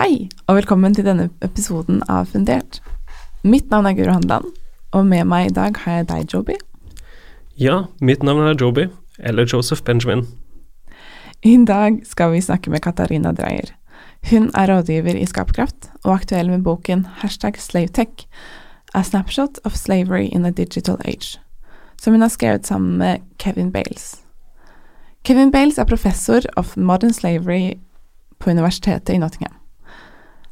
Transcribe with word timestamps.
Hei, 0.00 0.30
og 0.48 0.56
velkommen 0.56 0.94
til 0.96 1.04
denne 1.04 1.26
episoden 1.44 1.98
av 2.08 2.30
Fundert. 2.32 2.78
Mitt 3.44 3.66
navn 3.68 3.84
er 3.84 3.92
Guro 3.98 4.14
Handeland, 4.14 4.46
og 4.96 5.02
med 5.04 5.26
meg 5.28 5.50
i 5.50 5.52
dag 5.52 5.76
har 5.82 5.98
jeg 5.98 6.06
deg, 6.08 6.32
Joby. 6.32 6.56
Ja, 7.60 7.74
mitt 8.00 8.24
navn 8.24 8.46
er 8.48 8.56
Joby, 8.56 8.86
eller 9.18 9.44
Joseph 9.44 9.84
Benjamin. 9.84 10.24
I 11.44 11.52
dag 11.68 12.00
skal 12.08 12.32
vi 12.32 12.40
snakke 12.40 12.72
med 12.72 12.80
Katarina 12.80 13.34
Dreyer. 13.36 13.74
Hun 14.30 14.48
er 14.56 14.72
rådgiver 14.72 15.20
i 15.20 15.28
Skaperkraft 15.28 15.90
og 16.00 16.14
aktuell 16.14 16.48
med 16.48 16.64
boken 16.64 17.04
hashtag 17.20 17.60
slavetech, 17.60 18.24
A 18.94 19.04
Snapshot 19.04 19.60
of 19.68 19.76
Slavery 19.76 20.30
in 20.32 20.48
a 20.48 20.50
Digital 20.50 20.96
Age, 21.04 21.36
som 22.00 22.16
hun 22.16 22.24
har 22.24 22.32
skrevet 22.32 22.64
sammen 22.66 22.96
med 22.96 23.20
Kevin 23.38 23.68
Bales. 23.72 24.16
Kevin 25.24 25.52
Bales 25.52 25.78
er 25.78 25.84
professor 25.84 26.40
of 26.56 26.76
modern 26.76 27.12
slavery 27.12 27.74
på 28.38 28.50
Universitetet 28.50 29.14
i 29.14 29.18
Nottingham. 29.18 29.59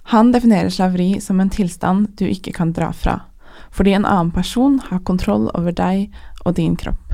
Han 0.08 0.32
definerer 0.32 0.70
slaveri 0.72 1.20
som 1.20 1.40
en 1.40 1.50
tilstand 1.52 2.14
du 2.16 2.24
ikke 2.30 2.54
kan 2.56 2.72
dra 2.72 2.92
fra, 2.96 3.18
fordi 3.74 3.92
en 3.92 4.06
annen 4.08 4.30
person 4.32 4.78
har 4.86 5.02
kontroll 5.04 5.50
over 5.52 5.74
deg 5.76 6.06
og 6.48 6.56
din 6.56 6.78
kropp. 6.80 7.12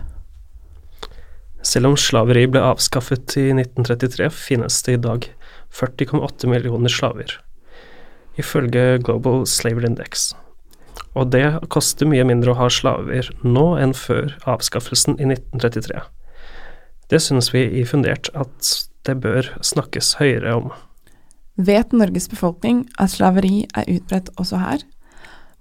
Selv 1.64 1.90
om 1.90 1.96
slaveri 1.98 2.44
ble 2.46 2.62
avskaffet 2.62 3.34
i 3.40 3.48
1933, 3.50 4.28
finnes 4.30 4.78
det 4.86 4.94
i 4.94 5.02
dag 5.08 5.26
40,8 5.74 6.46
millioner 6.52 6.92
slaver, 6.92 7.34
ifølge 8.38 9.00
Global 9.02 9.42
Slavery 9.48 9.90
Index. 9.90 10.30
Og 11.18 11.32
det 11.34 11.46
koster 11.74 12.06
mye 12.06 12.22
mindre 12.26 12.54
å 12.54 12.60
ha 12.62 12.70
slaver 12.70 13.32
nå 13.42 13.68
enn 13.80 13.94
før 13.96 14.36
avskaffelsen 14.54 15.18
i 15.18 15.32
1933. 15.32 15.98
Det 17.10 17.20
synes 17.26 17.50
vi 17.50 17.66
i 17.80 17.82
Fundert 17.88 18.30
at 18.38 18.74
det 19.06 19.18
bør 19.24 19.50
snakkes 19.66 20.14
høyere 20.22 20.54
om. 20.62 20.74
Vet 21.56 21.92
Norges 21.92 22.26
befolkning 22.26 22.80
at 22.98 23.12
slaveri 23.12 23.60
er 23.78 23.86
utbredt 23.86 24.30
også 24.42 24.58
her? 24.58 24.80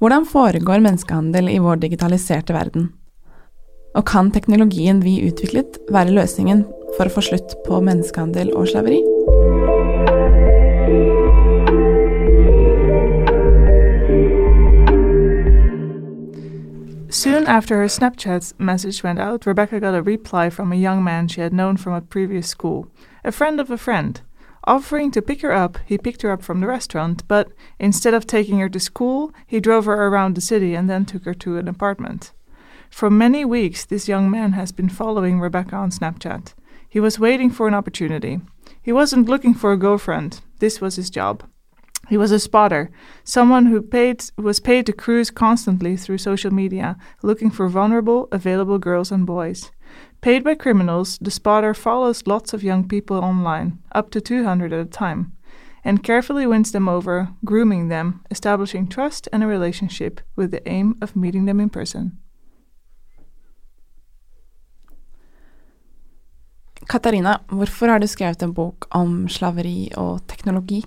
Hvordan 0.01 0.25
foregår 0.25 0.81
menneskehandel 0.81 1.51
i 1.53 1.59
vår 1.61 1.75
digitaliserte 1.83 2.53
verden? 2.53 2.87
Og 3.93 4.05
kan 4.09 4.31
teknologien 4.31 5.03
vi 5.03 5.19
utviklet 5.27 5.77
være 5.93 6.15
løsningen 6.17 6.65
for 6.97 7.05
å 7.05 7.13
få 7.13 7.21
slutt 7.29 7.53
på 7.67 7.77
menneskehandel 7.85 8.49
og 8.57 8.71
slaveri? 8.73 9.03
Soon 17.13 17.45
after 17.45 17.77
her 17.77 17.87
Snapchat 17.87 18.53
message 18.57 19.03
went 19.03 19.19
out, 19.19 19.45
Rebecca 19.45 19.79
got 19.79 19.93
a 19.93 20.01
reply 20.01 20.49
from 20.49 20.71
a 20.71 20.75
young 20.75 21.03
man 21.03 21.27
she 21.27 21.41
had 21.41 21.53
known 21.53 21.77
from 21.77 21.93
a 21.93 22.01
previous 22.01 22.47
school, 22.47 22.87
a 23.23 23.31
friend 23.31 23.59
of 23.59 23.69
a 23.69 23.77
friend. 23.77 24.21
Offering 24.65 25.11
to 25.11 25.21
pick 25.21 25.41
her 25.41 25.51
up, 25.51 25.77
he 25.85 25.97
picked 25.97 26.21
her 26.21 26.31
up 26.31 26.41
from 26.41 26.61
the 26.61 26.67
restaurant, 26.67 27.27
but 27.27 27.51
instead 27.79 28.13
of 28.13 28.25
taking 28.25 28.59
her 28.59 28.69
to 28.69 28.79
school, 28.79 29.33
he 29.45 29.59
drove 29.59 29.85
her 29.85 30.07
around 30.07 30.35
the 30.35 30.41
city 30.41 30.73
and 30.73 30.89
then 30.89 31.05
took 31.05 31.25
her 31.25 31.33
to 31.33 31.57
an 31.57 31.67
apartment. 31.67 32.31
For 32.89 33.09
many 33.09 33.43
weeks, 33.43 33.83
this 33.83 34.07
young 34.07 34.31
man 34.31 34.53
has 34.53 34.71
been 34.71 34.87
following 34.87 35.39
Rebecca 35.39 35.75
on 35.75 35.89
Snapchat. 35.89 36.53
He 36.87 36.99
was 36.99 37.19
waiting 37.19 37.49
for 37.49 37.67
an 37.67 37.73
opportunity. 37.73 38.39
He 38.81 38.93
wasn't 38.93 39.27
looking 39.27 39.53
for 39.53 39.73
a 39.73 39.77
girlfriend, 39.77 40.41
this 40.59 40.79
was 40.79 40.95
his 40.95 41.09
job. 41.09 41.43
He 42.09 42.17
was 42.17 42.31
a 42.31 42.39
spotter, 42.39 42.91
someone 43.23 43.65
who 43.65 43.81
paid 43.81 44.23
was 44.37 44.59
paid 44.59 44.85
to 44.85 44.93
cruise 44.93 45.31
constantly 45.31 45.95
through 45.97 46.17
social 46.17 46.51
media, 46.51 46.97
looking 47.21 47.49
for 47.49 47.67
vulnerable, 47.69 48.27
available 48.31 48.77
girls 48.77 49.11
and 49.11 49.25
boys. 49.25 49.71
Paid 50.23 50.45
by 50.45 50.55
criminals, 50.55 51.17
the 51.17 51.29
spotter 51.29 51.73
follows 51.73 52.25
lots 52.25 52.53
of 52.53 52.63
young 52.63 52.87
people 52.87 53.17
online, 53.17 53.79
up 53.91 54.09
to 54.11 54.21
200 54.21 54.71
at 54.71 54.79
a 54.79 54.85
time, 54.85 55.33
and 55.83 56.01
carefully 56.01 56.47
wins 56.47 56.71
them 56.71 56.87
over, 56.87 57.27
grooming 57.43 57.89
them, 57.89 58.21
establishing 58.31 58.87
trust 58.87 59.27
and 59.33 59.43
a 59.43 59.47
relationship 59.47 60.21
with 60.37 60.51
the 60.51 60.65
aim 60.65 60.95
of 61.01 61.17
meeting 61.17 61.45
them 61.45 61.59
in 61.59 61.69
person. 61.69 62.17
Katarina, 66.87 67.39
hvorfor 67.49 67.87
har 67.87 67.99
du 67.99 68.07
skrevet 68.07 68.43
en 68.43 68.53
bok 68.53 68.87
om 68.91 69.27
slaveri 69.27 69.91
og 69.97 70.21
teknologi? 70.27 70.85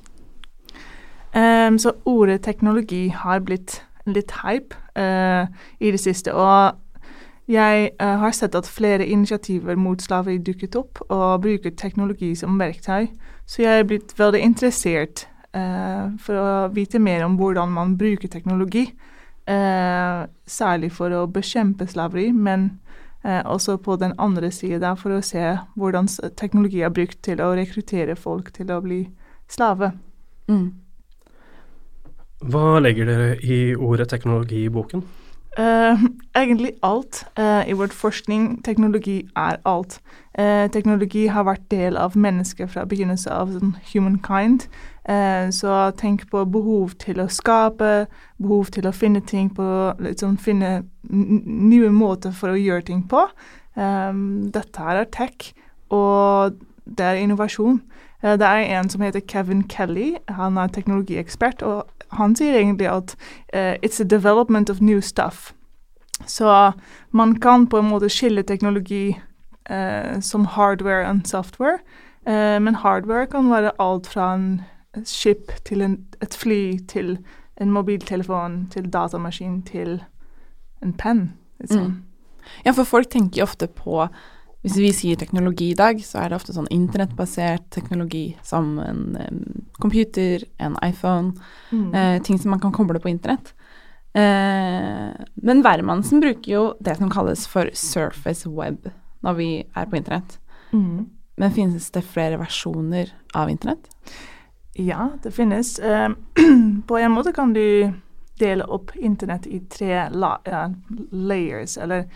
Um, 1.35 1.79
så 1.79 1.93
ordet 2.05 2.41
teknologi 2.41 3.09
har 3.09 3.41
blitt 3.41 3.83
litt 4.07 4.33
hype 4.43 4.77
uh, 4.97 5.47
i 5.81 5.91
det 5.91 6.01
siste. 6.01 6.35
Og 6.35 6.73
jeg 7.49 7.91
uh, 8.03 8.17
har 8.23 8.34
sett 8.34 8.55
at 8.59 8.67
flere 8.67 9.07
initiativer 9.07 9.77
mot 9.79 10.03
slaveri 10.03 10.39
dukket 10.43 10.77
opp, 10.77 11.01
og 11.09 11.43
bruker 11.45 11.75
teknologi 11.79 12.34
som 12.34 12.59
verktøy. 12.59 13.07
Så 13.47 13.62
jeg 13.62 13.81
er 13.81 13.87
blitt 13.87 14.15
veldig 14.19 14.41
interessert 14.43 15.27
uh, 15.55 16.11
for 16.23 16.41
å 16.41 16.49
vite 16.75 16.99
mer 16.99 17.23
om 17.27 17.37
hvordan 17.39 17.71
man 17.75 17.99
bruker 17.99 18.29
teknologi. 18.29 18.91
særlig 19.47 20.89
for 20.91 21.12
å 21.15 21.29
bekjempe 21.31 21.87
slaveri, 21.87 22.33
men 22.33 22.81
også 23.23 23.77
på 23.78 23.95
den 23.97 24.13
andre 24.19 24.51
sida 24.51 24.97
for 24.99 25.15
å 25.15 25.21
se 25.23 25.53
hvordan 25.78 26.09
teknologi 26.34 26.81
er 26.83 26.91
brukt 26.91 27.21
til 27.23 27.39
å 27.39 27.53
rekruttere 27.55 28.17
folk 28.17 28.51
til 28.57 28.73
å 28.75 28.81
bli 28.83 29.05
slave. 29.47 29.93
Mm. 30.51 30.73
Hva 32.43 32.81
legger 32.83 33.07
dere 33.07 33.31
i 33.39 33.77
ordet 33.78 34.09
teknologi 34.11 34.65
i 34.65 34.73
boken? 34.73 35.07
Uh, 35.59 36.03
egentlig 36.37 36.72
alt. 36.83 37.22
Uh, 37.39 37.69
I 37.69 37.72
vår 37.72 37.94
forskning 37.97 38.65
teknologi 38.65 39.22
er 39.37 39.56
alt. 39.65 40.00
Uh, 40.39 40.69
teknologi 40.69 41.27
har 41.33 41.47
vært 41.49 41.65
del 41.71 41.97
av 41.97 42.17
mennesket 42.17 42.71
fra 42.75 42.84
begynnelsen 42.84 43.33
av 43.33 43.55
sånn 43.55 43.77
humankind. 43.93 44.69
så 45.55 45.93
tenk 45.95 46.25
på 46.31 46.41
behov 46.50 46.97
til 46.99 47.21
å 47.22 47.28
skape, 47.31 48.09
behov 48.43 48.72
til 48.75 48.89
å 48.89 48.93
finne 48.93 49.21
ting 49.21 49.53
på 49.55 49.95
liksom 50.03 50.37
Finne 50.37 50.83
nye 51.06 51.91
måter 51.91 52.33
for 52.34 52.50
å 52.50 52.59
gjøre 52.59 52.83
ting 52.83 53.05
på. 53.09 53.22
Um, 53.77 54.50
dette 54.50 54.83
her 54.83 54.97
er 54.97 55.05
tech, 55.05 55.55
og 55.91 56.59
det 56.84 57.06
er 57.06 57.22
innovasjon. 57.22 57.81
Det 58.35 58.47
er 58.47 58.79
en 58.79 58.89
som 58.91 59.05
heter 59.05 59.21
Kevin 59.29 59.69
Kelly. 59.69 60.17
Han 60.29 60.59
er 60.59 60.67
teknologiekspert. 60.67 61.63
og 61.63 61.87
han 62.11 62.37
sier 62.37 62.55
egentlig 62.59 62.89
at 62.91 63.17
uh, 63.55 63.75
it's 63.83 64.01
a 64.01 64.05
development 64.05 64.71
of 64.71 64.81
new 64.81 65.01
stuff. 65.01 65.53
Så 66.27 66.73
man 67.11 67.41
kan 67.41 67.67
på 67.67 67.79
en 67.79 67.89
måte 67.89 68.09
skille 68.09 68.43
teknologi 68.43 69.19
uh, 69.71 70.21
som 70.21 70.45
hardware 70.45 71.09
og 71.09 71.21
software. 71.25 71.79
Uh, 72.27 72.63
men 72.63 72.75
hardware 72.75 73.27
kan 73.27 73.51
være 73.51 73.73
alt 73.79 74.07
fra 74.07 74.35
en 74.35 74.63
skip 75.05 75.53
til 75.65 75.83
en, 75.83 75.99
et 76.23 76.35
fly 76.35 76.79
til 76.89 77.19
en 77.61 77.71
mobiltelefon 77.71 78.67
til 78.71 78.93
datamaskin 78.93 79.63
til 79.63 80.03
en 80.83 80.93
penn. 80.93 81.33
Liksom. 81.61 81.83
Mm. 81.83 82.03
Ja, 82.67 82.71
for 82.71 82.85
folk 82.85 83.11
tenker 83.11 83.41
jo 83.41 83.43
ofte 83.43 83.67
på 83.67 84.07
hvis 84.66 84.81
vi 84.82 84.88
sier 84.91 85.19
teknologi 85.19 85.69
i 85.71 85.78
dag, 85.78 86.00
så 86.03 86.19
er 86.19 86.32
det 86.32 86.41
ofte 86.41 86.54
sånn 86.56 86.66
internettbasert 86.75 87.69
teknologi 87.71 88.32
som 88.43 88.72
en 88.82 89.03
um, 89.15 89.43
computer, 89.78 90.43
en 90.59 90.75
iPhone, 90.82 91.37
mm. 91.71 91.93
eh, 91.94 92.15
ting 92.27 92.41
som 92.43 92.50
man 92.50 92.62
kan 92.65 92.75
koble 92.75 92.99
på 92.99 93.12
internett. 93.12 93.53
Eh, 94.19 95.12
men 95.47 95.62
hvermannsen 95.62 96.19
bruker 96.25 96.50
jo 96.50 96.65
det 96.82 96.97
som 96.99 97.12
kalles 97.15 97.44
for 97.47 97.71
surface 97.78 98.50
web 98.50 98.88
når 99.22 99.38
vi 99.38 99.49
er 99.62 99.87
på 99.87 100.00
internett. 100.00 100.34
Mm. 100.72 101.12
Men 101.38 101.54
finnes 101.54 101.87
det 101.94 102.03
flere 102.03 102.43
versjoner 102.43 103.15
av 103.38 103.53
internett? 103.53 103.87
Ja, 104.75 105.12
det 105.22 105.31
finnes. 105.37 105.77
Eh, 105.78 106.09
på 106.91 106.98
en 106.98 107.15
måte 107.15 107.37
kan 107.37 107.54
du 107.54 107.93
dele 108.43 108.66
opp 108.66 108.91
internett 108.98 109.47
i 109.47 109.62
tre 109.71 110.09
la 110.10 110.34
layers, 111.15 111.78
eller 111.78 112.10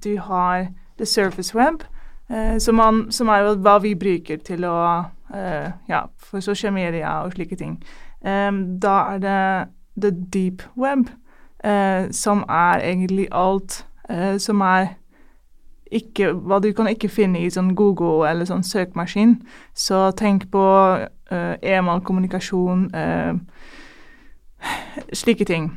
du 0.00 0.12
har 0.22 0.68
the 1.00 1.06
surface 1.06 1.54
web, 1.54 1.82
eh, 2.30 2.58
som, 2.58 2.74
man, 2.74 3.06
som, 3.12 3.28
er 3.28 3.54
hva 3.56 3.78
vi 3.82 3.94
bruker 3.98 4.36
til 4.44 4.64
å 4.68 4.76
eh, 5.34 5.72
Ja, 5.88 6.04
for 6.18 6.44
sosiale 6.44 6.74
medier 6.74 7.24
og 7.24 7.32
slike 7.32 7.56
ting. 7.56 7.80
Da 8.22 8.94
er 9.14 9.18
det 9.18 9.42
the 9.96 10.10
deep 10.32 10.62
web, 10.76 11.08
eh, 11.64 12.10
som 12.12 12.44
er 12.48 12.84
egentlig 12.84 13.28
alt 13.32 13.84
som 14.42 14.60
er 14.60 14.86
ikke, 15.90 16.32
hva 16.32 16.58
du 16.58 16.72
kan 16.74 16.88
ikke 16.90 17.08
finne 17.08 17.38
i 17.38 17.50
sånn 17.50 17.74
Google 17.78 18.26
eller 18.26 18.48
sånn 18.48 18.64
søkemaskin. 18.66 19.36
Så 19.74 20.10
tenk 20.18 20.48
på 20.50 20.64
uh, 20.98 21.54
e-mail, 21.62 22.02
kommunikasjon, 22.06 22.88
uh, 22.94 23.38
slike 25.22 25.46
ting. 25.46 25.70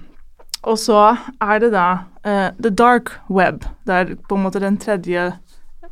Og 0.63 0.77
så 0.79 1.15
er 1.41 1.59
det 1.59 1.71
da 1.73 1.87
uh, 2.27 2.49
the 2.59 2.69
dark 2.69 3.11
web. 3.29 3.65
Det 3.87 3.95
er 3.95 4.15
på 4.29 4.35
en 4.35 4.43
måte 4.45 4.61
den 4.63 4.77
tredje 4.77 5.31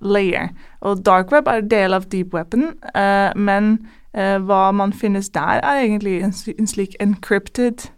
layer. 0.01 0.47
Og 0.81 1.06
dark 1.06 1.31
web 1.31 1.47
er 1.47 1.62
del 1.62 1.94
av 1.94 2.07
deep 2.12 2.33
weapon, 2.33 2.71
uh, 2.95 3.31
men 3.35 3.73
uh, 4.18 4.38
hva 4.39 4.71
man 4.71 4.94
finnes 4.94 5.29
der, 5.29 5.59
er 5.63 5.83
egentlig 5.83 6.21
en, 6.23 6.33
en 6.57 6.68
slik 6.68 6.95
encrypted 7.00 7.89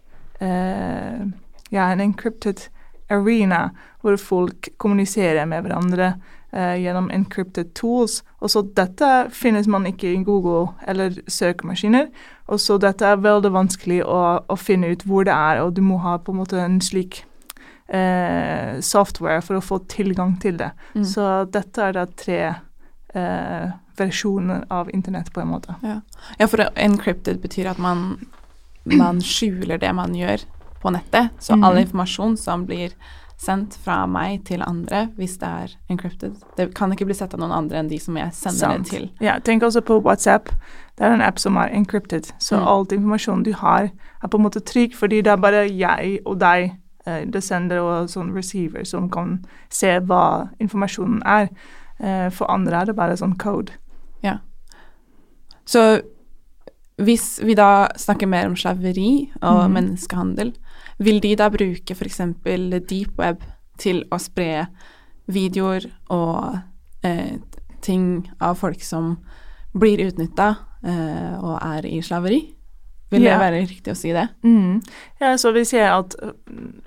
Ja, 1.72 1.84
en 1.92 2.00
encrypted 2.00 2.66
arena 3.08 3.70
hvor 4.02 4.16
folk 4.20 4.68
kommuniserer 4.78 5.46
med 5.48 5.62
hverandre 5.64 6.10
eh, 6.54 6.76
gjennom 6.82 7.10
encrypted 7.10 7.74
tools. 7.74 8.22
Og 8.40 8.52
så 8.54 8.62
dette 8.76 9.10
finnes 9.34 9.68
man 9.70 9.86
ikke 9.90 10.12
i 10.12 10.22
Google 10.24 10.72
eller 10.88 11.18
søkemaskiner. 11.26 12.08
Og 12.46 12.60
så 12.60 12.78
dette 12.80 13.06
er 13.08 13.22
veldig 13.24 13.52
vanskelig 13.54 14.02
å, 14.06 14.20
å, 14.46 14.56
finne 14.60 14.92
ut 14.92 15.04
hvor 15.08 15.26
det 15.26 15.34
er, 15.34 15.62
og 15.64 15.74
du 15.76 15.82
må 15.84 16.00
ha 16.04 16.18
på 16.20 16.34
en 16.34 16.42
måte 16.42 16.60
en 16.60 16.80
slik 16.84 17.22
eh, 17.88 18.80
software 18.84 19.40
for 19.44 19.58
å 19.58 19.64
få 19.64 19.80
tilgang 19.90 20.36
til 20.42 20.60
det. 20.60 20.70
Mm. 20.94 21.06
Så 21.08 21.28
dette 21.52 21.88
er 21.88 21.96
da 21.96 22.06
tre 22.10 22.40
eh, 23.14 23.66
versjoner 23.96 24.66
av 24.74 24.90
internett, 24.92 25.32
på 25.32 25.40
en 25.40 25.52
måte. 25.54 25.76
Ja, 25.82 26.00
ja 26.38 26.50
for 26.50 26.66
encrypted 26.74 27.40
betyr 27.42 27.72
at 27.72 27.80
man, 27.80 28.26
man 28.84 29.22
skjuler 29.24 29.80
det 29.80 29.92
man 29.96 30.16
gjør 30.18 30.44
på 30.82 30.92
nettet. 30.92 31.32
Så 31.40 31.56
mm. 31.56 31.64
all 31.64 31.80
informasjon 31.80 32.36
som 32.36 32.66
blir 32.68 32.92
sendt 33.44 33.76
fra 33.84 34.04
meg 34.10 34.44
til 34.48 34.62
andre 34.64 35.06
hvis 35.18 35.36
det 35.40 35.48
er 35.48 35.74
encrypted. 35.92 36.38
Det 36.56 36.70
kan 36.76 36.92
ikke 36.94 37.06
bli 37.08 37.16
sett 37.16 37.34
av 37.36 37.42
noen 37.42 37.54
andre 37.54 37.80
enn 37.80 37.90
de 37.90 37.98
som 38.02 38.16
jeg 38.18 38.32
sender 38.36 38.60
Sant. 38.60 38.88
det 38.88 38.94
til. 38.94 39.10
Ja, 39.24 39.36
tenk 39.44 39.66
også 39.66 39.82
på 39.84 39.98
WhatsApp. 40.04 40.50
Det 40.98 41.06
er 41.06 41.16
en 41.16 41.24
app 41.24 41.40
som 41.42 41.58
er 41.60 41.74
encrypted, 41.74 42.30
så 42.38 42.60
mm. 42.60 42.66
all 42.70 42.86
informasjonen 42.86 43.44
du 43.44 43.52
har, 43.58 43.90
er 44.22 44.30
på 44.30 44.38
en 44.38 44.46
måte 44.46 44.62
trygg, 44.62 44.94
fordi 44.96 45.20
det 45.26 45.32
er 45.32 45.42
bare 45.42 45.64
jeg 45.66 46.18
og 46.24 46.38
deg, 46.40 46.76
eh, 47.06 47.24
det 47.26 47.42
sender 47.42 47.82
og 47.82 48.10
sånn 48.12 48.30
receiver, 48.36 48.86
som 48.86 49.08
kan 49.10 49.40
se 49.74 49.96
hva 50.06 50.50
informasjonen 50.62 51.22
er. 51.26 51.50
Eh, 51.98 52.28
for 52.30 52.50
andre 52.50 52.80
er 52.80 52.90
det 52.90 52.96
bare 52.98 53.18
sånn 53.18 53.34
code. 53.42 53.74
Ja. 54.22 54.38
Så 55.66 55.82
hvis 57.02 57.40
vi 57.42 57.56
da 57.58 57.88
snakker 57.98 58.30
mer 58.30 58.46
om 58.46 58.56
slaveri 58.56 59.32
og 59.42 59.64
mm. 59.64 59.74
menneskehandel, 59.74 60.54
vil 60.98 61.20
de 61.22 61.34
da 61.38 61.48
bruke 61.52 61.94
f.eks. 61.94 62.20
deep 62.88 63.18
web 63.18 63.42
til 63.80 64.04
å 64.12 64.18
spre 64.22 64.66
videoer 65.26 65.88
og 66.12 66.58
eh, 67.06 67.40
ting 67.84 68.26
av 68.40 68.58
folk 68.60 68.82
som 68.84 69.16
blir 69.74 70.04
utnytta 70.06 70.54
eh, 70.86 71.34
og 71.40 71.58
er 71.58 71.88
i 71.88 72.00
slaveri? 72.04 72.42
Vil 73.12 73.26
ja. 73.26 73.34
det 73.34 73.42
være 73.42 73.64
riktig 73.66 73.92
å 73.92 73.98
si 73.98 74.14
det? 74.14 74.28
Mm. 74.46 74.80
Ja, 75.20 75.34
så 75.38 75.52
vi 75.54 75.64
ser 75.68 75.90
at 75.92 76.16
øh, 76.22 76.32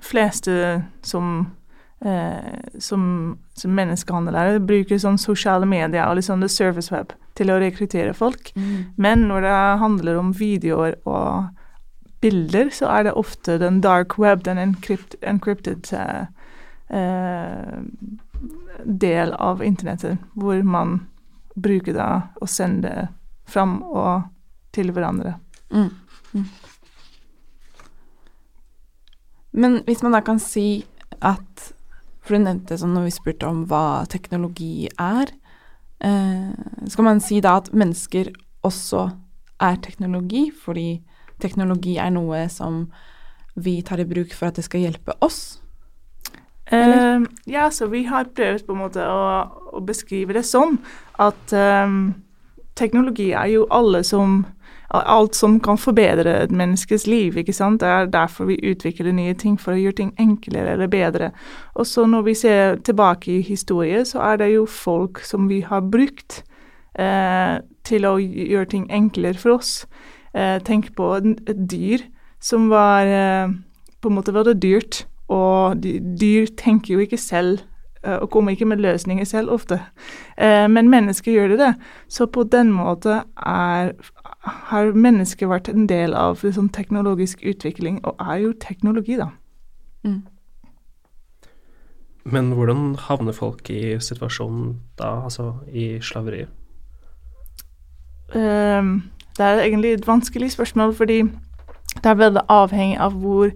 fleste 0.04 0.82
som 1.06 1.46
eh, 2.04 2.58
som, 2.78 3.38
som 3.56 3.76
menneskehandlere 3.76 4.60
bruker 4.64 5.00
sånn 5.00 5.18
sosiale 5.20 5.66
medier 5.68 6.06
og 6.08 6.18
liksom 6.18 6.42
the 6.44 6.50
service 6.52 6.92
web 6.94 7.14
til 7.38 7.52
å 7.52 7.60
rekruttere 7.62 8.14
folk. 8.16 8.52
Mm. 8.56 8.94
Men 8.96 9.28
når 9.30 9.46
det 9.46 9.56
handler 9.84 10.20
om 10.20 10.34
videoer 10.36 10.98
og 11.06 11.48
bilder, 12.20 12.70
så 12.74 12.88
er 12.92 13.08
det 13.08 13.18
ofte 13.18 13.58
den 13.58 13.80
dark 13.80 14.18
web, 14.18 14.44
den 14.44 14.58
encrypt, 14.58 15.16
encrypted 15.22 15.92
uh, 15.94 16.26
uh, 16.90 17.78
del 18.84 19.34
av 19.34 19.62
internettet, 19.62 20.18
hvor 20.34 20.62
man 20.62 21.00
bruker 21.58 21.94
da 21.96 22.08
å 22.40 22.48
sende 22.50 23.08
fram 23.48 23.80
og 23.82 24.28
til 24.74 24.92
hverandre. 24.94 25.36
Mm. 25.72 25.90
Mm. 26.34 26.44
Men 29.58 29.80
hvis 29.86 30.04
man 30.04 30.14
da 30.14 30.22
kan 30.24 30.40
si 30.42 30.84
at 31.24 31.72
For 32.22 32.36
du 32.36 32.44
nevnte 32.44 32.76
sånn 32.76 32.92
når 32.92 33.06
vi 33.06 33.12
spurte 33.14 33.48
om 33.48 33.62
hva 33.70 34.04
teknologi 34.12 34.84
er, 35.00 35.30
eh, 36.04 36.50
skal 36.92 37.06
man 37.06 37.22
si 37.24 37.38
da 37.40 37.54
at 37.56 37.70
mennesker 37.72 38.28
også 38.68 39.06
er 39.64 39.78
teknologi, 39.80 40.50
fordi 40.52 41.00
teknologi 41.42 41.96
er 41.98 42.12
noe 42.14 42.46
som 42.52 42.86
vi 43.58 43.80
tar 43.82 44.02
i 44.02 44.06
bruk 44.08 44.34
for 44.36 44.50
at 44.50 44.58
det 44.58 44.66
skal 44.66 44.86
hjelpe 44.86 45.16
oss? 45.24 45.58
Uh, 46.68 47.24
ja, 47.48 47.70
så 47.72 47.88
vi 47.88 48.04
har 48.04 48.28
prøvd 48.36 48.66
på 48.66 48.74
en 48.74 48.82
måte 48.82 49.04
å, 49.08 49.22
å 49.72 49.80
beskrive 49.80 50.36
det 50.36 50.44
sånn 50.44 50.76
at 51.16 51.54
um, 51.56 52.12
teknologi 52.76 53.30
er 53.32 53.54
jo 53.54 53.66
alle 53.72 54.04
som 54.04 54.44
Alt 54.88 55.34
som 55.36 55.58
kan 55.60 55.76
forbedre 55.76 56.32
et 56.32 56.50
menneskes 56.50 57.02
liv. 57.06 57.36
ikke 57.36 57.52
sant? 57.52 57.80
Det 57.80 57.88
er 57.88 58.06
derfor 58.08 58.46
vi 58.48 58.56
utvikler 58.70 59.12
nye 59.12 59.34
ting, 59.36 59.58
for 59.60 59.74
å 59.74 59.76
gjøre 59.76 59.98
ting 59.98 60.12
enklere 60.16 60.72
eller 60.72 60.88
bedre. 60.88 61.28
Og 61.74 61.86
så 61.86 62.06
når 62.06 62.22
vi 62.24 62.34
ser 62.34 62.76
tilbake 62.80 63.32
i 63.32 63.42
historie, 63.44 64.04
så 64.04 64.22
er 64.24 64.36
det 64.40 64.48
jo 64.54 64.64
folk 64.64 65.20
som 65.20 65.44
vi 65.48 65.60
har 65.60 65.84
brukt 65.84 66.42
eh, 66.96 67.60
til 67.84 68.08
å 68.08 68.16
gjøre 68.16 68.64
ting 68.64 68.88
enklere 68.88 69.36
for 69.36 69.58
oss. 69.58 69.84
Eh, 70.34 70.58
tenk 70.64 70.92
på 70.96 71.14
et 71.18 71.64
dyr 71.70 72.04
som 72.40 72.68
var 72.70 73.06
eh, 73.06 73.50
på 74.00 74.10
en 74.10 74.18
måte 74.18 74.34
var 74.34 74.46
det 74.46 74.60
dyrt, 74.62 75.06
og 75.28 75.82
dyr 75.82 76.46
tenker 76.56 76.94
jo 76.94 77.04
ikke 77.04 77.18
selv 77.20 77.60
eh, 78.04 78.16
og 78.16 78.30
kommer 78.30 78.54
ikke 78.54 78.68
med 78.68 78.80
løsninger 78.84 79.24
selv 79.24 79.50
ofte. 79.50 79.80
men 80.38 80.90
mennesker 80.90 81.32
gjør 81.32 81.48
det 81.48 81.58
det. 81.58 81.74
Så 82.08 82.26
på 82.26 82.44
den 82.44 82.72
måten 82.72 83.20
er, 83.36 83.92
har 84.70 84.92
mennesket 84.94 85.48
vært 85.48 85.68
en 85.68 85.88
del 85.88 86.14
av 86.14 86.38
liksom, 86.42 86.68
teknologisk 86.68 87.42
utvikling, 87.42 88.04
og 88.04 88.16
er 88.20 88.36
jo 88.36 88.52
teknologi, 88.52 89.16
da. 89.16 89.30
Mm. 90.04 90.22
Men 92.24 92.52
hvordan 92.52 92.94
havner 93.08 93.32
folk 93.32 93.70
i 93.70 93.98
situasjonen 94.00 94.80
da, 94.98 95.24
altså 95.24 95.54
i 95.72 95.98
slaveriet? 96.04 96.48
Um, 98.34 99.08
det 99.38 99.46
er 99.46 99.60
egentlig 99.62 99.92
et 99.92 100.06
vanskelig 100.06 100.52
spørsmål, 100.52 100.94
fordi 100.94 101.22
det 102.02 102.06
er 102.10 102.14
veldig 102.14 102.40
avhengig 102.48 102.98
av 103.00 103.12
hvor, 103.12 103.50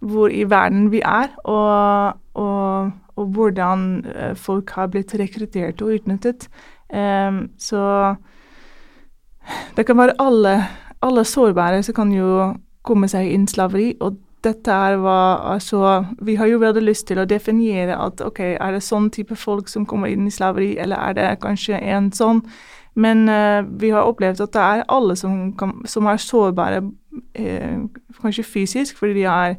hvor 0.00 0.28
i 0.28 0.44
verden 0.50 0.90
vi 0.92 1.00
er, 1.04 1.32
og, 1.44 2.20
og, 2.34 2.90
og, 3.16 3.26
hvordan 3.26 4.04
eh, 4.14 4.34
folk 4.36 4.70
har 4.70 4.86
blitt 4.86 5.14
rekruttert 5.18 5.82
og 5.82 5.94
utnyttet. 5.96 6.48
Um, 6.92 7.48
så 7.58 8.14
det 9.76 9.86
kan 9.86 9.98
være 9.98 10.20
alle, 10.22 10.64
alle 11.02 11.24
sårbare 11.24 11.82
som 11.82 11.94
kan 11.94 12.12
jo 12.12 12.54
komme 12.82 13.08
seg 13.08 13.32
inn 13.32 13.48
slaveri. 13.48 13.94
og 14.00 14.16
dette 14.44 14.70
er 14.70 14.96
hva 15.00 15.18
altså, 15.54 16.04
Vi 16.22 16.36
har 16.38 16.46
jo 16.46 16.60
veldig 16.62 16.82
lyst 16.84 17.08
til 17.08 17.18
å 17.18 17.26
definere 17.26 17.96
at 17.98 18.20
ok, 18.22 18.40
er 18.60 18.76
det 18.76 18.84
sånn 18.84 19.10
type 19.10 19.36
folk 19.36 19.68
som 19.68 19.86
kommer 19.86 20.12
inn 20.12 20.26
i 20.26 20.34
slaveri, 20.34 20.76
eller 20.78 20.96
er 20.96 21.16
det 21.18 21.40
kanskje 21.42 21.80
en 21.80 22.12
sånn 22.12 22.44
men 22.96 23.28
uh, 23.28 23.62
vi 23.80 23.92
har 23.92 24.08
opplevd 24.08 24.40
at 24.40 24.54
det 24.56 24.62
er 24.62 24.84
alle 24.88 25.16
som, 25.16 25.52
kan, 25.58 25.74
som 25.84 26.06
er 26.08 26.20
sårbare, 26.22 26.82
uh, 26.82 27.80
kanskje 28.22 28.44
fysisk, 28.44 28.98
fordi 28.98 29.20
de 29.20 29.26
er 29.28 29.56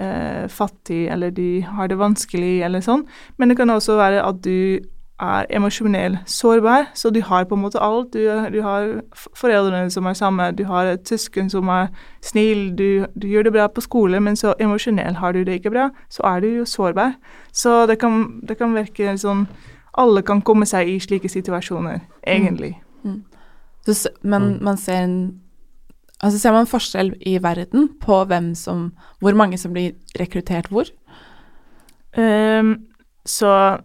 uh, 0.00 0.48
fattige 0.50 1.10
eller 1.12 1.30
de 1.30 1.62
har 1.62 1.86
det 1.86 1.98
vanskelig 1.98 2.62
eller 2.66 2.82
sånn. 2.82 3.06
Men 3.38 3.50
det 3.50 3.60
kan 3.60 3.70
også 3.70 3.98
være 4.00 4.24
at 4.26 4.42
du 4.44 4.80
er 5.20 5.46
emosjonell 5.52 6.16
sårbar, 6.26 6.86
så 6.94 7.10
du 7.10 7.20
har 7.22 7.44
på 7.44 7.54
en 7.54 7.62
måte 7.62 7.80
alt. 7.82 8.12
Du, 8.12 8.24
du, 8.52 8.62
har 8.64 9.02
foreldrene 9.36 9.90
som 9.90 10.06
er 10.06 10.16
samme, 10.16 10.50
du 10.56 10.64
har 10.64 10.88
et 10.94 11.08
søsken 11.08 11.50
som 11.52 11.68
er 11.68 11.90
snill, 12.24 12.70
du, 12.76 13.04
du 13.14 13.28
gjør 13.28 13.48
det 13.48 13.52
bra 13.52 13.66
på 13.68 13.84
skole, 13.84 14.20
men 14.20 14.36
så 14.36 14.54
emosjonell 14.60 15.20
har 15.20 15.32
du 15.32 15.44
det 15.44 15.60
ikke 15.60 15.74
bra, 15.74 15.90
så 16.08 16.24
er 16.32 16.40
du 16.40 16.48
jo 16.48 16.64
sårbar. 16.64 17.12
Så 17.52 17.84
det 17.86 18.00
kan, 18.00 18.40
det 18.48 18.56
kan 18.58 18.74
virke 18.74 19.16
sånn 19.20 19.46
alle 19.98 20.22
kan 20.22 20.42
komme 20.42 20.66
seg 20.66 20.88
i 20.88 20.98
slike 21.00 21.28
situasjoner, 21.28 22.00
egentlig. 22.26 22.74
Mm. 23.02 23.10
Mm. 23.10 23.24
Så, 23.86 24.08
men 24.22 24.42
mm. 24.42 24.58
man 24.64 24.76
ser 24.76 25.04
en 25.04 25.40
Altså 26.20 26.38
ser 26.38 26.52
man 26.52 26.66
forskjell 26.66 27.14
i 27.26 27.38
verden 27.42 27.88
på 28.00 28.24
hvem 28.24 28.54
som 28.54 28.92
Hvor 29.20 29.34
mange 29.34 29.58
som 29.58 29.72
blir 29.72 29.92
rekruttert 30.20 30.68
hvor? 30.68 30.84
Um, 32.18 32.76
så 33.24 33.78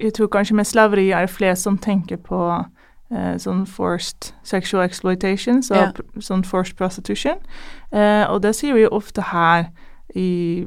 jeg 0.00 0.14
tror 0.14 0.26
kanskje 0.26 0.54
med 0.54 0.64
slaveri 0.64 1.10
er 1.10 1.20
det 1.20 1.30
flere 1.30 1.56
som 1.56 1.78
tenker 1.78 2.16
på 2.16 2.64
uh, 3.12 3.34
sånn 3.38 3.66
forced 3.66 4.32
sexual 4.42 4.84
exploitation, 4.84 5.62
så 5.62 5.74
yeah. 5.74 5.92
sånn 6.20 6.44
forced 6.44 6.76
prostitution. 6.76 7.38
Uh, 7.92 8.24
og 8.32 8.42
det 8.42 8.54
sier 8.56 8.74
vi 8.74 8.86
jo 8.86 8.88
ofte 8.88 9.22
her 9.22 9.68
i 10.14 10.64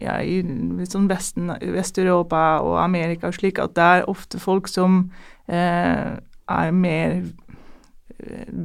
ja, 0.00 0.18
i 0.22 0.40
sånn 0.88 1.08
Vesten, 1.10 1.52
Vest-Europa 1.74 2.60
og 2.64 2.78
Amerika 2.82 3.28
og 3.30 3.36
slik, 3.36 3.60
at 3.62 3.74
det 3.76 3.84
er 3.84 4.08
ofte 4.10 4.40
folk 4.42 4.70
som 4.70 5.08
eh, 5.48 6.14
er 6.48 6.78
mer 6.78 7.22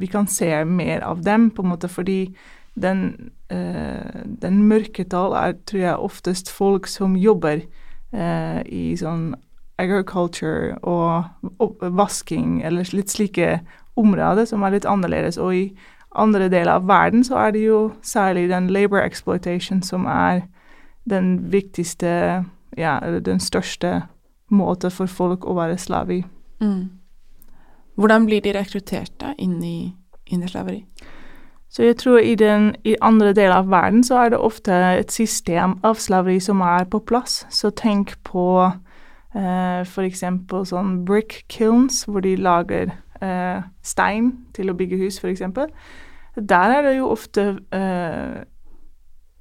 Vi 0.00 0.06
kan 0.08 0.28
se 0.30 0.48
mer 0.64 1.02
av 1.04 1.24
dem, 1.26 1.50
på 1.50 1.62
en 1.62 1.72
måte, 1.72 1.88
fordi 1.90 2.32
den, 2.80 3.32
eh, 3.50 4.22
den 4.24 4.62
mørketall 4.70 5.34
er, 5.36 5.56
tror 5.66 5.80
jeg, 5.80 5.96
oftest 5.96 6.50
folk 6.50 6.86
som 6.86 7.16
jobber 7.18 7.60
eh, 8.14 8.60
i 8.64 8.94
sånn 8.96 9.34
agriculture 9.80 10.78
og, 10.86 11.24
og 11.58 11.82
vasking, 11.98 12.60
eller 12.64 12.88
litt 12.94 13.12
slike 13.12 13.58
områder 14.00 14.48
som 14.48 14.62
er 14.62 14.76
litt 14.76 14.88
annerledes. 14.88 15.38
Og 15.40 15.56
i 15.56 15.64
andre 16.18 16.48
deler 16.52 16.78
av 16.78 16.88
verden 16.88 17.24
så 17.26 17.38
er 17.46 17.54
det 17.56 17.64
jo 17.66 17.90
særlig 18.02 18.48
den 18.50 18.70
labor 18.72 19.02
exploitation 19.02 19.82
som 19.82 20.06
er 20.10 20.44
den 21.08 21.52
viktigste, 21.52 22.44
ja, 22.76 22.98
eller 23.02 23.20
den 23.20 23.40
største 23.40 24.02
måte 24.50 24.90
for 24.90 25.06
folk 25.06 25.46
å 25.46 25.54
være 25.56 25.78
slave 25.78 26.18
i. 26.18 26.24
Mm. 26.60 26.90
Hvordan 28.00 28.26
blir 28.26 28.42
de 28.44 28.52
rekruttert 28.56 29.12
da 29.20 29.34
inn 29.38 29.62
i, 29.64 29.94
inn 30.26 30.42
i 30.42 30.48
slaveri? 30.48 30.84
Så 31.70 31.84
jeg 31.86 31.96
tror 32.02 32.18
i, 32.18 32.34
den, 32.34 32.74
i 32.84 32.96
andre 33.00 33.32
deler 33.32 33.60
av 33.60 33.70
verden 33.70 34.02
så 34.04 34.24
er 34.24 34.32
det 34.32 34.42
ofte 34.42 34.74
et 34.74 35.12
system 35.14 35.78
av 35.86 36.00
slaveri 36.02 36.40
som 36.42 36.60
er 36.66 36.88
på 36.90 36.98
plass. 37.06 37.44
Så 37.50 37.70
tenk 37.70 38.16
på 38.26 38.72
Eh, 39.30 39.82
F.eks. 39.86 40.24
sånn 40.66 40.94
brick 41.06 41.44
kilns, 41.52 42.02
hvor 42.10 42.24
de 42.24 42.34
lager 42.40 42.90
eh, 43.22 43.62
stein 43.86 44.32
til 44.56 44.72
å 44.72 44.76
bygge 44.78 44.98
hus, 45.04 45.20
f.eks. 45.22 45.44
Der 46.34 46.74
er 46.74 46.86
det 46.86 46.96
jo 46.96 47.10
ofte 47.12 47.44
eh, 47.74 48.40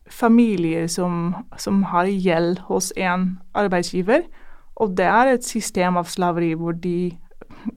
familier 0.10 0.88
som, 0.88 1.34
som 1.58 1.84
har 1.92 2.10
gjeld 2.10 2.60
hos 2.68 2.92
en 2.98 3.40
arbeidsgiver, 3.54 4.26
og 4.80 4.96
det 4.98 5.06
er 5.06 5.34
et 5.34 5.46
system 5.46 6.00
av 6.00 6.08
slaveri 6.10 6.54
hvor 6.56 6.78
de 6.78 7.12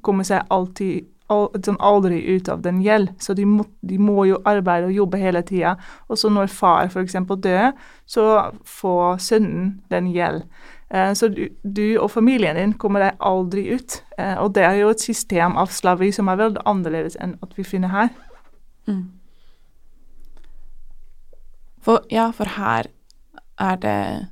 kommer 0.06 0.26
seg 0.26 0.46
alltid 0.50 1.08
al 1.32 1.48
sånn 1.64 1.78
aldri 1.82 2.20
ut 2.34 2.48
av 2.52 2.62
den 2.64 2.82
gjeld. 2.84 3.12
Så 3.22 3.34
de 3.38 3.46
må, 3.48 3.64
de 3.80 3.98
må 4.00 4.26
jo 4.28 4.40
arbeide 4.48 4.90
og 4.90 4.96
jobbe 4.96 5.20
hele 5.22 5.42
tida. 5.46 5.74
Og 6.08 6.20
så 6.20 6.30
når 6.32 6.52
far 6.52 6.90
f.eks. 6.90 7.16
dør, 7.44 7.72
så 8.06 8.26
får 8.68 9.22
sønnen 9.30 9.72
den 9.92 10.10
gjeld. 10.12 10.44
Eh, 10.92 11.12
så 11.18 11.30
du, 11.32 11.46
du, 11.62 11.86
og 11.98 12.10
familien 12.12 12.58
din 12.58 12.76
kommer 12.76 13.06
deg 13.06 13.24
aldri 13.24 13.66
ut. 13.72 14.02
Eh, 14.18 14.36
og 14.42 14.52
det 14.56 14.66
er 14.68 14.82
jo 14.82 14.92
et 14.92 15.04
system 15.04 15.56
av 15.60 15.72
slaveri 15.72 16.12
som 16.14 16.28
er 16.28 16.40
veldig 16.42 16.66
annerledes 16.68 17.18
enn 17.20 17.38
at 17.42 17.56
vi 17.56 17.66
finner 17.66 17.94
her. 17.94 18.12
Mm. 18.90 19.08
For, 21.82 22.04
ja, 22.10 22.30
for 22.34 22.56
her 22.58 22.90
er 23.58 23.80
det 23.82 24.28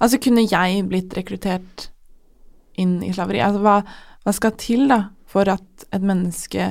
Altså, 0.00 0.16
kunne 0.16 0.46
jeg 0.48 0.86
blitt 0.88 1.12
rekruttert 1.12 1.90
inn 2.80 3.02
i 3.04 3.10
slaveri? 3.12 3.42
Altså, 3.44 3.60
hva, 3.60 3.74
hva 4.24 4.32
skal 4.32 4.54
til, 4.56 4.86
da, 4.88 5.10
for 5.28 5.44
at 5.52 5.84
et 5.92 6.00
menneske 6.00 6.68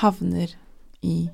havner 0.00 0.54
i 1.04 1.28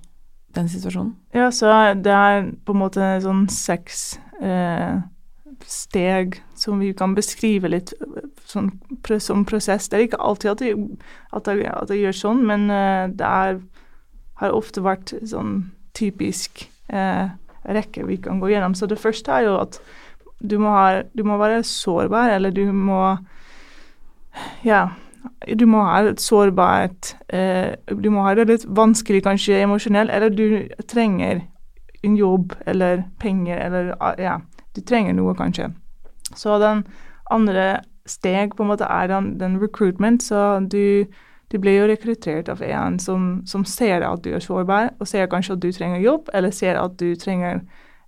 den 0.58 0.68
situasjonen? 0.72 1.12
Ja, 1.36 1.52
så 1.54 1.70
det 1.94 2.10
er 2.10 2.50
på 2.66 2.74
en 2.74 2.82
måte 2.82 3.12
sånn 3.22 3.46
seks 3.52 4.18
eh, 4.42 4.98
steg 5.66 6.40
som 6.58 6.82
vi 6.82 6.90
kan 6.98 7.14
beskrive 7.14 7.70
litt 7.70 7.94
sånn, 8.48 8.72
som 9.22 9.44
prosess. 9.46 9.86
Det 9.86 9.98
er 9.98 10.06
ikke 10.08 10.22
alltid 10.22 10.50
at 10.56 10.64
det, 10.64 10.74
at 11.30 11.46
det, 11.46 11.58
at 11.70 11.92
det 11.92 12.02
gjør 12.02 12.22
sånn, 12.24 12.46
men 12.48 12.70
eh, 12.74 13.04
det 13.14 13.34
er, 13.42 13.60
har 14.42 14.56
ofte 14.56 14.82
vært 14.82 15.14
sånn 15.22 15.68
typisk 15.98 16.66
eh, 16.90 17.28
rekke 17.68 18.06
vi 18.08 18.18
kan 18.22 18.40
gå 18.40 18.52
gjennom. 18.52 18.74
Så 18.74 18.88
det 18.90 19.00
første 19.00 19.32
er 19.32 19.48
jo 19.48 19.56
at 19.60 19.80
du 20.38 20.58
må, 20.62 20.70
ha, 20.70 21.02
du 21.18 21.24
må 21.26 21.38
være 21.40 21.62
sårbar, 21.66 22.36
eller 22.36 22.54
du 22.54 22.72
må 22.72 23.18
Ja, 24.62 24.88
du 25.58 25.64
må 25.66 25.82
ha 25.82 26.02
et 26.06 26.20
sårbart 26.22 27.16
eh, 27.34 27.74
Du 27.90 28.10
må 28.14 28.22
ha 28.22 28.36
det 28.38 28.46
litt 28.46 28.66
vanskelig, 28.68 29.24
kanskje 29.26 29.62
emosjonelt, 29.64 30.12
eller 30.14 30.30
du 30.30 30.68
trenger 30.86 31.42
en 32.06 32.16
jobb 32.16 32.54
eller 32.66 33.02
penger, 33.18 33.58
eller 33.58 33.94
Ja, 34.22 34.38
du 34.76 34.80
trenger 34.86 35.16
noe, 35.18 35.34
kanskje. 35.34 35.72
Så 36.36 36.58
den 36.62 36.84
andre 37.30 37.80
steg 38.06 38.54
på 38.56 38.62
en 38.62 38.70
måte 38.70 38.86
er 38.88 39.08
den, 39.10 39.34
den 39.40 39.58
recruitment, 39.60 40.22
så 40.22 40.60
du 40.62 41.04
du 41.52 41.58
blir 41.58 41.78
jo 41.78 41.88
rekruttert 41.88 42.48
av 42.48 42.62
en 42.62 42.98
som, 43.00 43.42
som, 43.46 43.64
ser 43.64 44.04
at 44.04 44.24
du 44.24 44.32
er 44.36 44.44
sårbar, 44.44 44.92
og 45.00 45.08
ser 45.08 45.28
kanskje 45.32 45.56
at 45.56 45.62
du 45.62 45.70
trenger 45.72 46.00
jobb, 46.04 46.28
eller 46.34 46.52
ser 46.52 46.76
at 46.80 46.98
du 47.00 47.14
trenger 47.16 47.62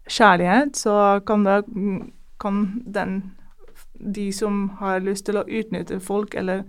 kjærlighet, 0.09 0.77
så 0.77 1.21
kan, 1.27 1.45
det, 1.45 1.65
kan 2.41 2.83
den 2.87 3.23
De 4.01 4.33
som 4.33 4.69
har 4.81 5.01
lyst 5.05 5.27
til 5.27 5.37
å 5.37 5.45
utnytte 5.45 6.01
folk, 6.01 6.35
eller 6.35 6.63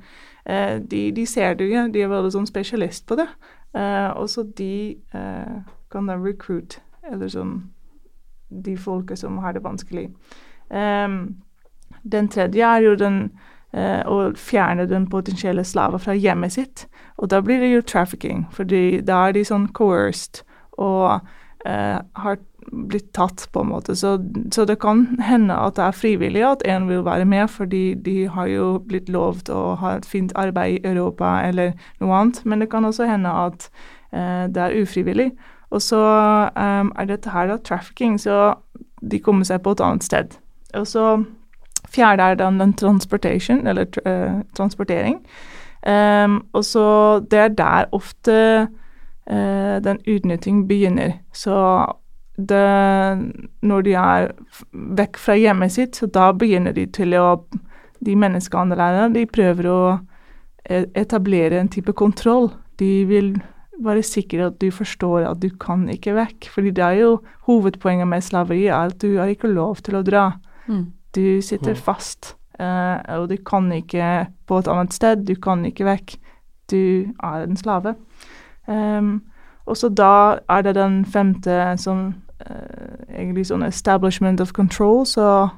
eh, 0.46 0.80
de, 0.80 1.12
de, 1.12 1.26
ser 1.26 1.54
du, 1.56 1.64
ja, 1.72 1.88
de 1.88 2.02
er 2.04 2.12
veldig 2.12 2.32
sånn 2.32 2.48
spesialist 2.48 3.06
på 3.08 3.16
det. 3.16 3.28
Eh, 3.76 4.10
og 4.20 4.28
så 4.30 4.44
de 4.44 5.00
eh, 5.16 5.62
kan 5.92 6.08
da 6.08 6.18
recruit, 6.20 6.82
eller 7.08 7.32
sånn 7.32 7.72
De 8.52 8.76
folka 8.76 9.16
som 9.16 9.38
har 9.40 9.54
det 9.54 9.64
vanskelig. 9.64 10.10
den 12.04 12.28
tredje 12.28 12.68
er 12.68 12.82
jo 12.82 12.96
den 12.96 13.32
eh, 13.74 14.02
å 14.06 14.32
fjerne 14.38 14.88
den 14.90 15.08
potensielle 15.10 15.64
slava 15.68 16.00
fra 16.02 16.16
hjemmet 16.18 16.58
sitt. 16.58 16.86
Og 17.18 17.30
da 17.32 17.42
blir 17.42 17.62
det 17.62 17.74
jo 17.74 17.82
trafficking, 17.82 18.46
fordi 18.52 19.02
da 19.06 19.28
er 19.28 19.38
de 19.38 19.46
sånn 19.48 19.70
coerced 19.78 20.44
og 20.82 21.20
eh, 21.66 22.00
har 22.24 22.40
blitt 22.72 23.14
tatt, 23.14 23.48
på 23.52 23.62
en 23.62 23.72
måte. 23.72 23.96
Så, 23.96 24.16
så, 24.54 24.66
det 24.66 24.80
kan 24.80 25.06
hende 25.22 25.58
at 25.58 25.76
det 25.76 25.86
er 25.86 25.98
frivillig 25.98 26.44
at 26.46 26.66
en 26.70 26.88
vil 26.90 27.06
være 27.06 27.26
med, 27.26 27.48
fordi 27.50 27.94
de 27.94 28.28
har 28.30 28.48
jo 28.48 28.68
blitt 28.88 29.10
lovt 29.10 29.50
å 29.50 29.76
ha 29.82 29.96
et 29.98 30.06
fint 30.06 30.32
arbeid 30.40 30.80
i 30.80 30.94
Europa 30.94 31.40
eller 31.48 31.74
noe 32.00 32.20
annet. 32.20 32.44
Men 32.46 32.62
det 32.62 32.70
kan 32.72 32.86
også 32.86 33.10
hende 33.10 33.34
at 33.34 33.68
eh, 34.14 34.48
det 34.48 34.62
er 34.62 34.78
ufrivillig. 34.82 35.32
Og 35.72 35.82
så 35.82 36.00
um, 36.56 36.92
er 37.00 37.08
dette 37.08 37.32
her 37.32 37.48
da 37.48 37.56
trafficking, 37.58 38.18
så 38.20 38.54
de 39.02 39.20
kommer 39.24 39.48
seg 39.48 39.62
på 39.64 39.72
et 39.72 39.84
annet 39.84 40.04
sted. 40.04 40.36
Og 40.76 40.88
så 40.88 41.06
Fjerde 41.92 42.24
er 42.24 42.38
den, 42.40 42.60
den 42.60 42.74
transportation, 42.74 43.66
eller 43.68 43.86
uh, 44.06 44.42
transportering. 44.58 45.20
Um, 45.82 46.46
og 46.54 46.66
så 46.66 47.20
det 47.32 47.40
er 47.40 47.48
der 47.58 47.90
ofte 47.92 48.68
uh, 49.32 49.78
den 49.84 50.00
utnytting 50.08 50.68
begynner. 50.68 51.18
Så 51.34 51.86
det, 52.38 52.68
når 53.62 53.82
de 53.82 53.96
er 53.98 54.32
vekk 54.72 55.20
fra 55.20 55.36
hjemmet 55.36 55.74
sitt, 55.76 55.98
så 55.98 56.08
da 56.08 56.32
begynner 56.34 56.76
de 56.76 56.88
til 56.88 57.18
å 57.20 57.44
De 58.02 58.16
menneskehandlerne, 58.18 59.12
de 59.14 59.28
prøver 59.30 59.68
å 59.70 59.82
e, 60.66 60.88
etablere 60.98 61.60
en 61.60 61.68
type 61.70 61.94
kontroll. 61.94 62.48
De 62.82 63.04
vil 63.06 63.36
være 63.86 64.02
sikre 64.02 64.48
at 64.50 64.58
du 64.58 64.72
forstår 64.74 65.28
at 65.30 65.38
du 65.44 65.52
kan 65.62 65.84
ikke 65.86 66.16
vekk. 66.18 66.50
fordi 66.50 66.72
det 66.72 66.84
er 66.84 66.98
jo 66.98 67.12
hovedpoenget 67.46 68.08
med 68.08 68.26
slaveri, 68.26 68.66
er 68.66 68.90
at 68.90 68.98
du 69.02 69.20
har 69.20 69.30
ikke 69.30 69.54
lov 69.54 69.84
til 69.86 70.00
å 70.00 70.02
dra. 70.02 70.32
Mm. 70.66 70.88
Du 71.16 71.42
sitter 71.42 71.76
fast, 71.76 72.38
uh, 72.60 73.20
og 73.20 73.30
du 73.30 73.36
kan 73.46 73.72
ikke 73.72 74.28
på 74.48 74.58
et 74.58 74.68
annet 74.68 74.94
sted. 74.94 75.26
Du 75.28 75.36
kan 75.36 75.66
ikke 75.66 75.86
vekk. 75.86 76.16
Du 76.72 77.12
er 77.24 77.44
en 77.44 77.58
slave. 77.58 77.96
Um, 78.68 79.24
og 79.66 79.78
så 79.78 79.90
da 79.90 80.40
er 80.50 80.62
det 80.62 80.76
den 80.76 81.06
femte 81.06 81.74
som 81.78 82.14
uh, 82.50 83.16
egentlig 83.18 83.48
sånn 83.50 83.66
establishment 83.68 84.42
of 84.42 84.54
control, 84.54 85.06
så 85.06 85.50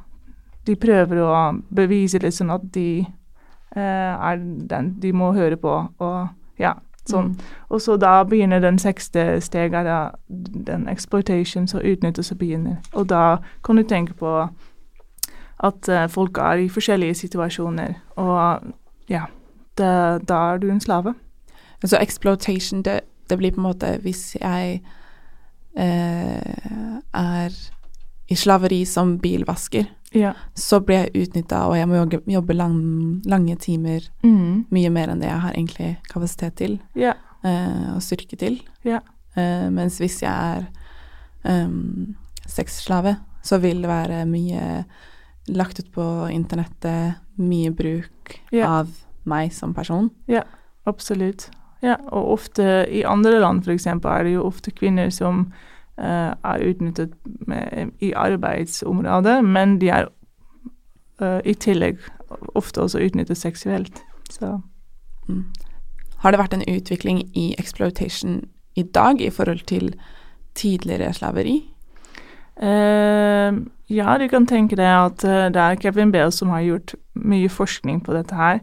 de 0.67 0.75
prøver 0.75 1.21
å 1.21 1.35
bevise 1.75 2.21
litt 2.23 2.37
sånn 2.37 2.53
at 2.53 2.65
de 2.73 3.03
uh, 3.75 3.79
er 3.79 4.41
den 4.69 4.95
de 5.01 5.13
må 5.13 5.33
høre 5.33 5.57
på, 5.57 5.75
og 5.99 6.59
ja. 6.59 6.75
Sånn. 7.03 7.33
Mm. 7.33 7.39
Og 7.75 7.81
så 7.83 7.97
da 7.99 8.21
begynner 8.23 8.61
den 8.63 8.77
sekste 8.79 9.41
steget, 9.43 9.83
da, 9.83 10.13
den 10.67 10.85
exploitation, 10.87 11.65
så 11.67 11.81
utnyttelse 11.83 12.37
begynner. 12.39 12.77
Og 12.95 13.09
da 13.09 13.41
kan 13.63 13.75
du 13.75 13.83
tenke 13.83 14.15
på 14.15 14.31
at 15.63 15.89
uh, 15.89 16.05
folk 16.11 16.37
er 16.37 16.65
i 16.65 16.71
forskjellige 16.71 17.15
situasjoner. 17.23 17.95
Og 18.21 18.73
ja, 19.11 19.25
det, 19.79 19.91
da 20.29 20.39
er 20.53 20.61
du 20.61 20.69
en 20.71 20.81
slave. 20.83 21.15
Så 21.83 21.99
exploitation, 21.99 22.83
det, 22.83 23.01
det 23.29 23.37
blir 23.39 23.51
på 23.55 23.61
en 23.61 23.69
måte 23.69 23.97
hvis 24.03 24.35
jeg 24.39 24.79
uh, 25.79 26.99
er 27.13 27.59
i 28.31 28.35
slaveri 28.39 28.83
som 28.87 29.17
bilvasker, 29.19 29.87
ja. 30.15 30.31
så 30.55 30.79
blir 30.79 31.03
jeg 31.03 31.25
utnytta, 31.25 31.65
og 31.67 31.77
jeg 31.77 31.89
må 31.89 31.99
jobbe, 31.99 32.21
jobbe 32.31 32.55
lang, 32.55 32.77
lange 33.29 33.55
timer. 33.59 34.07
Mm. 34.23 34.65
Mye 34.71 34.91
mer 34.93 35.11
enn 35.11 35.23
det 35.23 35.31
jeg 35.31 35.43
har 35.43 35.55
egentlig 35.55 35.89
kapasitet 36.11 36.55
til 36.59 36.77
ja. 36.99 37.15
uh, 37.45 37.95
og 37.95 38.03
styrke 38.03 38.39
til. 38.39 38.61
Ja. 38.83 38.99
mens 39.73 39.95
hvis 39.97 40.19
jeg 40.21 40.29
er 40.29 40.67
um, 41.65 42.15
sexslave, 42.45 43.15
så 43.41 43.57
vil 43.57 43.81
det 43.81 43.89
være 43.89 44.25
mye 44.29 44.83
lagt 45.47 45.79
ut 45.79 45.91
på 45.91 46.03
internettet 46.31 47.19
mye 47.35 47.71
bruk 47.73 48.37
ja. 48.53 48.69
av 48.79 48.91
meg 49.27 49.53
som 49.55 49.73
person. 49.75 50.09
Ja, 50.29 50.43
absolutt. 50.89 51.49
Ja, 51.83 51.97
og 52.15 52.37
ofte 52.37 52.85
i 52.87 53.03
andre 53.07 53.39
land 53.43 53.65
f.eks. 53.67 53.87
er 53.87 54.23
det 54.23 54.35
jo 54.37 54.45
ofte 54.47 54.71
kvinner 54.71 55.11
som 55.11 55.49
uh, 55.99 56.31
er 56.31 56.63
utnyttet 56.69 57.15
med, 57.47 57.91
i 57.99 58.13
arbeidsområdet, 58.15 59.41
men 59.43 59.77
de 59.81 59.91
er 59.91 60.07
uh, 61.19 61.41
i 61.43 61.55
tillegg 61.59 61.99
ofte 62.55 62.85
også 62.85 63.03
utnyttet 63.03 63.37
seksuelt. 63.37 63.99
Så. 64.31 64.55
Mm. 65.27 65.45
Har 66.23 66.31
det 66.31 66.39
vært 66.39 66.55
en 66.55 66.67
utvikling 66.71 67.25
i 67.35 67.51
exploitation 67.59 68.45
i 68.79 68.83
dag 68.83 69.21
i 69.21 69.29
forhold 69.29 69.65
til 69.67 69.91
tidligere 70.55 71.11
slaveri? 71.13 71.59
Uh, 72.55 73.59
ja, 73.93 74.17
du 74.17 74.27
kan 74.29 74.47
tenke 74.49 74.77
deg 74.79 74.89
at 74.89 75.23
uh, 75.27 75.47
det 75.53 75.61
er 75.61 75.79
Kevin 75.81 76.11
Bale 76.13 76.31
som 76.33 76.51
har 76.53 76.63
gjort 76.65 76.95
mye 77.13 77.49
forskning 77.49 78.01
på 78.05 78.15
dette 78.15 78.35
her. 78.35 78.61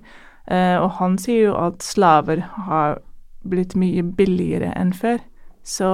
Uh, 0.51 0.83
og 0.83 0.91
han 0.99 1.19
sier 1.21 1.51
jo 1.51 1.57
at 1.59 1.85
slaver 1.85 2.43
har 2.67 2.99
blitt 3.49 3.77
mye 3.79 4.03
billigere 4.03 4.73
enn 4.77 4.93
før. 4.93 5.21
Så 5.65 5.91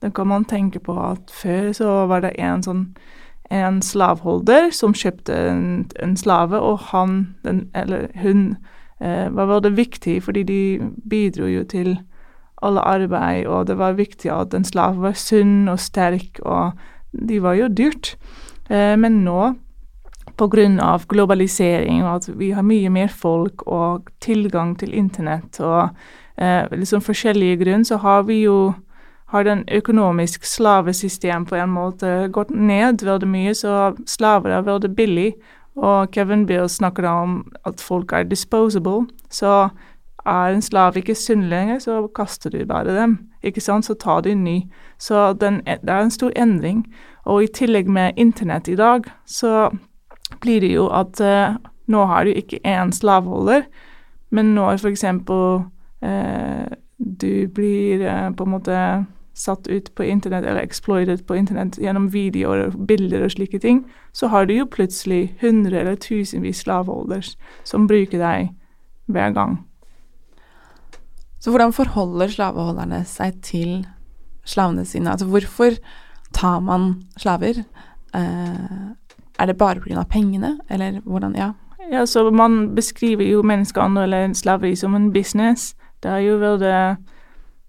da 0.00 0.10
kan 0.14 0.30
man 0.30 0.46
tenke 0.48 0.80
på 0.80 0.94
at 1.02 1.32
før 1.34 1.72
så 1.76 1.94
var 2.08 2.22
det 2.24 2.36
en 2.38 2.62
sånn 2.64 2.84
en 3.50 3.80
slavholder 3.82 4.68
som 4.70 4.92
kjøpte 4.94 5.34
en, 5.34 5.64
en 5.98 6.12
slave, 6.16 6.54
og 6.54 6.84
han, 6.92 7.34
den, 7.42 7.64
eller 7.74 8.06
hun, 8.22 8.54
var 9.00 9.48
veldig 9.48 9.72
viktig, 9.74 10.18
fordi 10.22 10.42
de 10.46 10.60
bidro 11.08 11.48
jo 11.48 11.64
til 11.64 11.94
alle 12.62 12.84
arbeid, 12.84 13.46
og 13.48 13.66
det 13.66 13.78
var 13.80 13.96
viktig 13.98 14.30
at 14.30 14.54
en 14.54 14.66
slave 14.68 15.00
var 15.02 15.16
sunn 15.18 15.70
og 15.72 15.80
sterk 15.80 16.38
og 16.44 16.76
de 17.12 17.42
var 17.42 17.58
jo 17.58 17.68
dyrt. 17.68 18.14
Eh, 18.70 18.96
men 18.96 19.24
nå 19.24 19.54
pga. 20.38 20.98
globalisering 21.08 22.04
og 22.04 22.14
at 22.14 22.38
vi 22.38 22.50
har 22.50 22.62
mye 22.62 22.88
mer 22.88 23.08
folk 23.08 23.66
og 23.66 24.08
tilgang 24.20 24.78
til 24.78 24.94
internett 24.94 25.60
og 25.60 25.90
eh, 26.38 26.64
liksom 26.72 27.00
forskjellige 27.00 27.64
grunner, 27.64 27.84
så 27.84 27.96
har 27.96 28.22
vi 28.22 28.42
jo 28.42 28.72
har 29.30 29.44
den 29.44 29.64
økonomisk 29.68 30.44
slavesystem 30.44 31.44
på 31.46 31.54
en 31.54 31.70
måte 31.70 32.28
gått 32.32 32.50
ned 32.50 33.04
veldig 33.06 33.28
mye, 33.28 33.54
så 33.54 33.94
slaver 34.06 34.50
er 34.50 34.66
veldig 34.66 34.96
billig. 34.96 35.34
Og 35.76 36.10
Kevin 36.10 36.46
Bill 36.46 36.68
snakker 36.68 37.06
om 37.06 37.52
at 37.64 37.80
folk 37.80 38.12
er 38.12 38.26
disposable. 38.26 39.06
Så 39.30 39.68
er 40.26 40.54
en 40.54 40.62
slave 40.62 40.98
ikke 40.98 41.14
sunn 41.14 41.46
lenger, 41.48 41.78
så 41.78 42.08
kaster 42.14 42.50
du 42.50 42.64
bare 42.66 42.96
dem. 42.96 43.18
Ikke 43.42 43.60
sant? 43.60 43.86
Så 43.86 43.94
tar 43.94 44.20
du 44.20 44.30
en 44.30 44.44
ny. 44.44 44.64
Så 44.98 45.32
den, 45.32 45.62
det 45.64 45.88
er 45.88 46.02
en 46.02 46.10
stor 46.10 46.32
endring. 46.36 46.84
Og 47.28 47.44
i 47.44 47.52
tillegg 47.52 47.88
med 47.88 48.18
internett 48.20 48.68
i 48.68 48.78
dag, 48.78 49.04
så 49.26 49.70
blir 50.40 50.60
det 50.60 50.72
jo 50.72 50.88
at 50.94 51.20
eh, 51.20 51.56
nå 51.90 52.04
har 52.06 52.24
du 52.24 52.32
ikke 52.32 52.62
én 52.64 52.92
slaveholder, 52.94 53.66
men 54.30 54.54
når 54.54 54.80
f.eks. 54.80 55.04
Eh, 55.04 56.66
du 56.98 57.32
blir 57.54 58.04
eh, 58.04 58.28
på 58.36 58.46
en 58.46 58.54
måte 58.54 58.82
satt 59.40 59.68
ut 59.68 59.94
på 59.94 60.04
internett 60.04 60.44
eller 60.44 60.60
exploited 60.60 61.24
på 61.26 61.36
internett 61.38 61.78
gjennom 61.80 62.10
videoer 62.12 62.66
og 62.66 62.86
bilder 62.86 63.24
og 63.24 63.32
slike 63.34 63.60
ting, 63.62 63.84
så 64.12 64.28
har 64.28 64.46
du 64.46 64.54
jo 64.54 64.68
plutselig 64.68 65.34
hundre 65.40 65.80
eller 65.80 65.96
tusenvis 66.00 66.64
slaveholders 66.66 67.36
som 67.64 67.88
bruker 67.88 68.20
deg 68.20 68.50
hver 69.10 69.32
gang. 69.36 69.58
Så 71.40 71.50
hvordan 71.50 71.72
forholder 71.72 72.28
slaveholderne 72.28 73.00
seg 73.08 73.40
til 73.42 73.86
slavene 74.44 74.84
sine? 74.84 75.14
Altså 75.14 75.30
hvorfor 75.30 75.78
tar 76.32 76.60
man 76.60 77.02
slaver? 77.18 77.64
Eh, 78.14 78.90
er 79.40 79.46
det 79.46 79.58
bare 79.58 79.80
pga. 79.80 80.04
pengene, 80.04 80.58
eller 80.68 81.00
hvordan 81.00 81.36
Ja. 81.36 81.52
Ja, 81.92 82.06
så 82.06 82.30
Man 82.30 82.74
beskriver 82.74 83.24
jo 83.24 83.42
menneskehandel 83.42 84.02
eller 84.02 84.34
slaveri 84.34 84.76
som 84.76 84.94
en 84.94 85.12
business. 85.12 85.74
Det 86.02 86.10
er 86.10 86.18
jo 86.18 86.36
veldig 86.36 86.96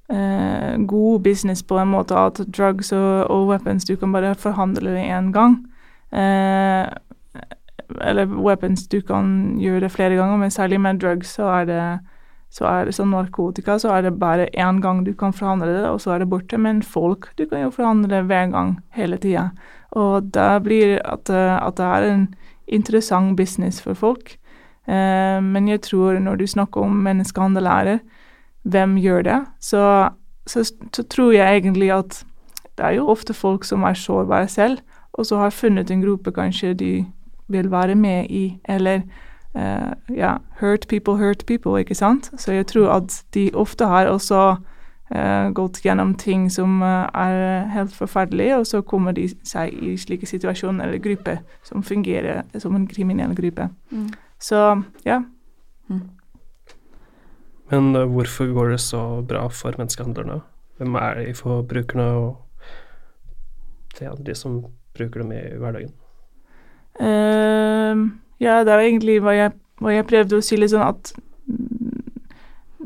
eh, 0.10 0.86
god 0.88 1.20
business 1.24 1.64
på 1.64 1.80
en 1.80 1.88
måte 1.88 2.16
at 2.16 2.42
drugs 2.58 2.92
og, 2.92 3.32
og, 3.32 3.48
weapons 3.48 3.86
du 3.86 3.96
kan 3.96 4.12
bare 4.12 4.36
forhandle 4.36 4.92
det 4.92 5.04
én 5.04 5.32
gang. 5.32 5.66
Eh, 6.12 6.88
eller 8.02 8.26
weapons 8.26 8.88
du 8.88 9.02
kan 9.02 9.58
gjøre 9.60 9.80
det 9.80 9.92
flere 9.92 10.16
ganger, 10.16 10.38
men 10.38 10.52
særlig 10.52 10.82
med 10.82 11.00
drugs 11.00 11.28
så 11.36 11.44
er 11.44 11.66
det 11.66 12.00
så 12.52 12.68
er 12.68 12.88
det 12.88 12.96
sånn 12.98 13.14
narkotika, 13.14 13.78
så 13.80 13.94
er 13.96 14.06
det 14.06 14.18
bare 14.20 14.50
én 14.60 14.82
gang 14.84 15.06
du 15.08 15.14
kan 15.16 15.32
forhandle 15.32 15.72
det, 15.72 15.86
og 15.88 16.02
så 16.04 16.16
er 16.16 16.24
det 16.24 16.32
borte. 16.34 16.60
Men 16.60 16.82
folk, 16.84 17.30
du 17.40 17.46
kan 17.48 17.64
jo 17.64 17.72
forhandle 17.72 18.26
hver 18.28 18.52
gang, 18.52 18.76
hele 18.98 19.20
tida. 19.22 19.50
Og 19.96 20.28
da 20.36 20.58
blir 20.64 21.00
at, 21.08 21.32
at 21.32 21.80
det 21.80 21.88
er 21.88 22.08
en 22.10 22.26
interessant 22.68 23.38
business 23.40 23.80
for 23.84 23.96
folk. 23.96 24.36
Eh, 24.88 25.40
men 25.44 25.70
jeg 25.72 25.84
tror 25.88 26.20
når 26.20 26.42
du 26.42 26.48
snakker 26.48 26.84
om 26.84 27.00
menneskehandelærer, 27.06 28.02
hvem 28.64 28.98
gjør 29.02 29.24
det, 29.26 29.40
så, 29.60 30.10
så, 30.46 30.66
så, 30.94 31.04
tror 31.04 31.32
jeg 31.34 31.58
egentlig 31.58 31.92
at 31.94 32.22
det 32.78 32.86
er 32.86 33.00
jo 33.00 33.10
ofte 33.10 33.34
folk 33.34 33.64
som 33.66 33.84
er 33.84 33.98
sårbare 33.98 34.48
selv, 34.48 34.84
og 35.14 35.26
så 35.26 35.40
har 35.42 35.56
funnet 35.56 35.92
en 35.92 36.04
gruppe 36.04 36.32
kanskje 36.32 36.74
de 36.74 36.92
vil 37.52 37.72
være 37.72 37.96
med 37.96 38.30
i, 38.30 38.60
eller 38.66 39.02
uh, 39.58 39.94
ja, 40.16 40.38
hurt 40.60 40.88
people 40.88 41.18
hurt 41.18 41.46
people, 41.46 41.80
ikke 41.80 41.96
sant? 41.96 42.32
Så 42.38 42.56
jeg 42.56 42.68
tror 42.72 42.92
at 42.98 43.24
de 43.34 43.50
ofte 43.54 43.88
har 43.88 44.10
også 44.12 44.42
uh, 44.56 45.48
gått 45.58 45.82
gjennom 45.86 46.16
ting 46.20 46.50
som 46.52 46.82
uh, 46.82 47.10
er 47.14 47.68
helt 47.74 47.96
forferdelige, 47.96 48.58
og 48.58 48.68
så 48.68 48.82
kommer 48.82 49.16
de 49.18 49.28
seg 49.48 49.74
i 49.74 49.98
slike 49.98 50.30
situasjoner 50.30 50.88
eller 50.88 51.04
grupper 51.04 51.42
som 51.68 51.84
fungerer 51.84 52.44
som 52.60 52.76
en 52.76 52.88
kriminell 52.88 53.36
gruppe. 53.36 53.70
Mm. 53.92 54.10
Så 54.42 54.82
ja. 55.06 55.22
Mm. 55.90 56.10
Men 57.72 57.94
hvorfor 58.12 58.52
går 58.52 58.74
det 58.74 58.80
så 58.84 59.22
bra 59.24 59.46
for 59.48 59.76
menneskehandlerne? 59.78 60.42
Hvem 60.78 60.96
er 60.96 61.14
de 61.22 61.34
for 61.38 61.62
brukerne 61.62 62.08
og 62.18 62.38
de 64.26 64.36
som 64.36 64.66
bruker 64.98 65.22
dem 65.22 65.32
i 65.32 65.42
hverdagen? 65.62 65.94
Uh, 67.00 68.12
ja, 68.42 68.62
det 68.66 68.74
er 68.74 68.86
egentlig 68.88 69.20
hva 69.22 69.36
jeg, 69.38 69.54
hva 69.82 69.94
jeg 69.94 70.08
prøvde 70.10 70.40
å 70.40 70.46
si, 70.46 70.58
litt 70.60 70.74
sånn 70.74 70.88
at 70.88 71.14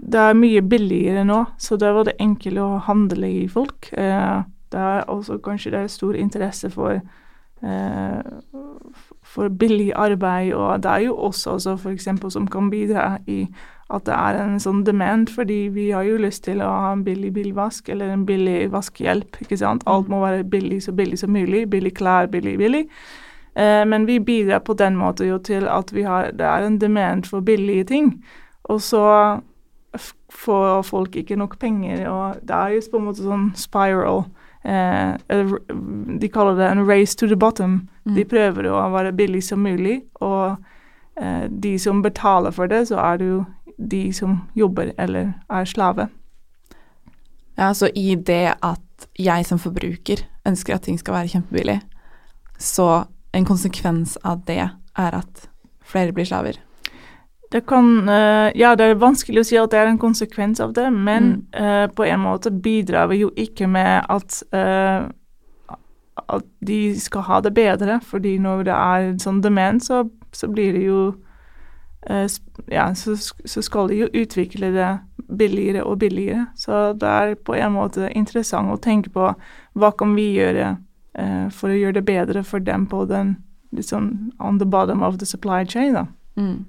det 0.06 0.22
er 0.22 0.38
mye 0.38 0.62
billigere 0.62 1.24
nå, 1.28 1.41
så 1.58 1.78
det 1.80 1.91
var 1.96 2.08
det 2.08 2.18
enkelt 2.22 2.62
å 2.62 2.70
handle 2.86 3.30
i 3.41 3.46
folk. 3.52 3.89
Eh, 3.98 4.44
det 4.72 4.82
er 4.82 5.08
også 5.12 5.39
kanskje 5.44 5.72
det 5.74 5.80
er 5.82 5.94
stor 5.94 6.18
interesse 6.20 6.70
for, 6.74 7.00
eh, 7.63 8.20
for 9.24 9.50
billig 9.50 9.94
arbeid, 9.96 10.54
og 10.54 10.84
det 10.84 10.91
er 10.91 11.08
jo 11.08 11.15
også, 11.30 11.58
for 11.78 11.89
eksempel 11.91 12.32
som 12.32 12.48
kan 12.48 12.70
bidra 12.70 13.18
i 13.28 13.48
at 13.94 14.06
det 14.06 14.13
er 14.13 14.39
en 14.41 14.60
sånn 14.60 14.84
demand, 14.86 15.30
fordi 15.30 15.68
vi 15.70 15.91
har 15.94 16.04
jo 16.08 16.18
lyst 16.18 16.44
til 16.48 16.62
å 16.65 16.70
ha 16.70 16.94
en 16.94 17.04
billig 17.06 17.32
bilvask 17.34 17.89
eller 17.89 18.10
en 18.10 18.26
billig 18.26 18.72
vaskehjelp. 18.74 19.38
ikke 19.41 19.58
sant? 19.58 19.84
Alt 19.86 20.10
må 20.10 20.24
være 20.24 20.44
billig 20.44 20.82
så 20.84 20.91
billig 20.91 21.20
som 21.22 21.30
mulig. 21.30 21.70
Billig 21.70 21.94
klær, 21.94 22.26
billig, 22.26 22.58
billig. 22.58 22.88
Eh, 23.56 23.86
men 23.88 24.06
vi 24.06 24.20
bidrar 24.20 24.60
på 24.60 24.74
den 24.74 24.98
måten 25.00 25.30
jo 25.30 25.39
til 25.39 25.68
at 25.72 25.94
vi 25.96 26.04
har, 26.04 26.32
det 26.36 26.46
er 26.46 26.65
en 26.65 26.80
demand 26.82 27.26
for 27.30 27.39
billige 27.39 27.84
ting. 27.91 28.12
Og 28.63 28.82
så 28.82 29.06
får 30.30 30.82
folk 30.84 31.15
ikke 31.15 31.38
nok 31.39 31.60
penger, 31.60 32.10
og 32.10 32.41
det 32.44 32.56
er 32.56 32.76
jo 32.76 32.82
på 32.91 33.00
en 33.00 33.08
måte 33.08 33.24
sånn 33.24 33.52
spiral. 33.56 34.26
Eh, 34.65 35.15
de 36.20 36.32
kaller 36.34 36.58
det 36.60 36.70
en 36.72 36.84
race 36.88 37.15
to 37.18 37.30
the 37.32 37.38
bottom. 37.39 37.88
Mm. 38.04 38.15
De 38.18 38.26
prøver 38.26 38.70
å 38.70 38.82
være 38.94 39.15
billig 39.15 39.44
som 39.48 39.63
mulig, 39.63 40.02
og 40.20 40.58
eh, 41.15 41.46
de 41.50 41.78
som 41.80 42.04
betaler 42.04 42.52
for 42.52 42.68
det, 42.72 42.88
så 42.91 43.00
er 43.00 43.22
det 43.22 43.32
jo 43.32 43.41
de 43.78 44.04
som 44.13 44.39
jobber 44.56 44.91
eller 44.98 45.34
er 45.50 45.68
slave. 45.70 46.10
Ja, 47.56 47.72
så 47.74 47.88
i 47.96 48.15
det 48.15 48.58
at 48.60 49.08
jeg 49.20 49.46
som 49.48 49.60
forbruker 49.60 50.26
ønsker 50.48 50.76
at 50.76 50.88
ting 50.88 51.00
skal 51.00 51.22
være 51.22 51.32
kjempebillig, 51.38 51.80
så 52.60 53.06
en 53.36 53.48
konsekvens 53.48 54.15
av 54.24 54.45
det 54.48 54.63
er 54.63 55.19
at 55.19 55.50
flere 55.86 56.15
blir 56.15 56.28
slaver? 56.28 56.62
Det 57.52 57.62
kan 57.69 58.10
uh, 58.10 58.50
Ja, 58.58 58.74
det 58.76 58.88
er 58.88 58.98
vanskelig 59.00 59.43
å 59.43 59.48
si 59.48 59.60
at 59.60 59.71
det 59.71 59.80
er 59.80 59.91
en 59.91 60.02
konsekvens 60.02 60.60
av 60.63 60.74
det, 60.76 60.88
men 60.91 61.30
mm. 61.36 61.43
uh, 61.60 61.86
på 61.93 62.08
en 62.08 62.24
måte 62.24 62.52
bidrar 62.52 63.12
vi 63.12 63.21
jo 63.21 63.30
ikke 63.36 63.69
med 63.71 64.08
at 64.12 64.41
uh, 64.56 65.12
at 66.32 66.45
de 66.65 66.95
skal 67.00 67.26
ha 67.28 67.41
det 67.43 67.52
bedre, 67.54 68.00
fordi 68.02 68.38
når 68.41 68.63
det 68.65 68.76
er 68.76 69.08
sånn 69.21 69.41
demens, 69.43 69.89
så, 69.91 70.06
så 70.34 70.50
blir 70.52 70.74
det 70.74 70.88
jo 70.88 71.00
Ja, 72.69 72.91
så, 72.93 73.15
så, 73.17 73.62
skal 73.65 73.88
de 73.89 73.95
jo 74.04 74.08
utvikle 74.13 74.67
det 74.76 74.89
billigere 75.26 75.82
og 75.89 75.98
billigere. 76.04 76.43
Så 76.54 76.93
det 76.93 77.10
er 77.10 77.34
på 77.36 77.56
en 77.58 77.74
måte 77.74 78.12
interessant 78.13 78.69
å 78.69 78.78
tenke 78.78 79.10
på 79.10 79.32
hva 79.74 79.89
kan 79.98 80.13
vi 80.13 80.28
gjøre 80.36 80.76
eh, 81.19 81.47
for 81.51 81.71
å 81.71 81.80
gjøre 81.80 81.99
det 81.99 82.06
bedre 82.08 82.43
for 82.43 82.63
dem 82.63 82.88
på 82.91 83.06
den 83.10 83.38
liksom 83.75 84.32
on 84.39 84.60
the 84.60 84.65
bottom 84.65 85.04
of 85.04 85.19
the 85.19 85.25
supply 85.25 85.65
chain, 85.65 85.93
da. 85.93 86.06
Mm. 86.39 86.65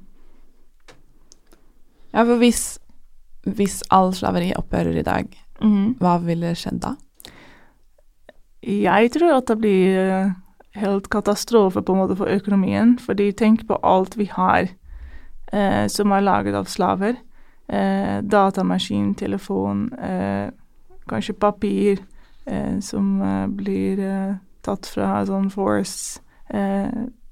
Ja, 2.13 2.25
for 2.25 2.41
hvis, 2.41 2.79
hvis 3.45 3.83
all 3.91 4.15
slaveri 4.17 4.53
opphører 4.57 4.97
i 4.97 5.05
dag, 5.07 5.29
mm. 5.61 5.99
hva 6.01 6.17
ville 6.25 6.55
skjedd 6.59 6.81
da? 6.83 6.97
Jeg 8.67 9.13
tror 9.15 9.37
at 9.37 9.47
det 9.51 9.59
blir 9.61 10.01
eh, 10.01 10.35
helt 10.81 11.09
katastrofe 11.13 11.83
på 11.83 11.95
en 11.95 12.03
måte 12.03 12.17
for 12.19 12.31
økonomien. 12.31 12.97
Fordi 12.99 13.31
tenk 13.37 13.67
på 13.69 13.79
alt 13.87 14.17
vi 14.19 14.29
har 14.33 14.69
eh, 15.53 15.87
som 15.93 16.13
er 16.13 16.27
laget 16.27 16.57
av 16.59 16.69
slaver. 16.71 17.17
Eh, 17.69 18.19
datamaskin, 18.23 19.15
telefon, 19.15 19.93
eh, 19.93 20.51
kanskje 21.11 21.39
papir, 21.39 22.03
som 22.81 23.23
eh, 23.23 23.47
blir 23.51 23.99
eh, 23.99 24.37
tatt 24.67 24.87
fra 24.87 25.25
sånn 25.27 25.51
force, 25.51 26.23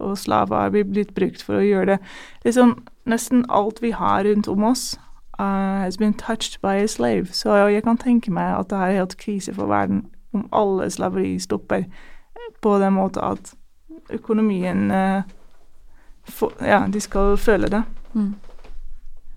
og 0.03 0.17
slaver 0.19 0.73
blir 0.75 0.89
blitt 0.91 1.13
brukt 1.15 1.43
for 1.47 1.61
å 1.61 1.63
gjøre 1.63 1.95
det. 1.95 1.99
Liksom 2.43 2.73
nesten 3.07 3.45
alt 3.47 3.79
vi 3.83 3.93
har 3.95 4.25
rundt 4.27 4.49
om 4.51 4.65
oss, 4.67 4.97
uh, 5.39 5.85
has 5.85 5.97
been 5.97 6.15
touched 6.15 6.61
by 6.61 6.83
a 6.83 6.89
slave. 6.89 7.27
Så 7.33 7.55
jeg 7.55 7.83
kan 7.83 7.99
tenke 7.99 8.33
meg 8.33 8.59
at 8.59 8.71
det 8.71 8.79
er 8.79 8.99
helt 8.99 9.17
krise 9.19 9.55
for 9.55 9.71
verden 9.71 10.07
om 10.35 10.49
alle 10.53 10.91
slaveri 10.91 11.39
stopper 11.39 11.85
på 12.63 12.79
den 12.79 12.97
måten 12.97 13.23
at 13.23 13.55
økonomien 14.11 14.91
uh, 14.91 15.23
for, 16.25 16.53
Ja, 16.61 16.87
de 16.89 17.01
skal 17.01 17.37
føle 17.37 17.69
det. 17.69 17.83
Mm. 18.15 18.35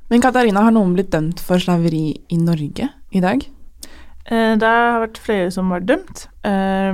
Men 0.10 0.22
Katarina, 0.22 0.62
har 0.63 0.72
noen 0.72 0.94
blitt 0.96 1.12
dømt 1.12 1.40
for 1.44 1.60
slaveri 1.60 2.16
i 2.30 2.38
Norge 2.40 2.90
i 3.12 3.20
dag? 3.20 3.44
Eh, 4.32 4.54
det 4.60 4.68
har 4.68 5.00
vært 5.00 5.18
flere 5.18 5.52
som 5.52 5.70
var 5.70 5.80
dømt. 5.80 6.28
Eh, 6.46 6.94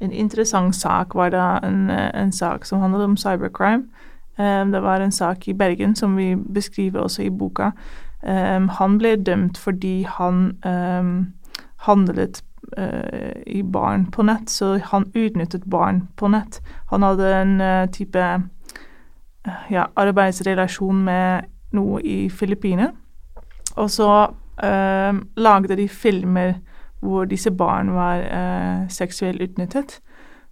en 0.00 0.12
interessant 0.12 0.76
sak 0.76 1.14
var 1.14 1.30
da 1.30 1.58
en, 1.62 1.90
en 1.90 2.32
sak 2.32 2.64
som 2.64 2.80
handlet 2.80 3.04
om 3.04 3.16
cybercrime. 3.16 3.84
Eh, 4.38 4.64
det 4.72 4.82
var 4.82 5.00
en 5.00 5.12
sak 5.12 5.48
i 5.48 5.54
Bergen 5.54 5.96
som 5.96 6.16
vi 6.16 6.34
beskriver 6.34 7.00
også 7.00 7.22
i 7.22 7.30
boka. 7.30 7.70
han 8.70 8.98
ble 8.98 9.16
dømt 9.16 9.58
fordi 9.58 10.02
han 10.02 10.52
handlet 11.76 12.42
eh, 12.76 13.42
i 13.46 13.62
barn 13.62 14.06
på 14.06 14.22
nett, 14.22 14.50
så 14.50 14.78
han 14.84 15.10
utnyttet 15.14 15.64
barn 15.64 16.08
på 16.16 16.28
nett. 16.28 16.60
Han 16.90 17.02
hadde 17.02 17.34
en 17.34 17.60
eh, 17.60 17.86
type 17.90 18.18
eh, 18.18 19.62
ja, 19.70 19.86
arbeidsrelasjon 19.96 21.04
med 21.04 21.48
noe 21.72 22.02
i 22.02 22.28
Filippinene. 22.28 22.92
Og 23.76 23.90
så 23.90 24.10
eh, 24.26 24.30
lagde 24.60 25.76
de 25.76 25.88
filmer 25.88 26.52
hvor 27.00 27.24
disse 27.24 27.50
barn 27.50 27.94
var 27.94 28.16
eh, 28.16 28.88
seksuelt 28.88 29.42
utnyttet. 29.42 30.00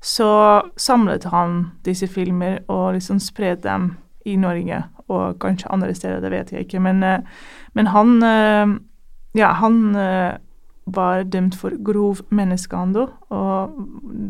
Så 0.00 0.62
samlet 0.76 1.24
han 1.24 1.64
disse 1.84 2.06
filmer 2.06 2.58
og 2.68 2.92
liksom 2.94 3.18
spredde 3.20 3.68
dem 3.68 3.90
i 4.26 4.36
Norge 4.36 4.82
og 5.08 5.38
kanskje 5.40 5.72
andre 5.72 5.94
steder, 5.94 6.20
det 6.20 6.30
vet 6.30 6.52
jeg 6.52 6.60
ikke. 6.60 6.80
Men, 6.80 7.02
eh, 7.02 7.18
men 7.74 7.86
han 7.86 8.22
eh, 8.22 8.78
Ja, 9.36 9.52
han 9.52 9.94
var 10.86 11.22
dømt 11.22 11.54
for 11.54 11.70
grov 11.84 12.16
menneskehandel. 12.30 13.06
Og 13.28 13.70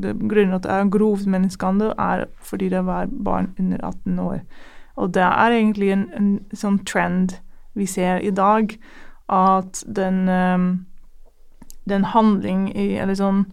grunnen 0.02 0.50
til 0.50 0.54
at 0.54 0.62
det 0.62 0.70
er 0.70 0.90
grov 0.90 1.18
menneskehandel, 1.26 1.92
er 1.98 2.24
fordi 2.42 2.68
det 2.68 2.86
var 2.86 3.06
barn 3.24 3.54
under 3.58 3.78
18 3.86 4.18
år. 4.18 4.38
Og 4.96 5.14
det 5.14 5.22
er 5.22 5.50
egentlig 5.50 5.92
en, 5.92 6.10
en 6.16 6.40
sånn 6.52 6.80
trend 6.84 7.38
vi 7.74 7.86
ser 7.86 8.18
i 8.18 8.30
dag, 8.30 8.74
at 9.28 9.84
den, 9.96 10.26
den 11.88 12.04
handling 12.04 12.68
i 12.76 12.94
Eller 12.96 13.14
sånn 13.14 13.44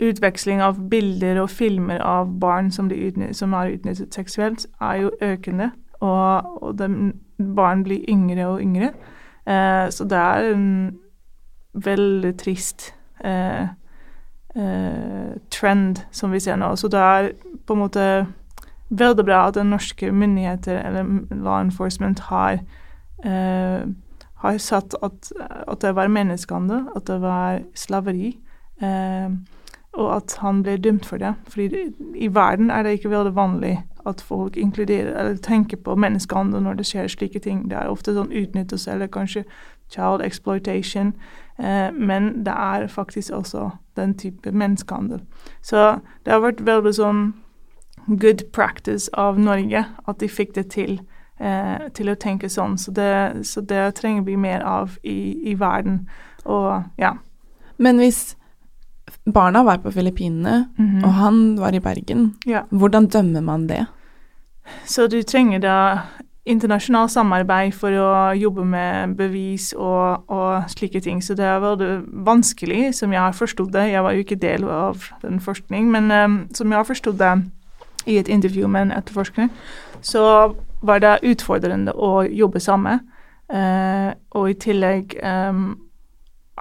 utveksling 0.00 0.62
av 0.64 0.78
bilder 0.90 1.42
og 1.42 1.50
filmer 1.52 2.00
av 2.00 2.30
barn 2.40 2.70
som, 2.72 2.88
utnytt, 2.90 3.36
som 3.36 3.52
er 3.52 3.74
utnyttet 3.74 4.14
seksuelt, 4.16 4.66
er 4.80 5.02
jo 5.02 5.10
økende. 5.20 5.70
Og, 6.00 6.62
og 6.62 6.78
de, 6.78 7.12
barn 7.56 7.84
blir 7.84 8.04
yngre 8.08 8.46
og 8.48 8.62
yngre. 8.64 8.94
Eh, 9.44 9.90
så 9.92 10.06
det 10.08 10.18
er 10.18 10.54
en 10.54 10.66
veldig 11.74 12.32
trist 12.40 12.94
eh, 13.24 13.68
eh, 14.56 15.32
trend 15.52 16.04
som 16.10 16.32
vi 16.32 16.40
ser 16.40 16.56
nå. 16.56 16.74
Så 16.76 16.88
det 16.88 17.00
er 17.00 17.32
på 17.66 17.76
en 17.76 17.84
måte 17.84 18.06
veldig 18.90 19.24
bra 19.24 19.46
at 19.48 19.54
den 19.54 19.70
norske 19.70 20.12
myndigheter 20.12 20.80
eller 20.80 21.04
law 21.30 21.60
enforcement 21.60 22.20
har 22.30 22.62
eh, 23.24 23.84
har 24.40 24.58
sett 24.58 24.94
at, 25.02 25.32
at, 25.40 25.80
det 25.80 25.94
var 25.96 26.08
menneskehandel, 26.08 26.86
at 26.96 27.06
det 27.06 27.20
var 27.20 27.60
slaveri, 27.74 28.38
eh, 28.82 29.30
og 29.92 30.16
at 30.16 30.36
han 30.40 30.62
ble 30.62 30.76
dømt 30.76 31.06
for 31.06 31.20
det. 31.20 31.34
Fordi 31.48 31.90
i 32.14 32.28
verden 32.34 32.70
er 32.70 32.82
det 32.82 32.98
ikke 32.98 33.10
veldig 33.10 33.34
vanlig 33.36 33.74
at 34.06 34.20
folk 34.20 34.56
inkluderer 34.56 35.12
eller 35.12 35.36
tenker 35.36 35.76
på 35.76 35.94
menneskehandel 35.94 36.62
når 36.62 36.78
det 36.78 36.86
skjer 36.86 37.08
slike 37.08 37.42
ting. 37.44 37.66
Det 37.68 37.76
er 37.76 37.90
ofte 37.90 38.14
sånn 38.16 38.32
utnyttelse 38.32 38.92
eller 38.92 39.10
kanskje 39.12 39.44
child 39.90 40.24
exploitation, 40.24 41.12
eh, 41.58 41.90
men 41.92 42.44
det 42.46 42.54
er 42.56 42.86
faktisk 42.86 43.32
også 43.32 43.70
den 43.96 44.14
type 44.18 44.52
menneskehandel. 44.52 45.20
Så 45.62 45.98
det 46.24 46.32
har 46.32 46.40
vært 46.40 46.64
veldig 46.66 46.94
sånn 46.96 47.22
good 48.06 48.46
practice 48.52 49.10
av 49.12 49.38
Norge 49.38 49.84
at 50.08 50.20
de 50.20 50.28
fikk 50.28 50.54
det 50.54 50.70
til. 50.70 51.00
Eh, 51.40 51.88
til 51.96 52.10
å 52.12 52.18
tenke 52.20 52.50
sånn. 52.52 52.76
Så 52.76 52.92
det, 52.92 53.46
så 53.48 53.62
det 53.64 53.94
trenger 53.96 54.26
vi 54.26 54.36
mer 54.36 54.60
av 54.66 54.98
i, 55.00 55.32
i 55.48 55.54
verden. 55.56 56.02
Og 56.44 56.82
ja. 57.00 57.14
Men 57.80 57.96
hvis 58.02 58.34
barna 59.24 59.62
var 59.64 59.80
på 59.80 59.90
Filippinene, 59.90 60.66
mm 60.76 60.88
-hmm. 60.88 61.04
og 61.04 61.12
han 61.12 61.60
var 61.60 61.74
i 61.74 61.80
Bergen. 61.80 62.34
Ja. 62.46 62.60
Hvordan 62.70 63.06
dømmer 63.06 63.40
man 63.40 63.66
det? 63.68 63.86
Så 64.84 65.06
du 65.06 65.22
trenger 65.22 65.58
da 65.58 65.98
internasjonalt 66.44 67.10
samarbeid 67.10 67.72
for 67.74 67.88
å 67.90 68.32
jobbe 68.32 68.64
med 68.64 69.16
bevis 69.16 69.72
og, 69.72 70.30
og, 70.30 70.62
slike 70.68 71.00
ting. 71.00 71.22
Så 71.22 71.34
det 71.34 71.44
er 71.44 71.58
veldig 71.58 72.02
vanskelig, 72.26 72.94
som 72.94 73.12
jeg 73.12 73.20
har 73.20 73.32
forstått 73.32 73.72
det. 73.72 73.90
Jeg 73.90 74.02
var 74.02 74.12
jo 74.12 74.18
ikke 74.18 74.34
del 74.34 74.64
av 74.64 74.96
den 75.22 75.40
forskning, 75.40 75.90
men 75.90 76.10
um, 76.10 76.48
som 76.54 76.70
jeg 76.70 76.78
har 76.78 76.84
forstått 76.84 77.18
det 77.18 77.44
i 78.06 78.18
et 78.18 78.28
intervju 78.28 78.66
med 78.66 78.82
en 78.82 78.92
etterforsker, 78.92 79.48
så 80.00 80.54
var 80.82 81.00
det 81.00 81.18
utfordrende 81.22 81.92
å 81.92 82.22
jobbe 82.24 82.60
sammen. 82.60 83.00
Uh, 83.50 84.12
og 84.38 84.52
i 84.52 84.58
tillegg 84.62 85.16
um, 85.26 85.72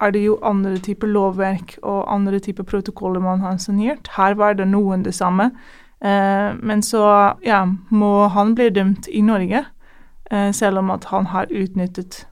er 0.02 0.14
det 0.16 0.24
jo 0.24 0.40
andre 0.46 0.80
typer 0.82 1.12
lovverk 1.12 1.76
og 1.84 2.08
andre 2.10 2.40
typer 2.40 2.64
protokoller 2.64 3.22
man 3.22 3.44
har 3.44 3.60
signert. 3.62 4.10
Her 4.16 4.34
var 4.40 4.58
det 4.58 4.68
noen 4.68 5.04
det 5.06 5.14
samme. 5.14 5.52
Eh, 6.02 6.56
men 6.60 6.84
så 6.84 7.34
ja, 7.44 7.68
må 7.90 8.28
han 8.28 8.56
bli 8.56 8.70
dømt 8.70 9.08
i 9.12 9.22
Norge, 9.22 9.66
eh, 10.32 10.52
selv 10.52 10.80
om 10.80 10.92
at 10.96 11.10
han 11.12 11.26
har 11.34 11.52
utnyttet 11.52 12.26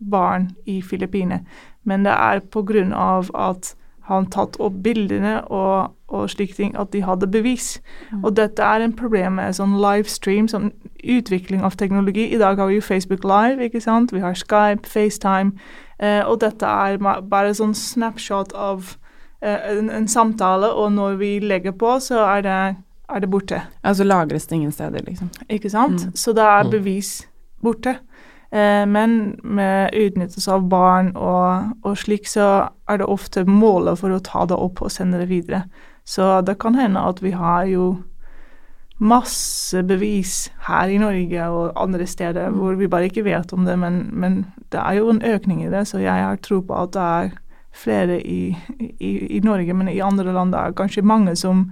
barn 0.00 0.50
i 0.64 0.80
Filippinene. 0.82 1.44
Men 1.84 2.04
det 2.04 2.12
er 2.12 2.40
på 2.40 2.62
grunn 2.66 2.92
av 2.92 3.30
at 3.34 3.74
han 4.06 4.28
tatt 4.30 4.56
opp 4.62 4.74
bildene 4.84 5.40
og, 5.50 5.94
og 6.14 6.28
slike 6.30 6.54
ting, 6.54 6.74
at 6.78 6.92
de 6.94 7.02
hadde 7.02 7.26
bevis. 7.30 7.80
Mm. 8.12 8.22
Og 8.24 8.36
dette 8.38 8.62
er 8.62 8.84
en 8.84 8.94
problem 8.94 9.40
med 9.40 9.56
sånn 9.58 9.74
livestream, 9.82 10.46
sånn 10.50 10.70
utvikling 11.02 11.64
av 11.66 11.74
teknologi. 11.78 12.28
I 12.30 12.38
dag 12.38 12.60
har 12.62 12.70
vi 12.70 12.78
jo 12.78 12.86
Facebook 12.86 13.26
Live, 13.26 13.66
ikke 13.66 13.82
sant. 13.82 14.14
Vi 14.14 14.22
har 14.22 14.38
Skype, 14.38 14.86
FaceTime. 14.86 15.56
Eh, 15.98 16.22
og 16.22 16.38
dette 16.44 16.70
er 16.70 17.00
bare 17.00 17.54
sånn 17.56 17.74
snapshot 17.74 18.54
av 18.54 18.94
eh, 19.42 19.70
en, 19.72 19.90
en, 19.90 20.08
samtale, 20.08 20.70
og 20.70 20.92
når 20.94 21.18
vi 21.22 21.32
legger 21.42 21.74
på, 21.74 21.96
så 22.04 22.22
er 22.28 22.46
det, 22.46 22.60
er 23.10 23.24
det 23.24 23.30
borte. 23.32 23.62
Altså 23.82 24.06
lagres 24.06 24.46
det 24.46 24.60
ingen 24.60 24.74
steder, 24.74 25.02
liksom. 25.08 25.32
Ikke 25.50 25.72
sant. 25.72 26.06
Mm. 26.06 26.14
Så 26.14 26.36
da 26.36 26.52
er 26.60 26.68
mm. 26.68 26.74
bevis 26.78 27.16
borte. 27.64 27.98
Eh, 28.56 28.86
men 28.88 29.36
med 29.42 29.94
utnyttelse 29.94 30.52
av 30.52 30.68
barn 30.70 31.12
og, 31.16 31.76
og, 31.84 31.96
slik, 32.00 32.28
så 32.30 32.68
er 32.88 33.00
det 33.02 33.08
ofte 33.10 33.44
målet 33.48 34.00
for 34.00 34.14
å 34.14 34.22
ta 34.24 34.46
det 34.48 34.56
opp 34.56 34.80
og 34.86 34.92
sende 34.92 35.20
det 35.20 35.28
videre. 35.32 35.66
Så 36.06 36.40
det 36.46 36.56
kan 36.62 36.78
hende 36.78 37.02
at 37.04 37.20
vi 37.20 37.34
har 37.36 37.66
jo 37.68 37.96
masse 38.96 39.82
bevis 39.84 40.46
her 40.70 40.88
i 40.88 41.00
Norge 41.02 41.48
og 41.52 41.74
andre 41.76 42.06
steder 42.08 42.54
hvor 42.54 42.78
vi 42.80 42.88
bare 42.88 43.10
ikke 43.10 43.26
vet 43.26 43.52
om 43.52 43.66
det, 43.68 43.74
men, 43.76 44.06
men 44.12 44.38
det 44.72 44.80
er 44.80 44.96
jo 45.02 45.10
en 45.12 45.20
økning 45.20 45.66
i 45.66 45.72
det, 45.72 45.82
så 45.90 46.00
jeg 46.00 46.24
har 46.24 46.38
tro 46.40 46.62
på 46.64 46.78
at 46.80 46.94
det 46.94 47.02
er 47.02 47.34
flere 47.76 48.16
i, 48.22 48.56
i, 48.80 49.10
i 49.36 49.40
Norge, 49.44 49.74
men 49.76 49.90
i 49.92 50.00
andre 50.00 50.32
land 50.32 50.54
det 50.54 50.62
er 50.62 50.78
kanskje 50.78 51.04
mange 51.04 51.36
som 51.36 51.66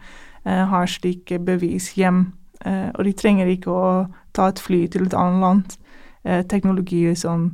eh, 0.44 0.66
har 0.68 0.90
slike 0.90 1.38
bevis 1.46 1.94
hjem. 1.96 2.26
Eh, 2.60 2.90
og 2.92 3.08
de 3.08 3.14
trenger 3.16 3.48
ikke 3.48 3.72
å 3.72 3.88
ta 4.36 4.50
et 4.50 4.60
fly 4.60 4.84
til 4.92 5.08
et 5.08 5.16
annet 5.16 5.40
land. 5.46 5.78
Eh, 6.24 6.42
teknologi 6.48 7.06
sånn 7.14 7.50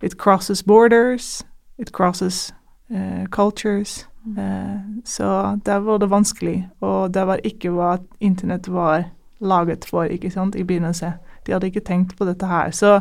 It 0.00 0.14
crosses 0.16 0.62
borders, 0.62 1.42
it 1.76 1.90
crosses 1.92 2.52
uh, 2.94 3.26
cultures. 3.34 4.06
Eh, 4.38 4.80
så 5.04 5.58
der 5.64 5.78
var 5.78 5.98
det 5.98 6.06
vanskelig, 6.06 6.68
og 6.80 7.14
det 7.14 7.24
var 7.26 7.40
ikke 7.44 7.72
hva 7.74 7.96
internett 8.20 8.68
var 8.68 9.08
laget 9.40 9.84
for 9.88 10.06
ikke 10.06 10.30
sant, 10.30 10.54
i 10.54 10.62
begynnelsen. 10.62 11.18
De 11.46 11.52
hadde 11.52 11.66
ikke 11.66 11.82
tenkt 11.82 12.16
på 12.18 12.28
dette 12.28 12.46
her. 12.46 12.70
Så 12.70 13.00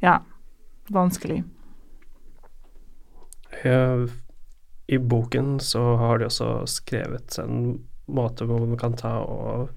ja, 0.00 0.18
vanskelig. 0.88 1.42
Ja, 3.64 4.06
I 4.88 4.98
boken 4.98 5.60
så 5.60 5.96
har 5.96 6.18
de 6.18 6.30
også 6.30 6.64
skrevet 6.66 7.38
en 7.38 7.82
måte 8.08 8.44
hvor 8.48 8.64
man 8.64 8.78
kan 8.78 8.96
ta 8.96 9.18
og 9.20 9.68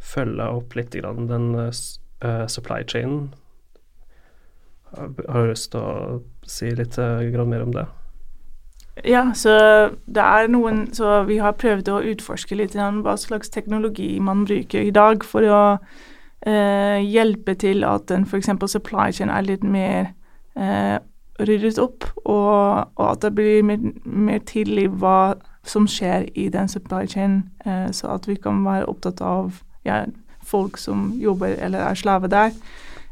følge 0.00 0.48
opp 0.48 0.74
litt 0.78 0.94
grann 0.94 1.28
den 1.28 1.52
uh, 1.54 2.46
supply 2.48 2.80
chainen. 2.88 3.34
Har 4.96 5.42
du 5.44 5.50
lyst 5.50 5.72
til 5.72 5.80
å 5.80 6.18
si 6.48 6.70
litt 6.72 6.98
uh, 6.98 7.44
mer 7.44 7.62
om 7.62 7.72
det? 7.74 7.86
Ja, 9.06 9.28
så 9.34 9.52
det 10.06 10.22
er 10.22 10.48
noen 10.50 10.88
Så 10.94 11.22
vi 11.28 11.36
har 11.38 11.54
prøvd 11.54 11.88
å 11.92 12.00
utforske 12.12 12.56
litt 12.58 12.74
hva 12.74 13.14
slags 13.16 13.50
teknologi 13.54 14.18
man 14.20 14.44
bruker 14.44 14.82
i 14.82 14.90
dag 14.90 15.22
for 15.24 15.46
å 15.46 15.60
eh, 16.46 16.98
hjelpe 17.04 17.54
til 17.54 17.84
at 17.84 18.10
en 18.10 18.26
f.eks. 18.26 18.50
supply 18.66 19.12
chain 19.12 19.30
er 19.30 19.46
litt 19.46 19.62
mer 19.62 20.12
eh, 20.56 20.98
ryddet 21.38 21.78
opp, 21.78 22.04
og, 22.24 22.88
og, 22.96 23.04
at 23.12 23.22
det 23.22 23.34
blir 23.34 23.62
mer, 23.62 23.78
mer 24.04 24.42
tydelig 24.46 24.88
hva 24.98 25.36
som 25.68 25.86
skjer 25.86 26.26
i 26.34 26.48
den 26.50 26.68
supply 26.68 27.06
chain, 27.06 27.42
eh, 27.66 27.90
så 27.92 28.16
at 28.16 28.28
vi 28.28 28.34
kan 28.34 28.64
være 28.66 28.88
opptatt 28.90 29.22
av 29.22 29.60
ja, 29.86 30.04
folk 30.42 30.78
som 30.80 31.12
jobber 31.20 31.54
eller 31.60 31.86
er 31.86 31.94
slave 31.98 32.30
der. 32.32 32.50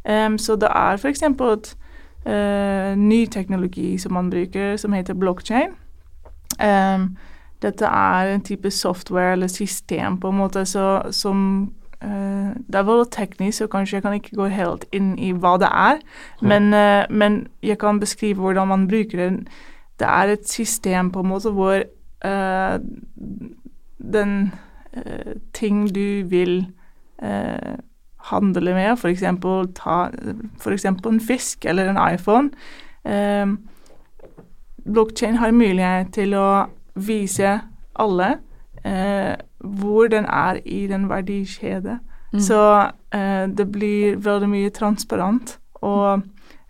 Um, 0.09 0.39
så 0.39 0.57
det 0.57 0.69
er 0.71 0.97
f.eks. 0.97 1.23
uh, 1.23 2.99
ny 2.99 3.27
teknologi 3.27 3.99
som 3.99 4.13
man 4.13 4.31
bruker, 4.31 4.77
som 4.77 4.93
heter 4.93 5.15
blockchain. 5.15 5.75
Um, 6.63 7.17
dette 7.63 7.85
er 7.85 8.35
en 8.35 8.45
type 8.45 8.71
software 8.71 9.33
eller 9.33 9.47
system 9.47 10.21
på 10.21 10.29
en 10.29 10.37
måte 10.37 10.65
så, 10.65 11.03
som 11.11 11.73
uh, 12.05 12.51
Det 12.69 12.75
er 12.75 12.83
veldig 12.83 13.11
teknisk, 13.11 13.59
så 13.59 13.67
kanskje 13.67 13.97
jeg 13.97 14.03
kan 14.03 14.13
ikke 14.13 14.37
gå 14.37 14.47
helt 14.47 14.85
inn 14.93 15.19
i 15.19 15.33
hva 15.33 15.57
det 15.59 15.69
er. 15.73 15.99
Men, 16.43 16.71
uh, 16.75 17.05
men 17.11 17.47
jeg 17.63 17.79
kan 17.79 18.01
beskrive 18.01 18.41
hvordan 18.41 18.69
man 18.69 18.89
bruker 18.89 19.19
det. 19.19 19.49
Det 19.99 20.07
er 20.07 20.33
et 20.33 20.49
system 20.49 21.11
på 21.11 21.21
en 21.21 21.29
måte 21.29 21.51
hvor 21.51 21.83
den 24.13 24.53
ting 25.53 25.95
du 25.95 26.25
vil 26.27 26.67
handle 28.31 28.75
med, 28.75 28.97
f.eks. 28.97 29.25
ta 29.75 29.99
en 31.11 31.21
fisk 31.21 31.65
eller 31.65 31.91
en 31.91 32.01
iPhone. 32.15 32.51
Eh, 33.05 33.47
Blockchain 34.87 35.37
har 35.37 35.55
mulighet 35.55 36.13
til 36.15 36.35
å 36.39 36.67
vise 36.95 37.59
alle 37.99 38.37
eh, 38.85 39.35
hvor 39.59 40.09
den 40.13 40.27
er 40.31 40.61
i 40.65 40.87
den 40.87 41.09
verdikjede. 41.11 41.99
Mm. 42.33 42.41
Så 42.41 42.63
eh, 43.15 43.47
det 43.49 43.69
blir 43.73 44.17
veldig 44.23 44.49
mye 44.51 44.71
transparent, 44.71 45.59
og 45.83 46.23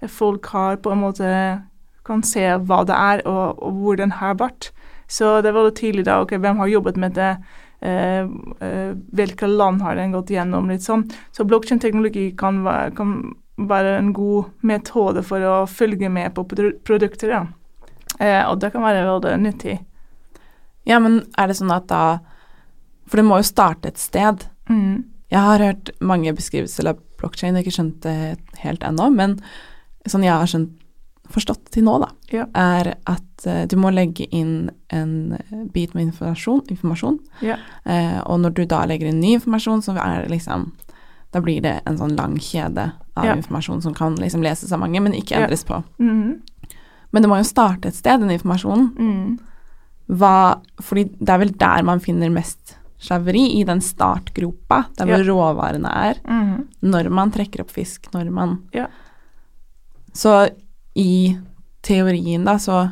folk 0.09 0.47
har 0.53 0.81
på 0.81 0.93
en 0.93 1.03
måte 1.03 1.31
kan 2.07 2.23
se 2.23 2.45
hva 2.69 2.85
det 2.87 2.97
er, 2.97 3.23
og, 3.27 3.63
og 3.63 3.81
hvor 3.81 3.99
den 3.99 4.13
har 4.21 4.37
vært. 4.39 4.71
Så 5.09 5.41
det 5.43 5.51
er 5.51 5.59
veldig 5.59 5.77
tydelig 5.79 6.07
da, 6.07 6.21
ok, 6.23 6.37
hvem 6.43 6.61
har 6.63 6.71
jobbet 6.71 6.99
med 7.03 7.17
det, 7.19 7.33
hvilke 7.81 9.47
land 9.47 9.83
har 9.85 9.99
den 9.99 10.15
gått 10.15 10.31
gjennom, 10.33 10.71
litt 10.73 10.83
sånn. 10.83 11.05
Så 11.37 11.45
blokkjedeteknologi 11.47 12.31
kan, 12.41 12.63
kan 12.97 13.13
være 13.57 13.99
en 13.99 14.13
god 14.17 14.51
metode 14.67 15.23
for 15.25 15.45
å 15.45 15.57
følge 15.69 16.11
med 16.13 16.35
på 16.37 16.45
produkter, 16.49 17.33
ja. 17.33 17.43
Eh, 18.21 18.43
og 18.49 18.61
det 18.61 18.73
kan 18.73 18.85
være 18.85 19.05
veldig 19.07 19.35
nyttig. 19.43 19.77
Ja, 20.89 21.01
men 21.03 21.23
er 21.37 21.51
det 21.51 21.59
sånn 21.59 21.75
at 21.75 21.89
da 21.91 22.19
For 23.07 23.21
det 23.21 23.27
må 23.27 23.37
jo 23.39 23.47
starte 23.47 23.93
et 23.93 24.01
sted. 24.03 24.41
Mm. 24.67 25.05
Jeg 25.31 25.39
har 25.39 25.63
hørt 25.63 25.93
mange 26.03 26.33
beskrivelser 26.35 26.89
av 26.91 26.99
blokkjede, 27.21 27.61
ikke 27.63 27.75
skjønt 27.77 28.01
det 28.03 28.63
helt 28.65 28.83
ennå, 28.83 29.07
men 29.15 29.37
sånn 30.11 30.25
jeg 30.27 30.35
har 30.35 30.51
skjønt, 30.51 30.73
forstått 31.33 31.71
til 31.75 31.85
nå, 31.85 31.99
da, 32.03 32.09
Ja. 32.33 32.47
er 32.55 32.95
at 33.07 33.47
uh, 33.47 33.65
du 33.67 33.77
må 33.77 33.91
legge 33.95 34.27
inn 34.33 34.71
en 34.91 35.39
bit 35.73 35.95
med 35.95 36.09
informasjon, 36.13 36.63
informasjon 36.71 37.19
Ja. 37.43 37.57
uh, 37.87 38.21
og 38.27 38.41
når 38.41 38.55
du 38.55 38.65
da 38.67 38.85
legger 38.87 39.09
inn 39.09 39.21
ny 39.21 39.35
informasjon, 39.39 39.83
så 39.83 39.97
er 39.97 40.23
det 40.23 40.31
liksom 40.31 40.73
Da 41.33 41.41
blir 41.43 41.61
det 41.61 41.81
en 41.87 41.99
sånn 41.99 42.17
lang 42.17 42.37
kjede 42.39 42.93
av 43.17 43.25
Ja. 43.25 43.35
informasjon 43.35 43.83
som 43.83 43.93
kan 43.95 44.15
liksom 44.17 44.43
leses 44.43 44.73
av 44.73 44.79
mange, 44.81 45.01
men 45.03 45.13
ikke 45.13 45.37
endres 45.37 45.65
på. 45.67 45.83
Mm. 45.99 46.41
Men 47.13 47.23
det 47.23 47.29
må 47.29 47.37
jo 47.37 47.45
starte 47.45 47.89
et 47.89 47.95
sted, 47.95 48.21
den 48.21 48.31
informasjonen. 48.31 48.97
Mm. 48.97 49.39
Hva, 50.09 50.61
fordi 50.81 51.05
det 51.19 51.29
er 51.29 51.39
vel 51.39 51.51
der 51.59 51.83
man 51.83 52.01
finner 52.01 52.31
mest 52.31 52.77
slaveri, 53.03 53.59
i 53.61 53.65
den 53.65 53.81
startgropa, 53.81 54.87
der 54.97 55.07
hvor 55.11 55.25
råvarene 55.29 55.91
er. 55.93 56.15
Mm. 56.25 56.69
Når 56.83 57.11
man 57.11 57.31
trekker 57.35 57.61
opp 57.67 57.71
fisk, 57.75 58.07
når 58.15 58.31
man 58.33 58.63
Ja. 58.73 58.87
Så 60.15 60.49
i 60.97 61.37
teorien, 61.83 62.45
da, 62.49 62.59
så 62.59 62.89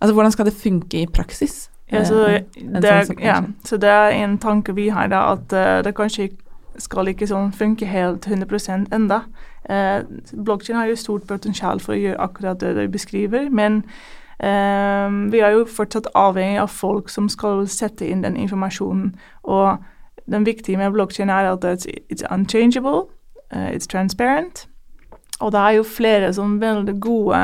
Altså, 0.00 0.14
hvordan 0.14 0.30
skal 0.32 0.44
det 0.46 0.52
funke 0.54 1.00
i 1.02 1.06
praksis? 1.06 1.70
Ja, 1.92 2.04
så, 2.04 2.20
Eh, 2.28 2.40
det, 2.82 2.90
sånn 3.08 3.18
er- 3.18 3.24
ja, 3.26 3.40
så 3.64 3.76
det 3.82 3.88
er 3.90 4.10
en 4.14 4.36
tanke 4.38 4.74
vi 4.74 4.88
har, 4.94 5.08
da, 5.10 5.32
at 5.32 5.52
uh, 5.52 5.82
det 5.82 5.94
kanskje 5.96 6.28
skal 6.78 7.08
ikke 7.10 7.26
sånn 7.26 7.50
funke 7.52 7.86
helt 7.86 8.26
100% 8.28 8.92
enda. 8.94 9.22
Uh, 9.68 10.04
Blokkjeden 10.44 10.76
har 10.78 10.86
jo 10.86 10.94
stort 10.96 11.26
potensial 11.26 11.80
for 11.80 11.96
å 11.96 11.98
gjøre 11.98 12.20
akkurat 12.20 12.60
det 12.60 12.76
du 12.76 12.84
beskriver, 12.88 13.50
men 13.50 13.82
um, 14.38 15.32
vi 15.32 15.40
er 15.42 15.50
jo 15.56 15.64
fortsatt 15.66 16.06
avhengig 16.14 16.60
av 16.62 16.68
folk 16.70 17.08
som 17.08 17.28
skal 17.28 17.66
sette 17.66 18.06
inn 18.06 18.22
den 18.22 18.36
informasjonen. 18.36 19.16
Og 19.42 19.78
den 20.30 20.46
viktige 20.46 20.76
med 20.78 20.92
blokkjeden 20.92 21.30
er 21.30 21.52
at 21.52 21.64
it's, 21.64 21.86
it's 22.08 22.22
unchangeable, 22.30 23.08
uh, 23.52 23.70
it's 23.74 23.86
transparent, 23.88 24.68
og 25.40 25.52
det 25.54 25.60
er 25.60 25.76
jo 25.78 25.86
flere 25.86 26.32
sånn 26.34 26.58
veldig 26.62 26.96
gode 27.02 27.42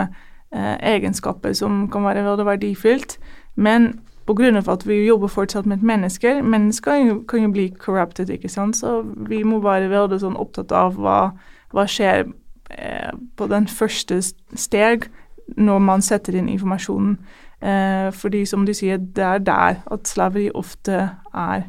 eh, 0.55 0.77
egenskaper 0.95 1.55
som 1.57 1.85
kan 1.93 2.07
være 2.07 2.25
veldig 2.27 2.47
verdifullt. 2.49 3.19
Men 3.55 4.01
pga. 4.27 4.63
at 4.73 4.87
vi 4.87 5.07
jobber 5.07 5.29
fortsatt 5.29 5.67
med 5.67 5.83
mennesker, 5.83 6.43
mennesker 6.43 7.25
kan 7.29 7.43
jo, 7.43 7.51
bli 7.53 7.69
corrupted, 7.79 8.31
ikke 8.31 8.49
sant. 8.49 8.77
Så 8.77 9.03
vi 9.29 9.43
må 9.43 9.61
være 9.61 9.91
veldig 9.91 10.21
sånn 10.21 10.37
opptatt 10.37 10.73
av 10.73 10.97
hva, 10.97 11.33
hva 11.73 11.87
skjer 11.87 12.27
eh, 12.71 13.13
på 13.37 13.47
den 13.47 13.69
første 13.69 14.23
steg 14.55 15.09
når 15.57 15.79
man 15.79 16.03
setter 16.03 16.35
inn 16.39 16.49
informasjonen. 16.49 17.19
Eh, 17.65 18.11
fordi 18.13 18.45
som 18.47 18.67
du 18.67 18.75
sier, 18.75 18.97
det 18.97 19.25
er 19.25 19.39
der 19.39 19.83
at 19.87 20.09
slaveri 20.09 20.51
ofte 20.55 21.11
er. 21.35 21.69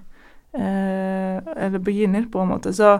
Eh, 0.56 1.38
eller 1.65 1.80
begynner, 1.80 2.26
på 2.32 2.39
en 2.39 2.48
måte. 2.48 2.74
Så, 2.74 2.94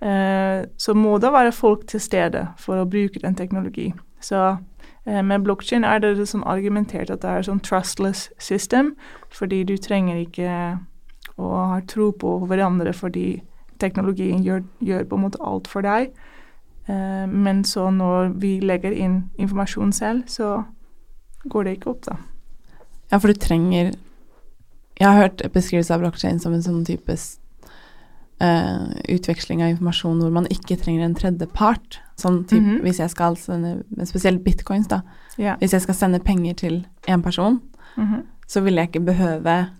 eh, 0.00 0.64
så 0.76 0.94
må 0.94 1.18
det 1.18 1.32
være 1.32 1.52
folk 1.52 1.86
til 1.86 2.00
stede 2.00 2.46
for 2.58 2.78
å 2.78 2.88
bruke 2.88 3.18
den 3.22 3.34
teknologi. 3.34 3.92
Så 4.20 4.56
eh, 5.06 5.22
med 5.22 5.42
blokkjede 5.42 5.86
er 5.86 5.98
det 6.04 6.28
sånn 6.28 6.46
argumentert 6.46 7.10
at 7.10 7.24
det 7.24 7.30
er 7.30 7.48
sånn 7.48 7.62
trustless 7.66 8.28
system, 8.38 8.94
fordi 9.28 9.64
du 9.64 9.76
trenger 9.76 10.22
ikke 10.22 10.78
å 11.40 11.50
ha 11.72 11.80
tro 11.88 12.10
på 12.12 12.36
hverandre 12.46 12.92
fordi 12.94 13.40
teknologien 13.80 14.44
gjør, 14.44 14.62
gjør 14.84 15.06
på 15.08 15.16
en 15.16 15.24
måte 15.24 15.40
alt 15.42 15.70
for 15.70 15.82
deg. 15.82 16.12
Eh, 16.86 17.26
men 17.26 17.64
så 17.64 17.88
når 17.90 18.36
vi 18.38 18.58
legger 18.60 18.94
inn 18.94 19.24
informasjon 19.40 19.92
selv, 19.92 20.28
så 20.28 20.62
går 21.48 21.66
det 21.66 21.78
ikke 21.78 21.90
opp, 21.90 22.04
da. 22.06 22.20
Ja, 23.10 23.18
for 23.18 23.32
du 23.32 23.40
trenger 23.40 23.96
Jeg 25.00 25.08
har 25.08 25.22
hørt 25.22 25.42
beskrivelse 25.54 25.94
av 25.94 26.02
blokkjede 26.02 26.42
som 26.42 26.52
en 26.52 26.62
sånn 26.64 26.84
type 26.84 27.14
eh, 28.40 28.88
utveksling 29.14 29.62
av 29.64 29.72
informasjon 29.72 30.20
hvor 30.20 30.32
man 30.34 30.48
ikke 30.52 30.76
trenger 30.80 31.06
en 31.06 31.16
tredjepart. 31.16 32.00
Sånn 32.20 32.44
typ, 32.44 32.60
-hmm. 32.62 32.82
hvis 32.82 32.98
jeg 33.00 33.10
skal 33.10 33.36
sende 33.36 33.82
Spesielt 34.04 34.44
bitcoins, 34.44 34.88
da. 34.88 35.00
Yeah. 35.38 35.58
Hvis 35.58 35.72
jeg 35.72 35.82
skal 35.82 35.94
sende 35.94 36.18
penger 36.20 36.54
til 36.54 36.86
en 37.08 37.22
person, 37.22 37.60
Mhm. 37.96 38.22
så 38.46 38.60
vil 38.60 38.74
jeg 38.74 38.88
ikke 38.88 39.04
behøve 39.04 39.70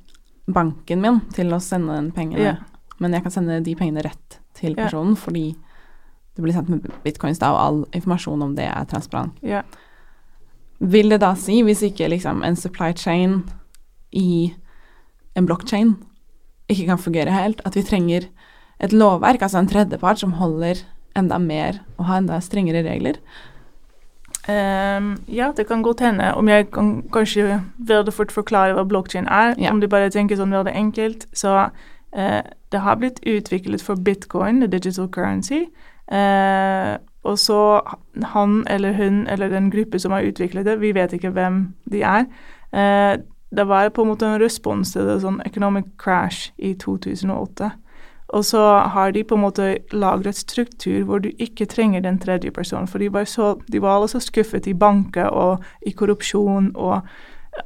banken 0.52 1.00
min 1.00 1.20
til 1.33 1.46
å 1.52 1.61
sende 1.61 1.94
den 1.94 2.12
pengene. 2.12 2.40
Yeah. 2.40 2.56
Men 2.98 3.12
jeg 3.12 3.22
kan 3.22 3.30
sende 3.30 3.64
de 3.64 3.74
pengene 3.74 4.02
rett 4.02 4.38
til 4.54 4.74
personen 4.74 5.14
personen 5.14 5.16
fordi 5.16 5.56
det 6.37 6.42
blir 6.44 6.52
sendt 6.52 6.68
med 6.68 6.90
bitcoins, 7.04 7.38
da, 7.38 7.50
og 7.50 7.61
all 7.61 7.85
informasjon 7.92 8.42
om 8.42 8.54
det 8.56 8.64
er 8.64 8.85
transparent. 8.85 9.33
Vil 10.80 11.09
det 11.11 11.20
da 11.20 11.35
si, 11.35 11.62
hvis 11.62 11.83
ikke 11.83 12.09
liksom 12.09 12.42
en 12.44 12.56
supply 12.56 12.92
chain 12.92 13.42
i 14.12 14.54
en 15.40 15.48
blockchain 15.48 15.94
ikke 16.70 16.87
kan 16.92 17.03
fungere 17.03 17.35
helt, 17.35 17.62
at 17.66 17.76
vi 17.76 17.83
trenger 17.83 18.29
et 18.81 18.92
lovverk, 18.92 19.42
altså 19.42 19.59
en 19.59 19.68
tredjepart 19.68 20.20
som 20.22 20.37
holder 20.38 20.85
enda 21.18 21.38
mer 21.42 21.81
og 21.98 22.07
har 22.09 22.20
enda 22.22 22.38
strengere 22.40 22.85
regler? 22.87 23.18
Um, 24.48 25.18
ja, 25.29 25.50
det 25.57 25.66
kan 25.68 25.83
godt 25.83 26.00
hende. 26.00 26.35
Om 26.35 26.48
jeg 26.48 26.70
kan 26.70 27.03
kanskje 27.12 27.61
veldig 27.76 28.12
fort 28.12 28.33
forklare 28.33 28.74
hva 28.74 28.87
blokkjede 28.88 29.29
er. 29.29 29.55
Ja. 29.59 29.70
Om 29.70 29.83
du 29.83 29.88
bare 29.90 30.11
tenker 30.11 30.38
sånn 30.38 30.55
veldig 30.55 30.72
enkelt. 30.74 31.26
Så 31.37 31.53
uh, 31.68 32.40
det 32.72 32.81
har 32.81 32.96
blitt 32.98 33.20
utviklet 33.29 33.85
for 33.85 34.00
bitcoin, 34.00 34.62
the 34.62 34.70
digital 34.70 35.11
currency. 35.12 35.66
Uh, 36.11 36.96
og 37.22 37.38
så 37.38 37.81
han 38.33 38.64
eller 38.70 38.96
hun 38.96 39.26
eller 39.29 39.53
den 39.53 39.70
gruppe 39.70 39.98
som 39.98 40.12
har 40.12 40.24
utviklet 40.24 40.64
det, 40.66 40.81
vi 40.81 40.94
vet 40.96 41.12
ikke 41.12 41.35
hvem 41.37 41.74
de 41.92 42.00
er. 42.03 42.24
Eh, 42.72 43.18
det 43.50 43.66
var 43.68 43.90
på 43.90 44.02
en 44.02 44.08
måte 44.08 44.26
en 44.26 44.40
respons 44.40 44.92
til 44.92 45.06
det 45.08 45.20
sånn 45.24 45.40
economic 45.46 45.88
crash 45.98 46.52
i 46.58 46.74
2008. 46.78 47.70
Og 48.30 48.44
så 48.46 48.62
har 48.94 49.10
de 49.10 49.24
på 49.26 49.34
en 49.34 49.42
måte 49.42 49.72
lagret 49.92 50.38
struktur 50.38 51.02
hvor 51.04 51.18
du 51.18 51.32
ikke 51.38 51.66
trenger 51.66 52.04
den 52.04 52.20
tredje 52.22 52.50
personen. 52.54 52.86
For 52.86 53.02
de 53.02 53.10
var, 53.12 53.26
så, 53.26 53.56
de 53.72 53.82
var 53.82 53.96
alle 53.96 54.08
så 54.08 54.20
skuffet 54.22 54.68
i 54.70 54.74
banker 54.74 55.26
og 55.34 55.64
i 55.86 55.90
korrupsjon 55.90 56.70
og 56.76 57.00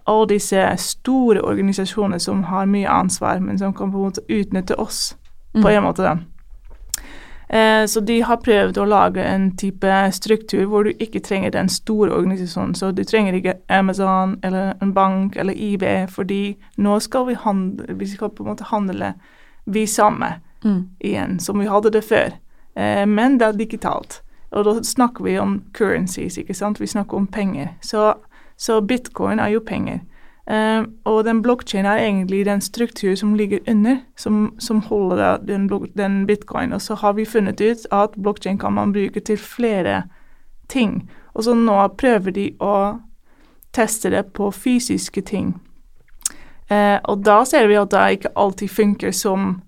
alle 0.08 0.28
disse 0.28 0.62
store 0.80 1.42
organisasjoner 1.44 2.18
som 2.18 2.46
har 2.48 2.64
mye 2.64 2.88
ansvar, 2.88 3.38
men 3.44 3.58
som 3.58 3.74
kan 3.76 3.92
på 3.92 4.00
en 4.00 4.08
måte 4.08 4.24
utnytte 4.28 4.78
oss 4.80 5.18
på 5.52 5.68
en 5.68 5.84
måte. 5.84 6.02
da. 6.02 6.16
Eh, 7.48 7.86
så 7.86 8.00
de 8.00 8.22
har 8.22 8.36
prøvd 8.36 8.78
å 8.78 8.84
lage 8.88 9.22
en 9.24 9.50
type 9.56 10.12
struktur 10.12 10.64
hvor 10.66 10.84
du 10.84 10.92
ikke 10.98 11.20
trenger 11.20 11.50
den 11.50 11.68
store 11.68 12.10
organisasjonen. 12.12 12.74
Så 12.74 12.90
du 12.92 13.04
trenger 13.04 13.34
ikke 13.34 13.54
Amazon 13.68 14.38
eller 14.42 14.72
en 14.82 14.94
bank 14.94 15.36
eller 15.36 15.52
IB, 15.56 15.84
fordi 16.08 16.56
nå 16.78 16.98
skal 17.00 17.26
vi 17.26 17.34
handle, 17.34 17.94
vi 17.98 18.06
skal 18.06 18.30
på 18.30 18.42
en 18.42 18.48
måte 18.54 18.70
handle 18.72 19.14
vi 19.66 19.86
samme 19.86 20.34
Mm. 20.64 20.88
igjen, 21.00 21.40
som 21.40 21.58
vi 21.60 21.66
hadde 21.66 21.90
det 21.90 22.04
før. 22.04 22.32
Eh, 22.76 23.06
men 23.06 23.38
det 23.38 23.46
er 23.46 23.52
digitalt. 23.52 24.22
Og 24.50 24.64
da 24.64 24.72
snakker 24.82 25.24
vi 25.24 25.38
om 25.38 25.62
currencies, 25.74 26.38
ikke 26.38 26.54
sant. 26.54 26.80
Vi 26.80 26.86
snakker 26.86 27.16
om 27.16 27.26
penger. 27.26 27.68
Så, 27.82 28.14
så 28.56 28.80
bitcoin 28.80 29.38
er 29.38 29.48
jo 29.48 29.60
penger. 29.60 30.00
Eh, 30.50 30.82
og 31.04 31.24
den 31.24 31.42
blokkjeden 31.42 31.86
er 31.88 32.02
egentlig 32.02 32.44
den 32.46 32.60
struktur 32.60 33.14
som 33.14 33.34
ligger 33.34 33.58
under, 33.68 33.96
som, 34.16 34.54
som 34.58 34.80
holder 34.80 35.36
den, 35.36 35.68
den 35.96 36.26
bitcoin. 36.26 36.72
Og 36.72 36.82
så 36.82 36.94
har 36.94 37.12
vi 37.12 37.24
funnet 37.24 37.60
ut 37.60 37.86
at 37.92 38.16
blokkjeden 38.22 38.58
kan 38.58 38.72
man 38.72 38.92
bruke 38.92 39.20
til 39.20 39.38
flere 39.38 40.02
ting. 40.68 41.10
Og 41.34 41.44
så 41.44 41.54
nå 41.54 41.88
prøver 41.98 42.30
de 42.30 42.50
å 42.60 42.98
teste 43.74 44.10
det 44.10 44.26
på 44.32 44.50
fysiske 44.50 45.20
ting. 45.20 45.54
Uh, 46.70 46.96
og 47.04 47.24
da 47.26 47.42
ser 47.44 47.66
vi 47.68 47.76
at 47.76 47.90
det 47.92 48.04
ikke 48.16 48.36
alltid 48.40 48.70
funker 48.72 49.12
som 49.12 49.58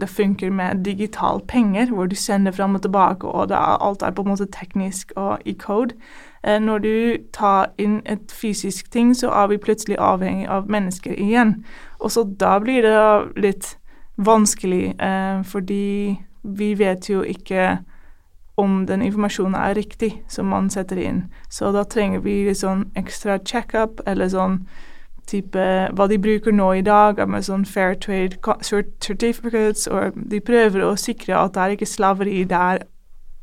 det 0.00 0.08
funker 0.08 0.50
med 0.50 0.84
digital 0.84 1.40
penger, 1.48 1.90
hvor 1.90 2.06
du 2.06 2.14
sender 2.14 2.52
fram 2.52 2.74
og 2.74 2.82
tilbake, 2.82 3.26
og 3.26 3.50
er, 3.50 3.76
alt 3.80 4.02
er 4.02 4.10
på 4.12 4.22
en 4.22 4.28
måte 4.28 4.46
teknisk 4.52 5.12
og 5.16 5.38
i 5.44 5.54
code. 5.56 5.96
Eh, 6.46 6.60
når 6.60 6.78
du 6.78 7.16
tar 7.32 7.72
inn 7.78 8.02
et 8.06 8.32
fysisk 8.32 8.90
ting, 8.90 9.16
så 9.16 9.30
er 9.30 9.46
vi 9.46 9.58
plutselig 9.58 9.96
avhengig 9.98 10.46
av 10.48 10.70
mennesker 10.70 11.14
igjen. 11.18 11.64
Og 11.98 12.10
så 12.10 12.22
da 12.40 12.58
blir 12.58 12.82
det 12.82 13.42
litt 13.42 13.76
vanskelig, 14.16 14.94
eh, 15.00 15.42
fordi 15.42 16.16
vi 16.42 16.74
vet 16.74 17.10
jo 17.10 17.22
ikke 17.22 17.78
om 18.56 18.86
den 18.86 19.02
informasjonen 19.02 19.54
er 19.54 19.74
riktig 19.74 20.22
som 20.28 20.46
man 20.46 20.70
setter 20.70 20.96
inn. 20.96 21.24
Så 21.50 21.72
da 21.72 21.82
trenger 21.84 22.20
vi 22.20 22.44
litt 22.46 22.62
sånn 22.62 22.90
ekstra 22.96 23.38
checkup, 23.44 24.00
eller 24.06 24.28
sånn 24.28 24.66
type 25.26 25.58
hva 25.92 26.08
de 26.08 26.18
bruker 26.18 26.52
nå 26.52 26.72
i 26.78 26.82
dag, 26.82 27.28
med 27.28 27.44
sånn 27.44 27.66
fair 27.66 27.94
trade 27.94 28.38
certificates, 28.62 29.86
og 29.86 30.12
de 30.30 30.40
prøver 30.40 30.84
å 30.84 30.94
sikre 30.96 31.34
at 31.34 31.52
det 31.52 31.62
er 31.62 31.74
ikke 31.74 31.86
slaveri 31.86 32.44
der 32.44 32.86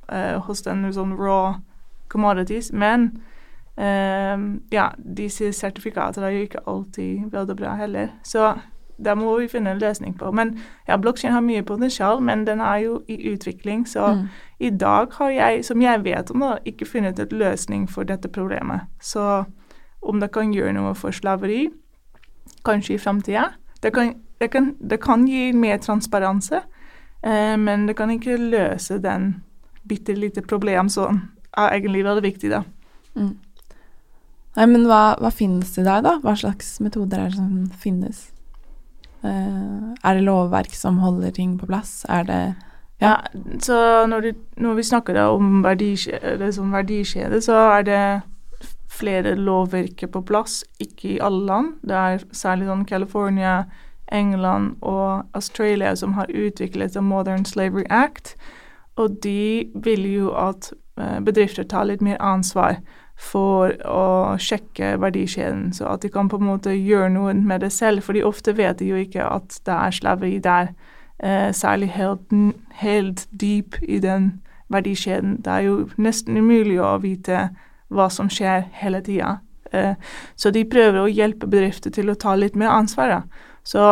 eh, 0.10 0.40
hos 0.40 0.62
den 0.62 0.94
sånn 0.94 1.18
raw 1.20 1.60
commodities. 2.14 2.70
Men 2.74 3.10
eh, 3.78 4.38
ja, 4.72 4.88
disse 5.18 5.50
sertifikatene 5.54 6.28
er 6.30 6.38
jo 6.38 6.46
ikke 6.48 6.64
alltid 6.70 7.32
veldig 7.34 7.56
bra 7.60 7.76
heller. 7.80 8.08
Så 8.24 8.54
der 9.04 9.16
må 9.18 9.32
vi 9.40 9.48
finne 9.50 9.72
en 9.74 9.80
løsning 9.82 10.14
på. 10.20 10.30
Men 10.32 10.52
ja, 10.88 10.96
blokkjeden 11.02 11.34
har 11.34 11.42
mye 11.42 11.64
potensial, 11.66 12.22
men 12.22 12.46
den 12.48 12.62
er 12.62 12.76
jo 12.86 13.00
i 13.10 13.18
utvikling. 13.34 13.88
Så 13.90 14.08
Mm. 14.14 14.28
i 14.60 14.70
dag 14.70 15.08
har 15.18 15.30
jeg, 15.30 15.66
som 15.66 15.82
jeg 15.82 16.04
vet 16.06 16.32
om, 16.32 16.40
da, 16.40 16.58
ikke 16.66 16.86
funnet 16.86 17.20
en 17.20 17.28
løsning 17.40 17.88
for 17.90 18.04
dette 18.04 18.28
problemet. 18.30 18.82
Så 19.02 19.44
om 20.02 20.20
det 20.20 20.32
kan 20.32 20.54
gjøre 20.54 20.74
noe 20.74 20.94
for 20.96 21.12
slaveri, 21.12 21.70
kanskje 22.66 22.94
i 22.94 22.98
framtida 22.98 23.44
det, 23.82 23.94
kan- 23.94 24.16
det, 24.40 24.52
kan- 24.52 24.76
det 24.90 25.00
kan 25.02 25.26
gi 25.28 25.52
mer 25.52 25.78
transparense, 25.78 26.62
eh, 27.24 27.58
men 27.58 27.88
det 27.88 27.96
kan 27.96 28.10
ikke 28.10 28.38
løse 28.38 29.00
den 29.02 29.44
bitte 29.90 30.14
lite 30.16 30.42
problem 30.42 30.90
som 30.90 31.22
er 31.58 31.76
egentlig 31.76 32.04
veldig 32.06 32.24
viktig, 32.26 32.52
da. 32.54 32.64
Mm. 33.16 33.34
Nei, 34.54 34.68
men 34.70 34.86
hva, 34.90 35.16
hva 35.22 35.32
finnes 35.34 35.74
i 35.82 35.86
dag, 35.86 36.04
da? 36.06 36.18
Hva 36.22 36.36
slags 36.38 36.76
metoder 36.84 37.24
er 37.24 37.32
det 37.32 37.40
som 37.40 37.66
finnes? 37.82 38.28
Uh, 39.24 39.94
er 40.04 40.18
det 40.18 40.26
lovverk 40.28 40.76
som 40.76 41.00
holder 41.02 41.34
ting 41.34 41.56
på 41.58 41.70
plass? 41.70 42.04
Er 42.12 42.28
det 42.28 42.44
Ja, 43.02 43.18
så 43.60 44.06
når, 44.08 44.22
du, 44.22 44.44
når 44.62 44.76
vi 44.78 44.84
snakker 44.88 45.18
om 45.26 45.64
verdikjede, 45.64 46.52
sånn 46.56 46.76
verdikjede, 46.76 47.42
så 47.44 47.58
er 47.80 47.88
det 47.88 48.04
flere 48.94 49.34
lovverker 49.36 50.08
på 50.14 50.22
plass, 50.22 50.62
ikke 50.80 51.16
i 51.16 51.20
alle 51.20 51.46
land. 51.48 51.74
Det 51.82 51.98
er 51.98 52.28
særlig 52.32 52.70
sånn 52.70 52.86
California, 52.86 53.64
England 54.14 54.78
og 54.82 55.26
Australia 55.34 55.96
som 55.98 56.14
har 56.14 56.30
utviklet 56.30 56.94
The 56.94 57.02
Modern 57.02 57.46
Slavery 57.46 57.88
Act, 57.90 58.36
og 58.96 59.18
de 59.24 59.72
vil 59.74 60.06
jo 60.12 60.34
at 60.38 60.70
bedrifter 60.96 61.66
tar 61.66 61.88
litt 61.90 62.04
mer 62.06 62.20
ansvar 62.22 62.78
for 63.20 63.74
å 63.88 64.36
sjekke 64.42 64.96
verdikjeden, 65.02 65.72
så 65.74 65.94
at 65.94 66.04
de 66.04 66.12
kan 66.14 66.30
på 66.30 66.40
en 66.42 66.48
måte 66.48 66.74
gjøre 66.74 67.12
noe 67.14 67.34
med 67.38 67.62
det 67.66 67.72
selv, 67.74 68.04
for 68.06 68.18
de 68.18 68.26
ofte 68.26 68.56
vet 68.58 68.80
de 68.82 68.90
jo 68.90 69.00
ikke 69.02 69.26
at 69.26 69.60
det 69.68 69.76
er 69.76 69.96
slaveri 69.98 70.38
der 70.44 70.74
eh, 71.24 71.52
særlig 71.54 71.94
helt, 71.94 72.34
helt 72.82 73.28
deep 73.32 73.78
i 73.82 74.00
den 74.04 74.42
verdikjeden. 74.74 75.38
Det 75.46 75.52
er 75.52 75.68
jo 75.68 75.78
nesten 75.98 76.38
umulig 76.38 76.80
å 76.82 76.98
vite 77.04 77.50
hva 77.94 78.10
som 78.10 78.30
skjer 78.32 78.68
hele 78.82 79.02
tida. 79.06 79.38
Eh, 79.72 79.94
så 80.36 80.52
de 80.52 80.66
prøver 80.66 81.04
å 81.04 81.12
hjelpe 81.12 81.50
bedrifter 81.50 81.94
til 81.94 82.10
å 82.10 82.18
ta 82.20 82.36
litt 82.36 82.58
mer 82.60 82.74
ansvar. 82.74 83.14
Da. 83.14 83.48
Så 83.64 83.84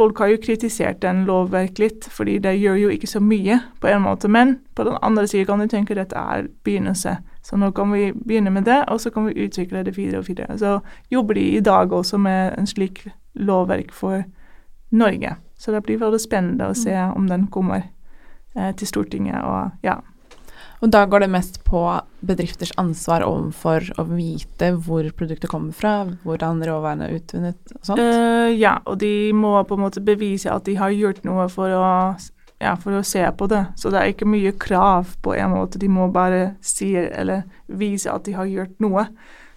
folk 0.00 0.18
har 0.18 0.30
jo 0.32 0.40
kritisert 0.40 1.02
den 1.02 1.24
lovverk 1.28 1.78
litt, 1.78 2.06
fordi 2.08 2.38
det 2.40 2.54
gjør 2.56 2.78
jo 2.80 2.92
ikke 2.94 3.08
så 3.10 3.20
mye 3.20 3.58
på 3.82 3.90
en 3.90 4.04
måte. 4.06 4.30
Men 4.32 4.56
på 4.76 4.86
den 4.88 4.96
andre 5.02 5.26
siden 5.28 5.46
kan 5.46 5.60
du 5.60 5.68
tenke 5.68 5.92
at 5.92 6.00
dette 6.00 6.16
er 6.16 6.48
begynnelse. 6.64 7.18
Så 7.44 7.58
nå 7.60 7.70
kan 7.76 7.92
vi 7.92 8.12
begynne 8.12 8.52
med 8.54 8.64
det, 8.64 8.78
og 8.88 9.00
så 9.00 9.12
kan 9.12 9.28
vi 9.28 9.44
utvikle 9.44 9.84
det 9.84 9.96
videre 9.98 10.22
og 10.22 10.28
videre. 10.28 10.56
Så 10.58 10.78
jobber 11.12 11.36
de 11.36 11.44
i 11.56 11.60
dag 11.60 11.92
også 11.92 12.18
med 12.18 12.54
en 12.58 12.66
slik 12.66 13.04
lovverk 13.34 13.92
for 13.92 14.22
Norge. 14.90 15.36
Så 15.58 15.72
det 15.72 15.82
blir 15.84 16.00
veldig 16.00 16.20
spennende 16.20 16.70
å 16.70 16.76
se 16.76 16.96
om 16.96 17.28
den 17.28 17.46
kommer 17.52 17.82
eh, 18.56 18.72
til 18.72 18.88
Stortinget. 18.88 19.44
Og 19.44 19.84
ja. 19.84 19.98
Og 20.80 20.92
da 20.92 21.04
går 21.04 21.24
det 21.24 21.30
mest 21.32 21.58
på 21.66 21.82
bedrifters 22.24 22.72
ansvar 22.80 23.24
overfor 23.26 23.84
å 24.00 24.06
vite 24.08 24.72
hvor 24.80 25.06
produktet 25.16 25.50
kommer 25.52 25.76
fra, 25.76 25.94
hvordan 26.24 26.62
råvarene 26.64 27.08
er 27.08 27.18
utvunnet 27.18 27.74
og 27.76 27.90
sånt? 27.90 28.00
Uh, 28.00 28.48
ja, 28.54 28.78
og 28.88 29.00
de 29.02 29.32
må 29.36 29.54
på 29.68 29.76
en 29.76 29.84
måte 29.84 30.04
bevise 30.04 30.52
at 30.52 30.64
de 30.68 30.78
har 30.80 30.94
gjort 30.94 31.20
noe 31.28 31.48
for 31.52 31.74
å, 31.76 31.90
ja, 32.62 32.74
for 32.80 32.96
å 32.96 33.04
se 33.06 33.26
på 33.36 33.50
det. 33.52 33.66
Så 33.80 33.92
det 33.92 34.00
er 34.00 34.14
ikke 34.14 34.28
mye 34.28 34.54
krav 34.56 35.16
på 35.24 35.36
en 35.36 35.52
måte. 35.52 35.80
De 35.80 35.90
må 35.92 36.08
bare 36.14 36.54
si 36.64 36.94
eller 36.96 37.44
vise 37.66 38.12
at 38.12 38.24
de 38.28 38.36
har 38.38 38.48
gjort 38.48 38.80
noe. 38.80 39.06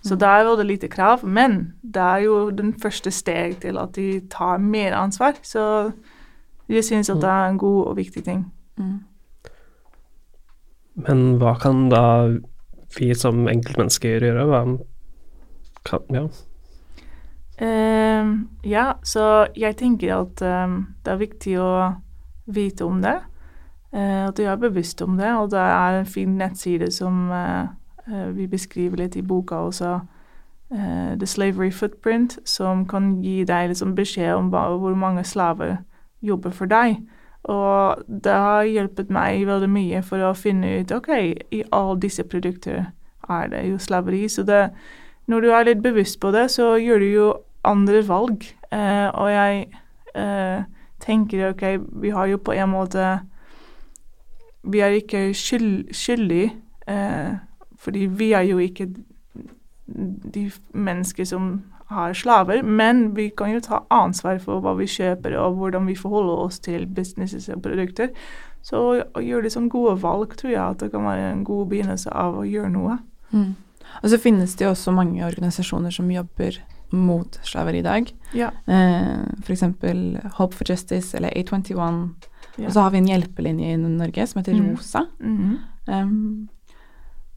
Så 0.04 0.18
det 0.20 0.28
er 0.28 0.50
det 0.60 0.66
lite 0.68 0.88
krav, 0.92 1.22
men 1.24 1.74
det 1.80 2.02
er 2.02 2.26
jo 2.26 2.50
den 2.52 2.74
første 2.76 3.12
steg 3.12 3.62
til 3.64 3.78
at 3.80 3.96
de 3.96 4.20
tar 4.28 4.60
mer 4.60 4.92
ansvar. 5.00 5.40
Så 5.42 5.94
jeg 6.68 6.84
synes 6.84 7.10
at 7.10 7.22
det 7.24 7.30
er 7.30 7.48
en 7.48 7.58
god 7.58 7.86
og 7.86 7.96
viktig 7.98 8.24
ting. 8.24 8.44
Mm. 8.76 9.00
Men 10.94 11.38
hva 11.42 11.56
kan 11.62 11.88
da 11.90 12.04
vi 12.98 13.14
som 13.18 13.48
enkeltmennesker 13.50 14.22
gjøre? 14.22 14.46
Hva 14.50 14.64
kan, 15.88 16.04
ja. 16.14 16.28
Uh, 17.62 18.40
ja, 18.66 18.94
så 19.06 19.46
jeg 19.56 19.78
tenker 19.78 20.16
at 20.16 20.42
ehm, 20.42 20.80
det 21.06 21.12
er 21.14 21.22
viktig 21.22 21.54
å 21.62 21.70
vite 22.46 22.86
om 22.86 23.02
det. 23.04 23.20
Uh, 23.94 24.30
at 24.30 24.38
du 24.38 24.46
er 24.46 24.58
bevisst 24.62 25.02
om 25.06 25.18
det, 25.20 25.30
og 25.38 25.52
det 25.54 25.62
er 25.62 26.00
en 26.00 26.10
fin 26.10 26.38
nettside 26.38 26.90
som 26.92 27.30
uh, 27.30 27.70
vi 28.34 28.48
beskriver 28.50 29.04
litt 29.06 29.18
i 29.18 29.26
boka 29.26 29.66
også. 29.70 30.00
The 30.74 31.28
Slavery 31.30 31.70
Footprint, 31.70 32.40
som 32.50 32.88
kan 32.90 33.20
gi 33.22 33.44
deg 33.46 33.68
liksom 33.70 33.92
beskjed 33.94 34.32
om 34.34 34.48
hva, 34.50 34.64
hvor 34.82 34.96
mange 34.98 35.22
slaver 35.22 35.76
jobber 36.26 36.50
for 36.50 36.66
deg. 36.66 36.96
Og 37.44 38.04
det 38.08 38.32
har 38.32 38.64
hjulpet 38.64 39.10
meg 39.12 39.48
veldig 39.48 39.70
mye 39.72 40.02
for 40.06 40.24
å 40.24 40.36
finne 40.38 40.78
ut 40.80 40.92
ok, 40.96 41.10
i 41.52 41.64
alle 41.76 41.98
disse 42.00 42.24
produkter 42.24 42.86
er 43.30 43.50
det 43.52 43.66
jo 43.68 43.80
slaveri. 43.80 44.28
Så 44.32 44.46
det, 44.48 44.70
når 45.28 45.42
du 45.42 45.50
er 45.52 45.68
litt 45.68 45.84
bevisst 45.84 46.20
på 46.24 46.32
det, 46.32 46.50
så 46.52 46.76
gjør 46.80 47.04
du 47.04 47.10
jo 47.12 47.28
andre 47.68 48.04
valg. 48.08 48.48
Eh, 48.72 49.08
og 49.12 49.32
jeg 49.32 49.68
eh, 50.16 50.64
tenker 51.04 51.50
ok, 51.50 51.64
vi 52.04 52.10
har 52.16 52.32
jo 52.32 52.38
på 52.38 52.56
en 52.56 52.70
måte 52.70 53.20
Vi 54.64 54.80
er 54.80 54.94
ikke 54.96 55.34
skyld, 55.36 55.92
skyldige, 55.92 56.54
eh, 56.88 57.34
fordi 57.76 58.06
vi 58.06 58.32
er 58.32 58.42
jo 58.42 58.58
ikke 58.58 58.88
de 60.34 60.52
mennesker 60.72 61.26
som 61.28 61.64
har 61.94 62.14
slaver, 62.18 62.64
men 62.64 63.14
vi 63.16 63.30
kan 63.30 63.54
jo 63.54 63.62
ta 63.64 63.84
ansvar 63.94 64.40
for 64.44 64.64
hva 64.64 64.76
vi 64.80 64.90
kjøper 64.90 65.38
og 65.40 65.58
hvordan 65.60 65.88
vi 65.90 65.96
forholder 66.00 66.44
oss 66.48 66.60
til 66.64 66.86
businesses 66.88 67.50
og 67.54 67.62
produkter. 67.66 68.12
Så 68.64 68.80
å 69.04 69.22
gjøre 69.24 69.52
sånn 69.52 69.70
gode 69.72 69.98
valg 70.02 70.36
tror 70.40 70.52
jeg 70.54 70.64
at 70.64 70.84
det 70.84 70.92
kan 70.94 71.04
være 71.08 71.32
en 71.32 71.44
god 71.48 71.68
begynnelse 71.72 72.12
av 72.12 72.38
å 72.40 72.46
gjøre 72.48 72.72
noe. 72.72 73.00
Mm. 73.34 73.56
Og 74.02 74.10
så 74.10 74.20
finnes 74.22 74.56
det 74.56 74.66
jo 74.66 74.72
også 74.72 74.94
mange 74.96 75.26
organisasjoner 75.26 75.92
som 75.94 76.12
jobber 76.12 76.62
mot 76.94 77.40
slaveri 77.44 77.82
i 77.82 77.86
dag. 77.86 78.10
Ja. 78.38 78.52
Eh, 78.70 79.26
F.eks. 79.42 79.66
Hope 80.38 80.56
for 80.56 80.70
Justice 80.70 81.18
eller 81.18 81.34
A21. 81.36 82.04
Ja. 82.56 82.68
Og 82.68 82.74
så 82.76 82.86
har 82.86 82.94
vi 82.94 83.02
en 83.02 83.10
hjelpelinje 83.10 83.74
i 83.74 83.78
Norge 83.82 84.28
som 84.30 84.42
heter 84.42 84.54
Mm. 84.54 84.76
ROSA. 84.76 85.08
Mhm. 85.20 85.58
Um, 85.88 86.50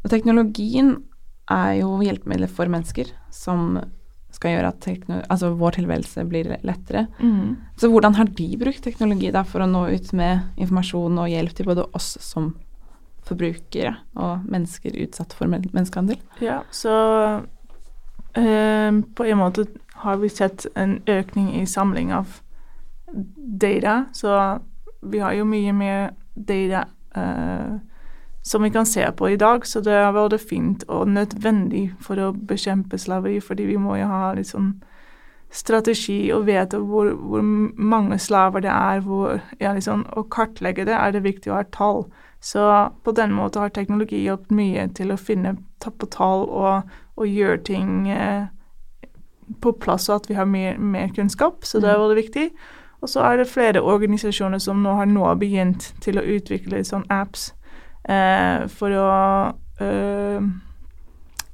og 0.04 0.10
teknologien 0.10 1.02
er 1.50 1.80
jo 1.80 1.98
hjelpemidler 1.98 2.48
for 2.48 2.66
mennesker 2.70 3.10
som 3.34 3.80
skal 4.36 4.52
gjøre 4.52 4.70
at 4.72 4.86
altså 5.32 5.50
vår 5.56 5.78
tilværelse 5.78 6.24
blir 6.28 6.52
lettere. 6.66 7.06
Mm. 7.18 7.56
Så 7.80 7.90
hvordan 7.92 8.16
har 8.18 8.28
de 8.36 8.48
brukt 8.60 8.84
teknologi 8.84 9.32
da 9.34 9.42
for 9.48 9.64
å 9.64 9.70
nå 9.70 9.86
ut 9.94 10.12
med 10.16 10.60
informasjon 10.60 11.20
og 11.22 11.30
hjelp 11.32 11.56
til 11.56 11.68
både 11.70 11.86
oss 11.96 12.14
som 12.24 12.52
forbrukere 13.26 13.96
og 14.22 14.46
mennesker 14.50 14.96
utsatt 15.02 15.34
for 15.34 15.50
men 15.50 15.64
menneskehandel? 15.72 16.20
Ja, 16.44 16.60
så 16.70 16.94
eh, 18.38 18.92
på 18.92 19.26
en 19.26 19.40
måte 19.40 19.66
har 20.04 20.20
vi 20.20 20.30
sett 20.30 20.68
en 20.76 21.00
økning 21.08 21.54
i 21.60 21.66
samling 21.66 22.12
av 22.14 22.40
data. 23.36 24.04
Så 24.12 24.60
vi 25.06 25.22
har 25.22 25.34
jo 25.36 25.48
mye 25.48 25.72
mer 25.76 26.10
data 26.34 26.86
eh, 27.16 27.76
som 28.46 28.62
vi 28.62 28.70
kan 28.70 28.86
se 28.86 29.02
på 29.12 29.30
i 29.32 29.36
dag. 29.36 29.66
Så 29.66 29.80
det 29.82 29.94
er 29.98 30.12
veldig 30.14 30.38
fint 30.40 30.84
og 30.88 31.08
nødvendig 31.10 31.88
for 32.00 32.20
å 32.22 32.28
bekjempe 32.32 32.98
slaveri, 32.98 33.40
fordi 33.42 33.66
vi 33.72 33.78
må 33.82 33.96
jo 33.98 34.06
ha 34.06 34.28
litt 34.36 34.52
sånn 34.52 34.76
strategi 35.50 36.30
og 36.34 36.44
vite 36.46 36.78
hvor, 36.82 37.10
hvor 37.16 37.42
mange 37.42 38.18
slaver 38.22 38.62
det 38.62 38.70
er. 38.70 39.02
Hvor, 39.06 39.40
ja, 39.62 39.72
liksom, 39.74 40.04
å 40.14 40.22
kartlegge 40.30 40.86
det 40.86 40.94
er 40.94 41.16
det 41.16 41.24
viktig 41.26 41.50
å 41.50 41.58
ha 41.58 41.64
tall. 41.74 42.04
Så 42.40 42.62
på 43.02 43.14
den 43.16 43.34
måten 43.34 43.64
har 43.64 43.74
teknologi 43.74 44.22
hjulpet 44.22 44.54
mye 44.54 44.86
til 44.94 45.10
å 45.10 45.18
finne 45.18 45.56
ta 45.82 45.90
på 45.90 46.06
tall 46.14 46.46
og, 46.46 46.94
og 47.16 47.26
gjøre 47.26 47.58
ting 47.66 48.10
eh, 48.12 48.46
på 49.62 49.72
plass, 49.82 50.06
og 50.10 50.20
at 50.20 50.30
vi 50.30 50.38
har 50.38 50.46
mer, 50.46 50.78
mer 50.78 51.10
kunnskap. 51.16 51.64
Så 51.66 51.80
det 51.80 51.90
er 51.90 51.98
Mm. 51.98 52.02
veldig 52.06 52.22
viktig. 52.22 52.50
Og 53.02 53.08
så 53.08 53.20
er 53.26 53.36
det 53.36 53.50
flere 53.50 53.82
organisasjoner 53.82 54.58
som 54.62 54.82
nå 54.82 54.94
har 54.96 55.06
nå 55.06 55.34
begynt 55.38 55.92
til 56.00 56.18
å 56.18 56.24
utvikle 56.24 56.84
sånne 56.84 57.10
apps 57.10 57.52
for 58.70 58.94
å 58.94 59.10
eh, 59.82 60.48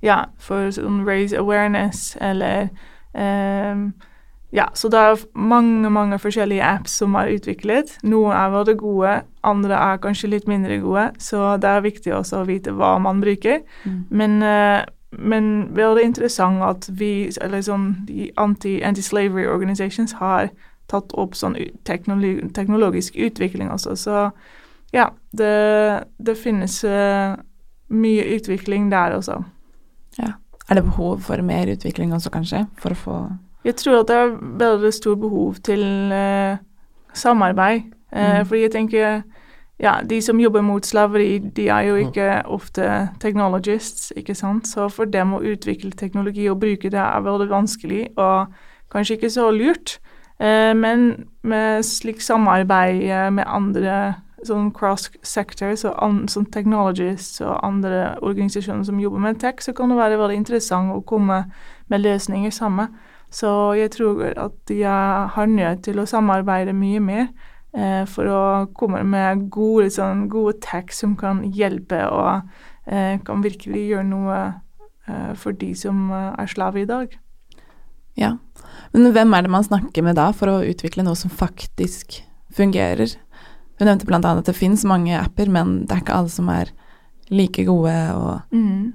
Ja, 0.02 0.24
for 0.42 0.70
sånn 0.74 1.04
raise 1.06 1.38
awareness 1.38 2.16
eller 2.20 2.68
eh, 3.14 3.84
ja, 4.52 4.66
så 4.76 4.90
det 4.92 4.98
er 5.00 5.20
mange 5.32 5.90
mange 5.90 6.18
forskjellige 6.20 6.64
apps 6.66 6.98
som 7.00 7.14
er 7.16 7.30
utviklet. 7.32 7.94
Noen 8.04 8.34
er 8.36 8.50
veldig 8.52 8.74
gode, 8.82 9.12
andre 9.48 9.78
er 9.78 10.00
kanskje 10.02 10.28
litt 10.28 10.50
mindre 10.50 10.76
gode, 10.82 11.06
så 11.18 11.54
det 11.56 11.70
er 11.70 11.86
viktig 11.86 12.12
også 12.12 12.42
å 12.42 12.48
vite 12.50 12.74
hva 12.76 12.98
man 13.00 13.22
bruker. 13.22 13.62
Mm. 13.86 14.02
Men 14.10 14.42
eh, 14.42 14.82
men 15.18 15.76
veldig 15.76 16.02
interessant 16.02 16.62
at 16.64 16.88
vi, 16.88 17.30
eller 17.40 17.60
sånn 17.60 17.90
de 18.08 18.30
anti, 18.40 18.78
anti-slavery 18.84 19.44
organizations 19.46 20.16
har 20.16 20.48
tatt 20.88 21.12
opp 21.20 21.36
sånn 21.36 21.56
teknologi, 21.84 22.40
teknologisk 22.56 23.16
utvikling 23.20 23.70
også. 23.70 23.96
Så 23.96 24.22
ja, 24.92 25.10
det, 25.38 26.04
det 26.26 26.36
finnes 26.38 26.84
eh, 26.84 27.34
mye 27.92 28.28
utvikling 28.36 28.90
der 28.92 29.16
også. 29.16 29.42
Er 30.72 30.74
det 30.74 30.84
behov 30.84 31.20
for 31.20 31.42
mer 31.42 31.72
utvikling 31.72 32.14
også, 32.14 32.30
kanskje, 32.30 32.66
for 32.78 32.94
å 32.94 32.94
få 32.94 33.16
Jeg 33.64 33.76
tror 33.76 34.00
at 34.00 34.08
det 34.08 34.16
er 34.16 34.30
veldig 34.58 34.92
stor 34.92 35.14
behov 35.14 35.58
til 35.64 35.82
uh, 36.12 36.56
samarbeid. 37.14 37.82
Uh, 37.82 37.92
Mm. 38.12 38.46
Fordi 38.46 38.60
jeg 38.60 38.70
tenker 38.72 39.22
ja, 39.80 39.92
de 40.10 40.22
som 40.22 40.40
jobber 40.40 40.60
mot 40.60 40.86
slaveri, 40.86 41.38
de 41.38 41.68
er 41.68 41.80
jo 41.80 41.94
ikke 41.94 42.42
ofte 42.44 43.08
technologists, 43.20 44.12
ikke 44.16 44.34
sant. 44.34 44.68
Så 44.68 44.88
for 44.88 45.04
dem 45.04 45.32
å 45.32 45.40
utvikle 45.40 45.90
teknologi 45.90 46.48
og 46.50 46.60
bruke 46.60 46.90
det 46.90 47.00
er 47.00 47.20
veldig 47.24 47.48
vanskelig, 47.50 48.08
og 48.16 48.46
kanskje 48.92 49.14
ikke 49.14 49.30
så 49.30 49.50
lurt. 49.50 49.98
Uh, 50.40 50.76
men 50.76 51.24
med 51.42 51.82
slik 51.82 52.20
samarbeid 52.20 53.32
med 53.32 53.44
andre 53.46 54.14
sånn 54.46 54.72
cross 54.74 55.10
sectors 55.22 55.84
og 55.88 55.94
an, 56.02 56.22
sånn 56.28 56.48
technologists 56.50 57.40
og 57.44 57.58
andre 57.64 58.16
organisasjoner 58.22 58.84
som 58.88 59.00
jobber 59.00 59.22
med 59.22 59.40
tech, 59.42 59.62
så 59.62 59.74
kan 59.76 59.92
det 59.92 59.98
være 60.00 60.18
veldig 60.20 60.40
interessant 60.40 60.92
å 60.94 61.02
komme 61.06 61.44
med 61.88 62.00
løsninger 62.04 62.50
sammen. 62.54 62.92
Så 63.32 63.48
jeg 63.78 63.90
tror 63.94 64.24
at 64.36 64.70
er- 64.70 65.28
har 65.28 65.46
nødt 65.46 65.82
til 65.84 65.96
å 66.00 66.06
samarbeide 66.06 66.74
mye 66.76 67.00
mer 67.00 67.28
eh, 67.74 68.04
for 68.04 68.24
å 68.24 68.42
komme 68.74 69.02
med 69.04 69.48
gode, 69.50 69.88
sånn, 69.90 70.28
gode 70.28 70.60
tech 70.60 70.92
som 70.92 71.16
kan 71.16 71.42
hjelpe 71.52 72.02
og 72.10 72.42
eh, 72.86 73.18
kan 73.24 73.42
virkelig 73.42 73.88
gjøre 73.88 74.04
noe 74.04 74.54
eh, 75.08 75.34
for 75.34 75.52
de 75.52 75.74
som 75.74 76.10
eh, 76.10 76.34
er 76.38 76.46
slave 76.46 76.82
i 76.82 76.84
dag. 76.84 77.16
Ja. 78.16 78.36
Men 78.92 79.12
hvem 79.12 79.32
er 79.32 79.42
det 79.42 79.50
man 79.50 79.64
snakker 79.64 80.04
med 80.04 80.16
da 80.16 80.30
for 80.36 80.52
å 80.52 80.62
utvikle 80.68 81.04
noe 81.06 81.16
som 81.16 81.30
faktisk 81.32 82.20
fungerer? 82.52 83.16
Hun 83.78 83.88
nevnte 83.88 84.14
annet 84.14 84.42
at 84.42 84.46
det 84.46 84.56
finnes 84.56 84.84
mange 84.84 85.18
apper, 85.18 85.48
men 85.50 85.82
det 85.86 85.96
er 85.96 86.04
ikke 86.04 86.18
alle 86.20 86.32
som 86.32 86.48
er 86.48 86.72
like 87.32 87.64
gode 87.64 88.14
og 88.14 88.40
Mm. 88.50 88.92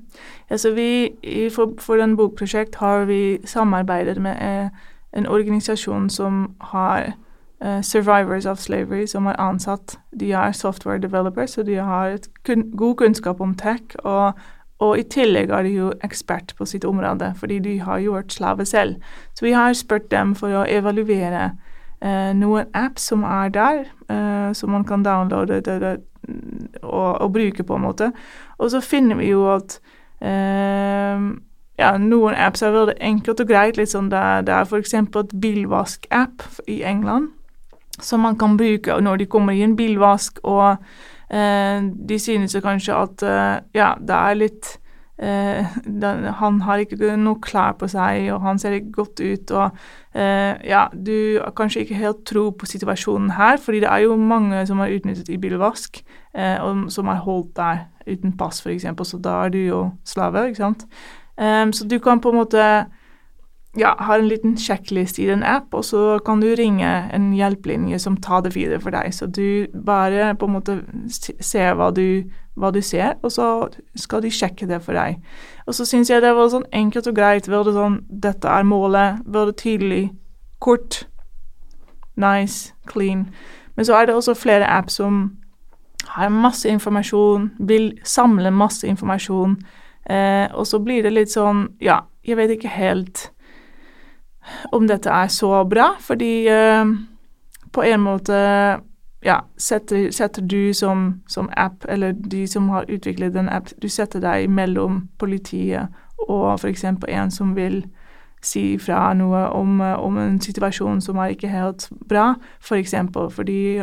Altså 0.50 0.72
vi, 0.72 1.10
for, 1.52 1.74
for 1.80 1.96
en 1.96 2.18
bokprosjekt 2.18 2.76
har 2.76 3.06
vi 3.06 3.38
samarbeidet 3.46 4.22
med 4.22 4.36
eh, 4.42 4.70
en 5.14 5.28
organisasjon 5.28 6.10
som 6.10 6.56
har 6.62 7.14
eh, 7.62 7.82
survivors 7.82 8.46
of 8.46 8.58
slavery, 8.58 9.06
som 9.06 9.26
har 9.26 9.36
ansatt. 9.40 10.00
De 10.20 10.32
er 10.32 10.52
software 10.52 11.02
developers, 11.02 11.50
så 11.50 11.64
de 11.64 11.76
har 11.76 12.18
kun, 12.46 12.72
god 12.78 12.96
kunnskap 12.96 13.42
om 13.42 13.56
tech. 13.56 13.82
Og, 14.04 14.34
og 14.80 15.00
i 15.00 15.04
tillegg 15.04 15.50
er 15.50 15.64
de 15.64 15.70
jo 15.70 15.94
ekspert 16.04 16.54
på 16.58 16.66
sitt 16.66 16.86
område, 16.86 17.34
fordi 17.38 17.60
de 17.60 17.80
har 17.80 18.00
gjort 18.00 18.34
slave 18.34 18.66
selv. 18.66 18.96
Så 19.36 19.46
vi 19.46 19.52
har 19.52 19.74
spurt 19.74 20.12
dem 20.12 20.36
for 20.36 20.54
å 20.54 20.66
evaluere 20.70 21.52
noen 22.38 22.70
apps 22.78 23.10
som 23.10 23.24
er 23.26 23.50
der, 23.50 23.86
eh, 24.10 24.52
som 24.54 24.72
man 24.72 24.86
kan 24.86 25.04
downloade 25.04 25.62
det, 25.66 25.80
det, 25.82 25.96
og, 26.84 27.22
og 27.22 27.34
bruke 27.34 27.64
på 27.64 27.76
en 27.76 27.82
måte. 27.82 28.12
Og 28.58 28.72
så 28.72 28.82
finner 28.82 29.18
vi 29.18 29.32
jo 29.32 29.48
at 29.54 29.80
eh, 30.22 31.26
ja, 31.78 31.92
noen 32.02 32.38
apps 32.38 32.62
er 32.62 32.76
veldig 32.76 32.98
enkelt 33.00 33.42
og 33.42 33.50
greit. 33.50 33.78
Litt 33.78 33.94
sånn 33.94 34.12
det, 34.14 34.24
det 34.48 34.54
er 34.54 34.70
f.eks. 34.70 34.94
et 34.94 35.36
bilvask-app 35.42 36.48
i 36.68 36.82
England 36.84 37.34
som 38.02 38.22
man 38.22 38.38
kan 38.38 38.58
bruke 38.58 39.00
når 39.02 39.24
de 39.24 39.26
kommer 39.26 39.54
i 39.58 39.64
en 39.66 39.76
bilvask, 39.76 40.40
og 40.44 40.78
eh, 41.34 41.82
de 41.82 42.20
synes 42.22 42.58
kanskje 42.64 42.94
at 42.94 43.24
eh, 43.26 43.56
ja, 43.78 43.96
det 43.98 44.18
er 44.18 44.38
litt 44.38 44.76
eh, 45.20 45.78
den, 45.86 46.26
Han 46.40 46.62
har 46.62 46.84
ikke 46.84 47.16
noe 47.18 47.42
klær 47.44 47.78
på 47.80 47.90
seg, 47.92 48.30
og 48.34 48.42
han 48.46 48.60
ser 48.60 48.78
ikke 48.78 48.92
godt 49.02 49.20
ut, 49.20 49.52
og 49.52 49.78
eh, 50.14 50.54
ja, 50.68 50.88
du 50.94 51.40
har 51.44 51.54
kanskje 51.58 51.86
ikke 51.86 52.02
helt 52.02 52.26
tro 52.26 52.50
på 52.52 52.70
situasjonen 52.70 53.36
her, 53.38 53.58
fordi 53.58 53.84
det 53.86 53.92
er 53.92 54.06
jo 54.06 54.18
mange 54.18 54.66
som 54.70 54.80
er 54.80 54.96
utnyttet 54.98 55.30
i 55.30 55.40
bilvask, 55.42 56.04
eh, 56.34 56.58
og 56.64 56.92
som 56.94 57.08
er 57.08 57.24
holdt 57.26 57.56
der 57.58 57.88
uten 58.08 58.38
pass, 58.38 58.62
f.eks., 58.64 58.88
så 59.04 59.20
da 59.20 59.44
er 59.46 59.50
du 59.54 59.60
jo 59.60 59.82
slave, 60.06 60.48
ikke 60.48 60.64
sant. 60.64 60.88
Um, 61.38 61.70
så 61.74 61.86
du 61.86 62.00
kan 62.02 62.18
på 62.18 62.32
en 62.32 62.40
måte 62.40 62.62
ja, 63.78 63.96
har 64.00 64.20
en 64.20 64.28
liten 64.28 64.56
sjekkliste 64.58 65.22
i 65.22 65.30
en 65.30 65.44
app, 65.46 65.74
og 65.74 65.86
så 65.86 66.18
kan 66.26 66.42
du 66.42 66.48
ringe 66.58 66.88
en 67.14 67.30
hjelpelinje 67.36 68.00
som 68.02 68.18
tar 68.18 68.42
det 68.42 68.56
videre 68.56 68.80
for 68.82 68.96
deg. 68.96 69.14
Så 69.14 69.28
du 69.30 69.68
bare 69.86 70.34
på 70.36 70.48
en 70.48 70.56
måte 70.56 70.78
ser 71.12 71.78
hva 71.78 71.92
du, 71.94 72.24
hva 72.58 72.72
du 72.74 72.82
ser, 72.82 73.16
og 73.22 73.32
så 73.32 73.68
skal 73.96 74.26
de 74.26 74.34
sjekke 74.34 74.68
det 74.70 74.82
for 74.86 74.98
deg. 74.98 75.22
Og 75.68 75.78
så 75.78 75.86
syns 75.86 76.10
jeg 76.10 76.24
det 76.26 76.34
var 76.36 76.50
sånn 76.50 76.66
enkelt 76.74 77.12
og 77.12 77.20
greit. 77.20 77.52
Veldig 77.52 77.76
sånn 77.76 78.00
Dette 78.10 78.50
er 78.50 78.66
målet. 78.66 79.22
Veldig 79.26 79.58
tydelig. 79.62 80.04
Kort. 80.64 81.04
Nice. 82.18 82.74
Clean. 82.90 83.28
Men 83.76 83.86
så 83.86 84.00
er 84.00 84.08
det 84.08 84.18
også 84.18 84.34
flere 84.34 84.66
apps 84.66 84.98
som 84.98 85.38
har 86.18 86.30
masse 86.34 86.70
informasjon, 86.70 87.52
vil 87.60 87.92
samle 88.04 88.50
masse 88.52 88.88
informasjon, 88.88 89.58
eh, 90.10 90.48
og 90.56 90.66
så 90.66 90.80
blir 90.80 91.04
det 91.04 91.12
litt 91.14 91.34
sånn 91.34 91.68
Ja, 91.84 92.06
jeg 92.24 92.38
vet 92.40 92.54
ikke 92.56 92.72
helt 92.72 93.28
om 94.72 94.88
dette 94.88 95.10
er 95.10 95.32
så 95.34 95.64
bra, 95.70 95.92
fordi 96.00 96.48
uh, 96.50 96.94
på 97.74 97.84
en 97.84 98.04
måte 98.06 98.38
ja, 99.26 99.42
setter, 99.58 100.12
setter 100.12 100.42
du 100.42 100.74
som, 100.74 101.22
som 101.28 101.50
app, 101.58 101.86
eller 101.90 102.12
de 102.12 102.48
som 102.48 102.70
har 102.70 102.86
utviklet 102.90 103.36
en 103.36 103.50
app, 103.50 103.72
du 103.82 103.90
setter 103.90 104.22
deg 104.24 104.50
mellom 104.50 105.08
politiet 105.20 105.90
og 106.28 106.54
f.eks. 106.60 106.84
en 106.84 107.32
som 107.32 107.56
vil 107.56 107.84
si 108.42 108.78
fra 108.78 109.14
noe 109.18 109.48
om, 109.58 109.82
om 109.82 110.18
en 110.22 110.38
situasjon 110.42 111.02
som 111.02 111.18
er 111.18 111.34
ikke 111.34 111.50
helt 111.52 111.90
bra, 112.10 112.36
f.eks. 112.62 112.94
For 113.14 113.34
fordi 113.34 113.82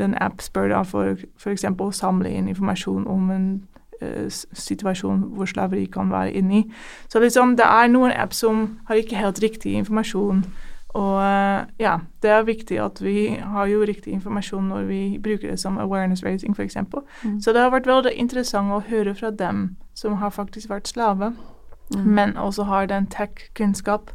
den 0.00 0.16
app 0.20 0.42
spør 0.42 0.72
da 0.74 0.82
for 0.86 1.16
f.eks. 1.38 1.64
å 1.64 1.90
samle 1.94 2.32
inn 2.32 2.50
informasjon 2.50 3.06
om 3.06 3.30
en 3.30 3.48
situasjon 4.52 5.24
hvor 5.34 5.46
slaveri 5.50 5.86
kan 5.86 6.10
være 6.10 6.32
inni. 6.38 6.64
Så 7.08 7.20
liksom, 7.20 7.56
det 7.56 7.66
er 7.66 7.90
noen 7.90 8.12
app 8.12 8.32
som 8.32 8.78
har 8.88 9.00
ikke 9.00 9.16
helt 9.18 9.42
riktig 9.42 9.74
informasjon. 9.78 10.44
Og 10.98 11.18
eh, 11.20 11.66
ja, 11.78 11.98
det 12.22 12.30
er 12.30 12.46
viktig 12.48 12.78
at 12.80 13.02
vi 13.04 13.28
har 13.36 13.66
jo 13.66 13.84
riktig 13.84 14.12
informasjon 14.12 14.70
når 14.70 14.88
vi 14.88 15.02
bruker 15.22 15.50
det 15.50 15.60
som 15.60 15.78
awareness 15.78 16.24
raising, 16.24 16.54
f.eks. 16.56 16.76
Mm. 17.24 17.40
Så 17.40 17.52
det 17.52 17.60
har 17.60 17.74
vært 17.74 17.86
veldig 17.86 18.14
interessant 18.16 18.72
å 18.72 18.80
høre 18.88 19.14
fra 19.14 19.30
dem 19.30 19.76
som 19.94 20.16
har 20.22 20.30
faktisk 20.30 20.70
vært 20.70 20.88
slave, 20.88 21.32
Mm. 21.94 22.04
men 22.04 22.36
også 22.36 22.62
har 22.68 22.86
den 22.86 23.06
tech-kunnskap 23.06 24.10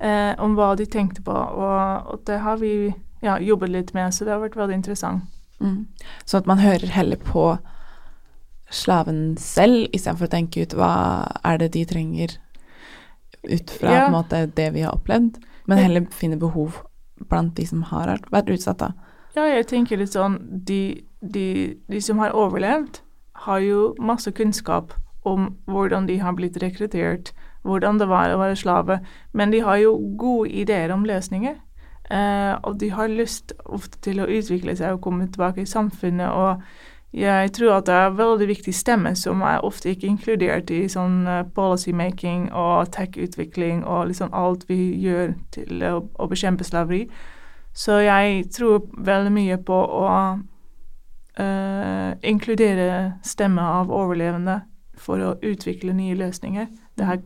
eh, 0.00 0.34
om 0.38 0.56
hva 0.58 0.74
de 0.74 0.86
tenkte 0.86 1.22
på. 1.22 1.30
Og, 1.30 2.06
og 2.10 2.24
det 2.26 2.40
har 2.42 2.56
vi 2.58 2.94
ja, 3.22 3.38
jobbet 3.38 3.70
litt 3.70 3.94
med, 3.94 4.14
så 4.14 4.24
det 4.24 4.34
har 4.34 4.42
vært 4.42 4.56
veldig 4.58 4.74
interessant. 4.74 5.22
Mm. 5.60 5.86
Så 6.24 6.40
at 6.40 6.46
man 6.50 6.58
hører 6.58 6.90
heller 6.90 7.16
på 7.16 7.56
slaven 8.74 9.36
selv, 9.40 9.86
istedenfor 9.94 10.28
å 10.28 10.32
tenke 10.34 10.64
ut 10.64 10.74
hva 10.78 10.92
er 11.44 11.58
det 11.62 11.72
de 11.76 11.84
trenger 11.88 12.36
ut 13.44 13.70
fra 13.70 13.90
Ja. 13.92 14.10
måte 14.10 14.46
det 14.54 14.72
vi 14.74 14.82
har 14.82 14.92
opplevd, 14.96 15.38
men 15.66 15.78
heller 15.78 16.06
finne 16.10 16.38
behov 16.40 16.82
blant 17.28 17.54
de 17.56 17.66
som 17.66 17.82
har 17.82 18.18
vært 18.32 18.50
utsatt. 18.52 18.78
da. 18.78 18.92
Ja, 19.36 19.46
jeg 19.46 19.66
tenker 19.66 19.98
litt 19.98 20.12
sånn 20.14 20.38
de, 20.64 21.04
de, 21.22 21.76
de 21.88 22.00
som 22.00 22.18
har 22.18 22.30
overlevd, 22.30 23.00
har 23.46 23.58
jo 23.60 23.94
masse 23.98 24.30
kunnskap 24.32 24.94
om 25.24 25.56
hvordan 25.66 26.06
de 26.06 26.18
har 26.18 26.32
blitt 26.36 26.56
rekruttert, 26.62 27.32
hvordan 27.64 27.98
det 27.98 28.08
var 28.08 28.30
å 28.30 28.38
være 28.38 28.56
slave, 28.56 29.00
men 29.32 29.50
de 29.50 29.60
har 29.60 29.76
jo 29.76 29.96
gode 30.16 30.50
ideer 30.50 30.92
om 30.92 31.04
løsninger. 31.04 31.56
Eh, 32.10 32.54
og 32.62 32.78
de 32.78 32.90
har 32.90 33.08
lyst 33.08 33.52
ofte 33.64 33.98
til 34.04 34.20
å 34.20 34.28
utvikle 34.28 34.76
seg 34.76 34.92
og 34.92 35.00
komme 35.00 35.26
tilbake 35.26 35.62
i 35.62 35.64
samfunnet. 35.64 36.28
Og 36.28 36.62
jeg 37.14 37.52
tror 37.54 37.76
at 37.76 37.86
det 37.86 37.94
er 37.94 38.16
veldig 38.18 38.48
viktig 38.48 38.74
stemme 38.74 39.14
som 39.16 39.42
er 39.46 39.64
ofte 39.64 39.92
ikke 39.92 40.08
inkludert 40.10 40.70
i 40.74 40.84
sånn 40.90 41.26
eh, 41.30 41.44
policymaking 41.54 42.48
og 42.52 42.90
tech-utvikling 42.96 43.84
og 43.84 44.08
liksom 44.10 44.34
alt 44.34 44.66
vi 44.68 44.80
gjør 45.04 45.36
til 45.54 45.84
å, 45.86 46.00
å 46.18 46.28
bekjempe 46.30 46.66
slaveri. 46.66 47.04
Så 47.74 48.00
jeg 48.04 48.48
tror 48.54 48.82
veldig 48.98 49.32
mye 49.34 49.60
på 49.62 49.78
å 49.78 50.10
Uh, 51.34 52.14
inkludere 52.22 53.18
stemmer 53.26 53.62
av 53.62 53.88
overlevende 53.90 54.60
for 54.94 55.18
å 55.18 55.32
utvikle 55.42 55.90
nye 55.90 56.14
løsninger. 56.14 56.68
Det 56.94 57.08
er 57.10 57.24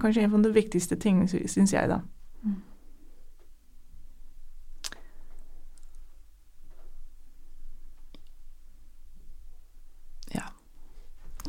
kanskje 0.00 0.22
en 0.24 0.38
av 0.38 0.46
de 0.46 0.52
viktigste 0.54 0.96
tingene, 0.96 1.28
syns 1.28 1.74
jeg, 1.74 1.90
da. 1.90 1.98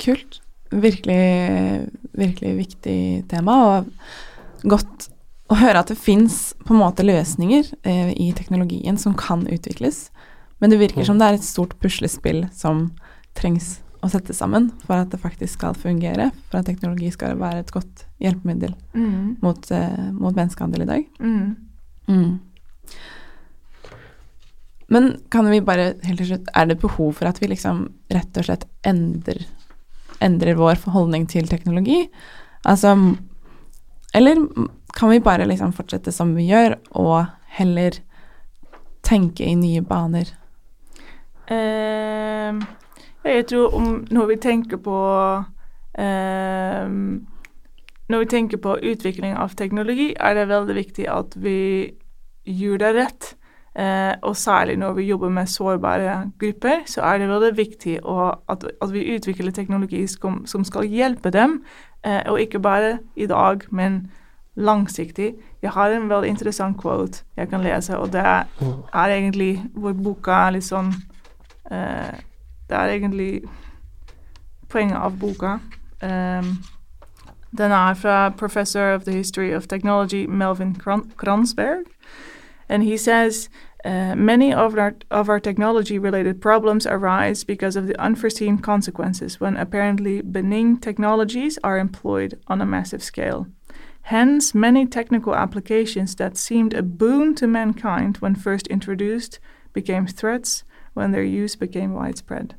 Kult. 0.06 0.40
Virkelig, 0.70 1.18
virkelig 2.18 2.52
viktig 2.58 2.98
tema, 3.30 3.56
og 3.82 4.66
godt 4.66 5.08
å 5.52 5.58
høre 5.60 5.78
at 5.82 5.92
det 5.92 5.98
fins 6.00 6.54
på 6.66 6.74
en 6.74 6.80
måte 6.80 7.04
løsninger 7.06 7.68
eh, 7.86 8.10
i 8.18 8.32
teknologien 8.34 8.96
som 8.98 9.14
kan 9.18 9.44
utvikles, 9.46 10.08
men 10.58 10.72
det 10.72 10.80
virker 10.80 11.02
Mm. 11.04 11.06
som 11.06 11.18
det 11.20 11.26
er 11.28 11.34
et 11.36 11.44
stort 11.46 11.76
puslespill 11.82 12.46
som 12.52 12.88
trengs 13.38 13.76
å 14.02 14.08
sette 14.10 14.34
sammen 14.34 14.70
for 14.86 14.94
at 14.96 15.10
det 15.12 15.20
faktisk 15.22 15.58
skal 15.58 15.74
fungere, 15.78 16.30
for 16.50 16.58
at 16.58 16.66
teknologi 16.66 17.10
skal 17.14 17.36
være 17.38 17.60
et 17.62 17.70
godt 17.74 18.04
hjelpemiddel 18.20 18.74
Mm. 18.94 19.36
mot, 19.42 19.70
eh, 19.70 20.10
mot 20.12 20.34
menneskehandel 20.34 20.82
i 20.82 20.90
dag. 20.90 21.06
Mm. 21.20 21.56
Mm. 22.08 22.40
Men 24.88 25.20
kan 25.30 25.48
vi 25.50 25.60
bare 25.60 25.94
helt 26.06 26.18
til 26.18 26.28
slutt 26.30 26.48
Er 26.54 26.66
det 26.66 26.80
behov 26.80 27.14
for 27.18 27.26
at 27.26 27.40
vi 27.42 27.48
liksom 27.50 27.88
rett 28.14 28.36
og 28.38 28.44
slett 28.46 28.66
endrer, 28.86 29.44
endrer 30.24 30.58
vår 30.58 30.80
forholdning 30.80 31.26
til 31.30 31.48
teknologi? 31.48 32.06
Altså 32.66 32.94
Eller 34.14 34.40
kan 34.96 35.10
vi 35.10 35.20
bare 35.20 35.46
liksom 35.46 35.74
fortsette 35.76 36.12
som 36.12 36.34
vi 36.34 36.48
gjør, 36.48 36.78
og 36.96 37.26
heller 37.58 37.98
tenke 39.04 39.44
i 39.44 39.54
nye 39.54 39.82
baner? 39.84 40.30
Ehm, 41.52 42.62
jeg 43.24 43.46
tror 43.50 43.74
om 43.76 43.90
når 44.10 44.26
vi 44.32 44.36
tenker 44.42 44.80
på 44.82 44.96
ehm, 45.98 47.26
Når 48.08 48.18
vi 48.18 48.26
tenker 48.30 48.58
på 48.62 48.76
utvikling 48.78 49.34
av 49.34 49.54
teknologi, 49.58 50.12
er 50.14 50.34
det 50.34 50.48
veldig 50.48 50.74
viktig 50.76 51.06
at 51.10 51.32
vi 51.42 51.92
gjør 52.46 52.78
det 52.78 52.90
rett. 52.94 53.30
Eh, 53.78 54.14
og 54.22 54.36
særlig 54.36 54.76
når 54.76 54.92
vi 54.92 55.02
jobber 55.02 55.28
med 55.28 55.46
sårbare 55.46 56.30
grupper, 56.40 56.86
så 56.86 57.00
er 57.00 57.18
det 57.18 57.28
veldig 57.28 57.56
viktig 57.56 57.98
at, 58.48 58.64
at 58.82 58.92
vi 58.92 59.16
utvikler 59.16 59.52
teknologi 59.52 60.06
som, 60.06 60.46
som 60.46 60.64
skal 60.64 60.88
hjelpe 60.88 61.30
dem, 61.30 61.62
eh, 62.06 62.22
og 62.26 62.40
ikke 62.40 62.60
bare 62.60 62.98
i 63.16 63.26
dag, 63.26 63.60
men 63.70 64.10
langsiktig. 64.54 65.34
Jeg 65.62 65.70
har 65.70 65.90
en 65.90 66.08
veldig 66.08 66.28
interessant 66.28 66.80
quote 66.80 67.24
jeg 67.36 67.48
kan 67.48 67.60
lese, 67.60 67.98
og 67.98 68.12
det 68.12 68.24
er 68.24 69.12
egentlig 69.12 69.64
hvor 69.74 69.92
boka 69.92 70.30
er 70.46 70.56
litt 70.56 70.64
sånn 70.64 70.94
eh, 71.70 72.16
Det 72.68 72.76
er 72.76 72.88
egentlig 72.88 73.42
poenget 74.68 74.96
av 74.98 75.18
boka. 75.20 75.58
Um, 76.02 76.56
den 77.58 77.72
er 77.72 77.94
fra 77.94 78.30
professor 78.30 78.94
of 78.94 79.04
the 79.04 79.12
history 79.12 79.54
of 79.54 79.68
technology 79.68 80.26
Melvin 80.26 80.74
Kran 80.74 81.12
Kransberg. 81.16 81.84
And 82.68 82.82
he 82.82 82.96
says 82.96 83.48
uh, 83.86 84.16
many 84.16 84.52
of 84.52 84.76
our, 84.76 84.96
of 85.10 85.28
our 85.28 85.40
technology 85.40 85.98
related 85.98 86.40
problems 86.40 86.86
arise 86.86 87.44
because 87.44 87.76
of 87.76 87.86
the 87.86 88.00
unforeseen 88.00 88.58
consequences 88.58 89.40
when 89.40 89.56
apparently 89.56 90.22
benign 90.22 90.76
technologies 90.76 91.58
are 91.62 91.78
employed 91.78 92.36
on 92.48 92.60
a 92.60 92.66
massive 92.66 93.02
scale. 93.02 93.46
Hence, 94.02 94.54
many 94.54 94.86
technical 94.86 95.34
applications 95.36 96.16
that 96.16 96.36
seemed 96.36 96.74
a 96.74 96.82
boon 96.82 97.34
to 97.36 97.46
mankind 97.46 98.16
when 98.18 98.34
first 98.34 98.66
introduced 98.66 99.38
became 99.72 100.06
threats 100.06 100.64
when 100.94 101.12
their 101.12 101.44
use 101.44 101.56
became 101.56 101.94
widespread. 101.94 102.54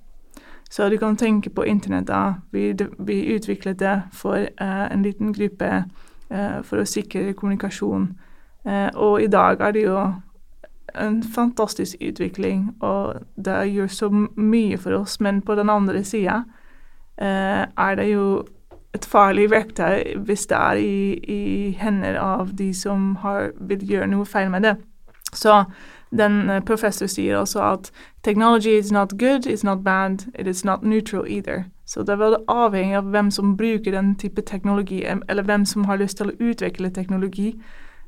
Så 0.70 0.90
du 0.90 0.98
kan 0.98 1.18
tenke 1.18 1.50
på 1.50 1.64
internett. 1.64 2.08
da. 2.08 2.34
Vi, 2.52 2.76
vi 3.00 3.36
utviklet 3.36 3.80
det 3.80 4.02
for 4.12 4.36
eh, 4.36 4.92
en 4.92 5.02
liten 5.02 5.34
gruppe 5.34 5.84
eh, 6.30 6.64
for 6.64 6.78
å 6.78 6.86
sikre 6.86 7.34
kommunikasjon. 7.34 8.18
Eh, 8.66 8.90
og 8.96 9.22
i 9.22 9.28
dag 9.28 9.62
er 9.62 9.72
det 9.72 9.84
jo 9.84 10.14
en 10.96 11.24
fantastisk 11.24 11.96
utvikling, 12.02 12.76
og 12.82 13.22
det 13.36 13.58
gjør 13.74 13.88
så 13.88 14.10
mye 14.36 14.78
for 14.78 14.92
oss. 14.92 15.20
Men 15.20 15.42
på 15.42 15.56
den 15.56 15.70
andre 15.70 16.04
sida 16.04 16.44
eh, 17.18 17.66
er 17.68 17.96
det 17.96 18.12
jo 18.12 18.46
et 18.96 19.06
farlig 19.06 19.50
verktøy 19.52 20.16
hvis 20.26 20.48
det 20.50 20.58
er 20.58 20.82
i, 20.82 21.14
i 21.14 21.72
hender 21.80 22.20
av 22.20 22.56
de 22.58 22.74
som 22.74 23.16
har, 23.24 23.52
vil 23.60 23.84
gjøre 23.84 24.08
noe 24.08 24.26
feil 24.26 24.52
med 24.52 24.66
det. 24.66 24.76
Så 25.34 25.64
den 26.18 26.50
uh, 26.50 26.60
professor 26.64 27.08
sier 27.12 27.38
også 27.38 27.62
at 27.62 27.92
technology 28.24 28.78
is 28.80 28.92
not 28.92 29.18
good, 29.20 29.48
it's 29.48 29.66
not 29.66 29.84
bad, 29.84 30.26
it 30.40 30.48
is 30.48 30.66
not 30.66 30.84
neutral 30.84 31.28
either. 31.28 31.64
Så 31.86 32.04
det 32.04 32.10
er 32.10 32.16
veldig 32.16 32.40
avhengig 32.48 32.96
av 32.96 33.12
hvem 33.12 33.32
som 33.32 33.58
bruker 33.58 33.92
den 33.92 34.16
type 34.16 34.42
teknologi, 34.42 35.04
eller 35.04 35.44
hvem 35.44 35.66
som 35.66 35.86
har 35.86 35.98
lyst 35.98 36.18
til 36.18 36.32
å 36.32 36.36
utvikle 36.40 36.90
teknologi, 36.90 37.54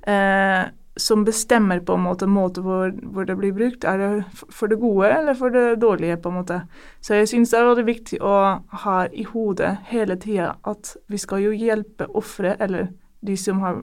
eh, 0.07 0.63
som 0.99 1.23
bestemmer 1.25 1.79
på 1.79 1.95
en 1.95 2.03
måte 2.03 2.27
måte 2.27 2.61
hvor, 2.61 2.91
hvor 2.91 3.25
det 3.25 3.37
blir 3.39 3.53
brukt. 3.55 3.85
Er 3.87 3.97
det 3.97 4.45
for 4.51 4.67
det 4.67 4.79
gode 4.81 5.09
eller 5.13 5.37
for 5.37 5.53
det 5.53 5.79
dårlige, 5.81 6.17
på 6.17 6.29
en 6.29 6.39
måte. 6.41 6.61
Så 7.01 7.15
jeg 7.15 7.29
syns 7.31 7.53
det 7.53 7.59
er 7.59 7.69
veldig 7.69 7.85
viktig 7.87 8.21
å 8.21 8.35
ha 8.83 8.97
i 9.07 9.25
hodet 9.31 9.77
hele 9.89 10.19
tida 10.19 10.53
at 10.67 10.95
vi 11.07 11.19
skal 11.21 11.45
jo 11.47 11.55
hjelpe 11.55 12.09
ofre, 12.19 12.55
eller 12.59 12.91
de 13.25 13.35
som 13.37 13.59
har, 13.63 13.81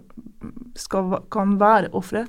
skal, 0.77 1.19
kan 1.33 1.57
være 1.61 1.93
ofre. 1.97 2.27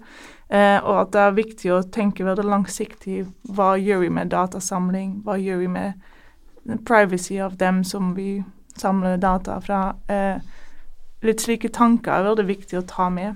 Eh, 0.50 0.78
og 0.80 1.02
at 1.02 1.16
det 1.16 1.24
er 1.24 1.40
viktig 1.40 1.72
å 1.76 1.82
tenke 1.92 2.28
veldig 2.28 2.46
langsiktig. 2.48 3.26
Hva 3.56 3.76
gjør 3.80 4.06
vi 4.06 4.12
med 4.20 4.32
datasamling? 4.32 5.18
Hva 5.26 5.38
gjør 5.40 5.64
vi 5.64 5.72
med 5.72 6.78
privacy 6.88 7.40
av 7.44 7.58
dem 7.60 7.84
som 7.88 8.14
vi 8.16 8.44
samler 8.80 9.20
data 9.20 9.60
fra? 9.64 9.82
Eh, 10.08 10.40
litt 11.28 11.44
slike 11.44 11.72
tanker 11.76 12.14
er 12.14 12.30
veldig 12.30 12.48
viktig 12.48 12.80
å 12.80 12.88
ta 12.88 13.10
med. 13.12 13.36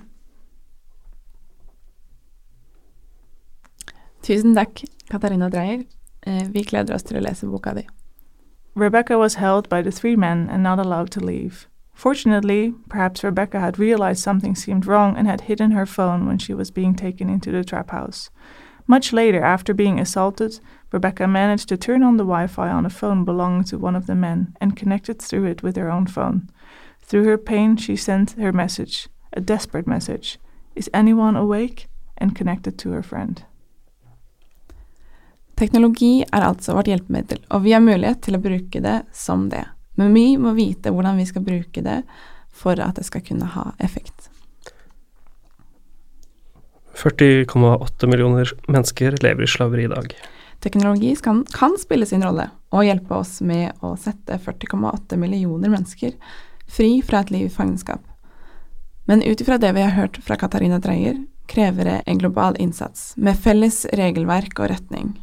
Tusen 4.22 4.53
takk, 4.53 4.84
Katarina 5.09 5.49
Dreyer. 5.49 5.84
Eh, 6.28 6.43
vi 6.53 6.61
gleder 6.63 6.93
oss 6.93 7.03
til 7.03 7.17
å 7.17 7.24
lese 7.26 7.47
boka 7.49 7.74
di. 7.74 7.88
Rebecca 8.76 9.17
was 9.17 9.36
held 9.36 9.67
by 9.67 9.82
the 9.82 9.91
three 9.91 10.15
men 10.15 10.47
and 10.49 10.61
not 10.61 10.80
allowed 10.80 11.09
to 11.11 11.19
leave. 11.19 11.67
Fortunately, 11.93 12.74
perhaps 12.88 13.24
Rebecca 13.24 13.59
had 13.59 13.80
realized 13.80 14.22
something 14.22 14.55
seemed 14.55 14.86
wrong 14.86 15.17
and 15.17 15.28
had 15.28 15.41
hidden 15.41 15.72
her 15.72 15.86
phone 15.86 16.28
when 16.28 16.38
she 16.38 16.53
was 16.53 16.72
being 16.72 16.95
taken 16.95 17.30
into 17.30 17.51
the 17.51 17.63
trap 17.63 17.89
house. 17.89 18.30
Much 18.88 19.11
later, 19.11 19.43
after 19.43 19.74
being 19.74 19.99
assaulted, 19.99 20.59
Rebecca 20.91 21.28
managed 21.28 21.67
to 21.69 21.78
turn 21.78 22.03
on 22.03 22.17
the 22.17 22.24
Wi 22.24 22.47
Fi 22.47 22.69
on 22.69 22.86
a 22.86 22.89
phone 22.89 23.26
belonging 23.26 23.63
to 23.65 23.78
one 23.78 23.95
of 23.95 24.05
the 24.05 24.15
men 24.15 24.55
and 24.61 24.76
connected 24.78 25.19
through 25.19 25.45
it 25.45 25.63
with 25.63 25.76
her 25.76 25.89
own 25.89 26.05
phone. 26.05 26.49
Through 27.01 27.26
her 27.26 27.38
pain, 27.38 27.76
she 27.76 27.95
sent 27.95 28.32
her 28.32 28.51
message, 28.51 29.09
a 29.34 29.41
desperate 29.41 29.88
message 29.88 30.39
Is 30.76 30.89
anyone 30.93 31.36
awake? 31.36 31.88
and 32.17 32.36
connected 32.36 32.78
to 32.78 32.91
her 32.91 33.01
friend. 33.01 33.43
Teknologi 35.62 36.24
er 36.26 36.41
altså 36.41 36.74
vårt 36.74 36.89
hjelpemiddel, 36.89 37.38
og 37.53 37.62
vi 37.62 37.76
har 37.76 37.84
mulighet 37.86 38.24
til 38.26 38.34
å 38.34 38.41
bruke 38.41 38.82
det 38.82 38.97
som 39.14 39.45
det. 39.51 39.62
Men 39.99 40.16
vi 40.16 40.26
må 40.41 40.55
vite 40.57 40.89
hvordan 40.89 41.20
vi 41.22 41.28
skal 41.30 41.45
bruke 41.45 41.84
det 41.86 41.99
for 42.49 42.82
at 42.82 42.97
det 42.97 43.05
skal 43.05 43.22
kunne 43.28 43.49
ha 43.53 43.68
effekt. 43.78 44.32
40,8 46.97 48.09
millioner 48.09 48.49
mennesker 48.66 49.22
lever 49.22 49.45
i 49.45 49.51
slaveri 49.53 49.86
i 49.86 49.93
dag. 49.93 50.18
Teknologi 50.66 51.14
kan, 51.22 51.45
kan 51.53 51.78
spille 51.78 52.09
sin 52.09 52.26
rolle 52.26 52.49
og 52.74 52.86
hjelpe 52.86 53.22
oss 53.22 53.38
med 53.45 53.86
å 53.86 53.93
sette 54.01 54.41
40,8 54.41 55.18
millioner 55.22 55.70
mennesker 55.74 56.18
fri 56.70 56.99
fra 57.05 57.22
et 57.22 57.34
liv 57.34 57.47
i 57.49 57.53
fangenskap. 57.53 58.01
Men 59.05 59.22
ut 59.22 59.41
ifra 59.41 59.62
det 59.62 59.76
vi 59.78 59.86
har 59.86 59.93
hørt 59.97 60.24
fra 60.26 60.41
Katarina 60.41 60.82
Dreyer, 60.82 61.22
krever 61.45 61.86
det 61.86 62.03
en 62.05 62.22
global 62.22 62.57
innsats 62.57 63.12
med 63.18 63.38
felles 63.38 63.84
regelverk 63.93 64.57
og 64.57 64.74
retning. 64.74 65.20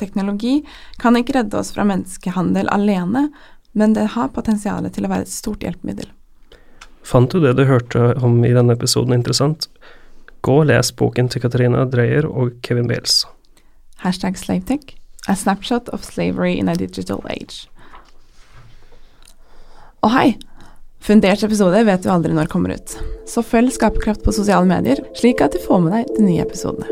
Teknologi 0.00 0.60
kan 1.02 1.16
ikke 1.18 1.36
redde 1.38 1.58
oss 1.58 1.72
fra 1.74 1.84
menneskehandel 1.88 2.70
alene, 2.72 3.28
men 3.72 3.96
det 3.96 4.12
har 4.16 4.32
potensial 4.36 4.88
til 4.90 5.06
å 5.06 5.12
være 5.12 5.26
et 5.26 5.32
stort 5.32 5.64
hjelpemiddel. 5.64 6.08
Fant 7.02 7.30
du 7.32 7.42
det 7.42 7.56
du 7.58 7.64
hørte 7.66 8.12
om 8.22 8.42
i 8.46 8.54
denne 8.54 8.76
episoden 8.76 9.14
interessant? 9.16 9.68
Gå 10.42 10.62
og 10.62 10.68
les 10.70 10.92
boken 10.98 11.28
til 11.30 11.42
Katarina 11.42 11.84
Dreyer 11.86 12.26
og 12.26 12.56
Kevin 12.66 12.88
Bales. 12.90 13.22
Hashtag 14.02 14.38
slavetech, 14.38 14.96
a 15.28 15.36
snapshot 15.38 15.90
of 15.94 16.04
slavery 16.04 16.56
in 16.58 16.68
a 16.68 16.74
digital 16.74 17.22
age. 17.30 17.68
Og 20.02 20.10
hei! 20.10 20.32
Fundert 21.02 21.42
episode 21.42 21.80
vet 21.86 22.02
du 22.04 22.10
aldri 22.14 22.34
når 22.34 22.50
kommer 22.50 22.74
ut. 22.78 22.94
Så 23.26 23.42
følg 23.42 23.74
Skaperkraft 23.74 24.22
på 24.22 24.34
sosiale 24.34 24.66
medier, 24.66 25.02
slik 25.18 25.42
at 25.42 25.54
du 25.54 25.62
får 25.62 25.82
med 25.82 25.96
deg 25.96 26.12
de 26.18 26.26
nye 26.28 26.44
episodene. 26.46 26.86